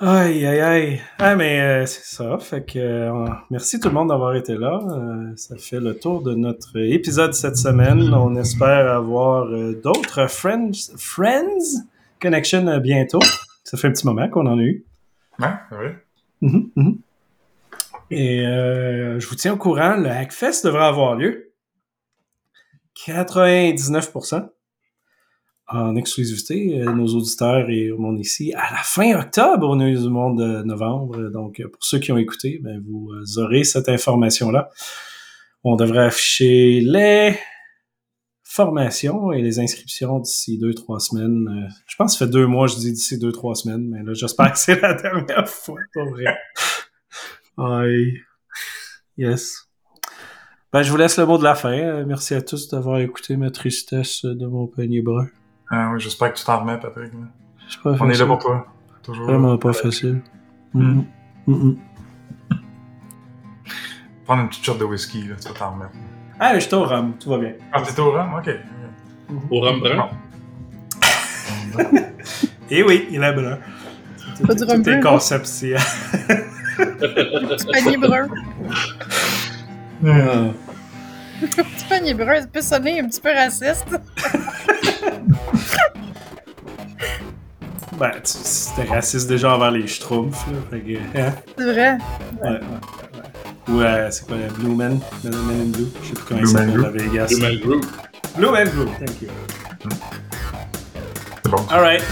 Aïe, 0.00 0.44
aïe, 0.44 0.60
aïe. 0.60 1.00
Ah, 1.18 1.36
mais 1.36 1.60
euh, 1.60 1.86
c'est 1.86 2.16
ça. 2.16 2.38
Fait 2.38 2.64
que 2.64 2.78
euh, 2.78 3.28
merci 3.50 3.78
tout 3.78 3.88
le 3.88 3.94
monde 3.94 4.08
d'avoir 4.08 4.34
été 4.34 4.56
là. 4.56 4.80
Euh, 4.82 5.32
ça 5.36 5.56
fait 5.56 5.80
le 5.80 5.96
tour 5.96 6.22
de 6.22 6.34
notre 6.34 6.76
épisode 6.78 7.32
cette 7.32 7.56
semaine. 7.56 8.12
On 8.12 8.34
espère 8.34 8.92
avoir 8.92 9.46
d'autres 9.82 10.28
Friends, 10.28 10.94
Friends 10.96 11.84
Connection 12.20 12.78
bientôt. 12.78 13.20
Ça 13.62 13.76
fait 13.76 13.88
un 13.88 13.92
petit 13.92 14.06
moment 14.06 14.28
qu'on 14.28 14.46
en 14.46 14.58
a 14.58 14.62
eu. 14.62 14.84
Vrai? 15.70 16.04
Mhm, 16.40 16.70
mhm. 16.76 16.98
Et 18.10 18.46
euh, 18.46 19.18
je 19.18 19.26
vous 19.28 19.34
tiens 19.34 19.54
au 19.54 19.56
courant, 19.56 19.96
le 19.96 20.10
Hackfest 20.10 20.64
devrait 20.64 20.84
avoir 20.84 21.16
lieu. 21.16 21.52
99% 23.06 24.48
en 25.74 25.96
exclusivité, 25.96 26.80
euh, 26.80 26.92
nos 26.92 27.06
auditeurs 27.08 27.68
et 27.68 27.90
au 27.90 27.98
monde 27.98 28.20
ici, 28.20 28.52
à 28.54 28.72
la 28.72 28.82
fin 28.82 29.18
octobre 29.18 29.68
au 29.68 29.76
News 29.76 30.02
du 30.02 30.10
Monde 30.10 30.38
de 30.38 30.62
novembre. 30.62 31.30
Donc, 31.30 31.60
euh, 31.60 31.68
pour 31.68 31.82
ceux 31.82 31.98
qui 31.98 32.12
ont 32.12 32.18
écouté, 32.18 32.60
ben, 32.62 32.82
vous 32.86 33.10
euh, 33.12 33.42
aurez 33.42 33.64
cette 33.64 33.88
information-là. 33.88 34.70
On 35.64 35.76
devrait 35.76 36.06
afficher 36.06 36.80
les 36.80 37.36
formations 38.54 39.32
et 39.32 39.42
les 39.42 39.58
inscriptions 39.58 40.20
d'ici 40.20 40.58
deux, 40.58 40.74
trois 40.74 41.00
semaines. 41.00 41.48
Euh, 41.48 41.68
je 41.86 41.96
pense 41.96 42.12
que 42.12 42.18
ça 42.18 42.26
fait 42.26 42.30
deux 42.30 42.46
mois, 42.46 42.68
je 42.68 42.76
dis 42.76 42.92
d'ici 42.92 43.18
deux, 43.18 43.32
trois 43.32 43.56
semaines, 43.56 43.88
mais 43.88 44.04
là, 44.04 44.14
j'espère 44.14 44.52
que 44.52 44.58
c'est 44.58 44.80
la 44.80 44.94
dernière 45.02 45.48
fois, 45.48 45.80
pour 45.92 46.04
vrai. 46.10 46.36
Aïe. 47.58 48.20
Yes. 49.16 49.68
Ben, 50.72 50.82
je 50.82 50.90
vous 50.90 50.96
laisse 50.96 51.18
le 51.18 51.26
mot 51.26 51.38
de 51.38 51.44
la 51.44 51.56
fin. 51.56 51.72
Euh, 51.72 52.04
Merci 52.06 52.34
à 52.34 52.42
tous 52.42 52.68
d'avoir 52.68 53.00
écouté 53.00 53.36
ma 53.36 53.50
tristesse 53.50 54.24
de 54.24 54.46
mon 54.46 54.68
panier 54.68 55.02
brun. 55.02 55.28
Ah 55.70 55.90
oui, 55.92 56.00
j'espère 56.00 56.32
que 56.32 56.38
tu 56.38 56.44
t'en 56.44 56.60
remets, 56.60 56.78
Patrick. 56.78 57.12
pas 57.82 57.96
On 58.00 58.10
est 58.10 58.18
là 58.18 58.26
pour 58.26 58.38
toi. 58.38 58.66
Toujours. 59.02 59.26
Vraiment 59.26 59.56
pas 59.58 59.72
facile. 59.72 60.22
Mm. 60.72 60.82
Mhm. 60.82 61.04
Mhm. 61.46 61.78
Prendre 64.24 64.42
une 64.42 64.48
petite 64.48 64.64
shot 64.64 64.74
de 64.74 64.84
whisky, 64.84 65.28
là, 65.28 65.34
tu 65.40 65.48
vas 65.48 65.54
t'en 65.54 65.72
remettre. 65.72 65.92
Ah, 66.40 66.54
je 66.54 66.60
suis 66.60 66.74
au 66.74 66.84
rhum, 66.84 67.14
tout 67.18 67.30
va 67.30 67.38
bien. 67.38 67.52
Ah, 67.72 67.82
t'es 67.82 68.00
au 68.00 68.10
rhum? 68.10 68.34
Ok. 68.34 68.50
Au 69.50 69.60
rhum 69.60 69.80
brun? 69.80 70.08
Et 72.70 72.82
oui, 72.82 73.06
il 73.10 73.22
est 73.22 73.32
brun. 73.32 73.58
Pas 74.46 74.54
du 74.54 74.60
tout 74.60 74.66
rhum 74.66 74.80
est 74.80 74.98
brun, 74.98 75.00
conceptuel. 75.00 75.78
Petit 76.76 77.66
panier 77.66 77.96
brun. 77.98 78.28
Ah. 80.06 80.50
Petit 81.40 81.84
panier 81.88 82.14
brun, 82.14 82.40
ça 82.40 82.46
peut 82.48 82.62
sonner 82.62 83.00
un 83.00 83.08
petit 83.08 83.20
peu 83.20 83.32
raciste. 83.32 83.86
Ben, 87.98 88.10
tu- 88.16 88.20
c'était 88.24 88.88
raciste 88.92 89.28
déjà 89.28 89.54
envers 89.54 89.70
les 89.70 89.86
schtroumpfs, 89.86 90.44
là. 90.48 90.58
Fait 90.70 90.80
que, 90.80 91.18
hein? 91.18 91.32
C'est 91.56 91.64
vrai? 91.72 91.92
Ouais, 91.92 91.98
ouais, 92.42 92.50
ouais, 92.50 92.58
ouais. 92.58 93.68
Ou, 93.68 93.80
euh, 93.80 94.08
c'est 94.10 94.26
quoi, 94.26 94.36
le 94.36 94.52
Blue 94.52 94.74
Man? 94.74 95.00
Men 95.22 95.32
Men 95.32 95.60
in 95.60 95.64
Blue? 95.70 95.86
Je 96.02 96.08
sais 96.08 96.14
plus 96.14 96.24
comment 96.24 96.40
Blue 96.40 96.50
il 96.50 96.54
Man 96.54 96.66
s'appelle 96.68 96.84
à 96.84 96.88
Group. 96.90 97.00
Vegas. 97.12 97.26
Le 97.30 97.36
Man 97.38 97.58
Group. 97.60 97.86
Blue 98.36 98.50
Man 98.50 98.68
Blue, 98.70 98.86
thank 98.98 99.22
you. 99.22 99.28
C'est 101.44 101.50
bon. 101.50 101.64
Alright. 101.70 102.02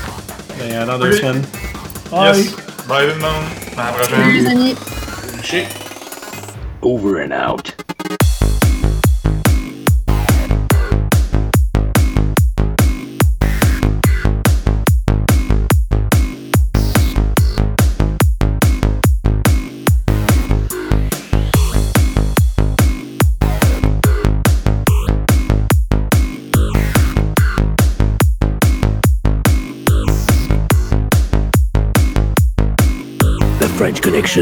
Ben, 0.59 0.79
à 0.79 0.85
dans 0.85 0.99
deux 0.99 1.09
Ok. 1.15 1.15
semaines. 1.21 1.43
Yes. 2.13 2.55
Bye 2.89 3.09
tout 3.09 3.15
le 3.15 3.21
monde. 3.21 3.45
À 3.77 3.85
la 3.87 3.93
prochaine. 3.93 4.21
Salut 4.21 4.33
les 4.41 4.47
amis. 4.47 4.77
Chez 5.43 5.67
Over 6.83 7.25
and 7.25 7.51
out. 7.51 7.82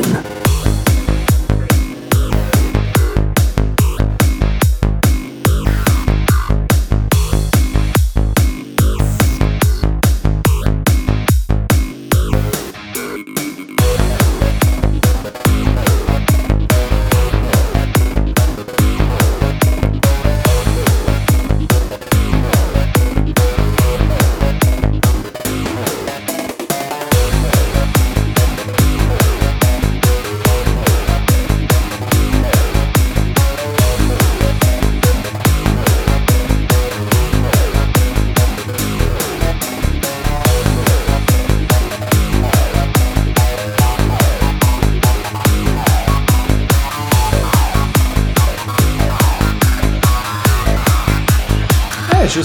French 0.03 0.50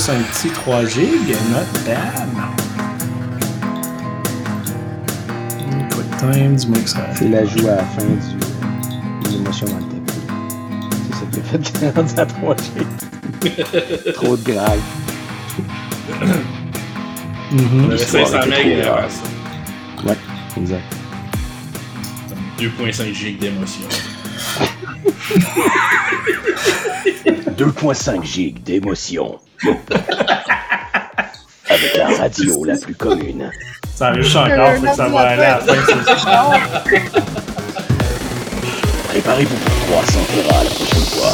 juste 0.06 0.10
un 0.10 0.22
petit 0.24 0.50
3 0.50 0.86
gig, 0.86 1.36
not 1.52 1.66
bad. 1.86 2.30
Quick 5.92 6.18
time, 6.18 6.56
dis-moi 6.56 6.80
que 6.80 6.90
ça. 6.90 7.08
C'est 7.16 7.30
l'ajout 7.30 7.68
à 7.68 7.76
la 7.78 7.84
fin 7.84 8.04
du, 8.04 8.10
de 9.24 9.30
l'émotion 9.32 9.68
dans 9.68 9.78
le 9.78 9.84
tapis. 9.84 10.20
Le 11.36 11.42
fait 11.42 11.60
qu'il 11.60 11.84
est 11.84 11.90
rendu 11.92 12.14
à 12.18 12.26
3G. 12.26 14.14
Trop 14.14 14.38
de 14.38 14.44
grave. 14.44 14.80
Mhm. 17.52 17.86
On 17.86 17.92
avait 17.92 17.98
500 17.98 18.38
était 18.38 18.50
megs 18.50 18.82
trop 18.82 18.92
avant 18.92 19.02
rare. 19.02 19.12
ça. 19.12 20.08
Ouais, 20.08 20.18
exact. 20.58 20.96
2.5 22.60 23.14
gigs 23.14 23.40
d'émotion. 23.40 23.88
2.5 27.58 28.24
gigs 28.24 28.62
d'émotion. 28.64 29.40
Avec 31.68 31.98
la 31.98 32.08
radio 32.18 32.64
la 32.64 32.78
plus 32.78 32.96
commune. 32.96 33.50
Ça 33.94 34.12
enregistre 34.12 34.40
encore, 34.42 34.72
fait 34.74 34.82
que 34.82 34.96
ça 34.96 35.08
va 35.08 35.20
aller 35.22 35.44
à 35.44 35.60
la 35.60 35.74
fin. 35.74 35.74
Préparez-vous 39.08 39.56
pour 39.56 39.74
300 40.04 40.20
terras 40.34 40.64
la 40.64 40.70
prochaine 40.70 41.06
fois. 41.06 41.32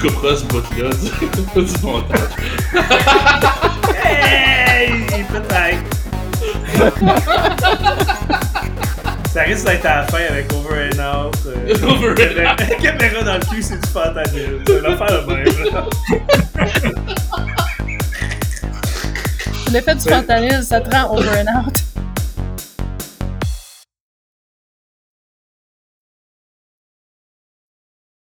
Tu 0.00 0.06
couperas 0.06 0.36
ce 0.36 0.44
bout-là 0.44 0.90
du, 1.56 1.62
du 1.62 1.72
montage. 1.82 2.34
Hey! 4.04 4.90
Peut-être. 5.30 5.88
Ça 9.32 9.40
risque 9.42 9.64
d'être 9.66 9.86
à 9.86 9.96
la 9.98 10.02
fin 10.04 10.18
avec 10.28 10.52
Over 10.52 10.90
and 10.92 10.98
Out. 11.26 11.36
euh, 11.46 11.74
Over 11.88 12.10
and 12.10 12.34
la 12.36 12.54
caméra 12.76 13.22
dans 13.22 13.34
le 13.34 13.40
cul, 13.54 13.62
c'est 13.62 13.80
du 13.80 13.88
fentanyl. 13.88 14.58
C'est 14.66 14.80
l'affaire 14.82 15.24
de 15.24 15.32
même. 15.32 15.44
là. 15.72 15.86
L'effet 19.70 19.94
du 19.94 20.08
fentanyl, 20.08 20.62
ça 20.64 20.80
te 20.80 20.90
rend 20.96 21.16
over 21.16 21.30
and 21.46 21.50
out. 21.66 21.74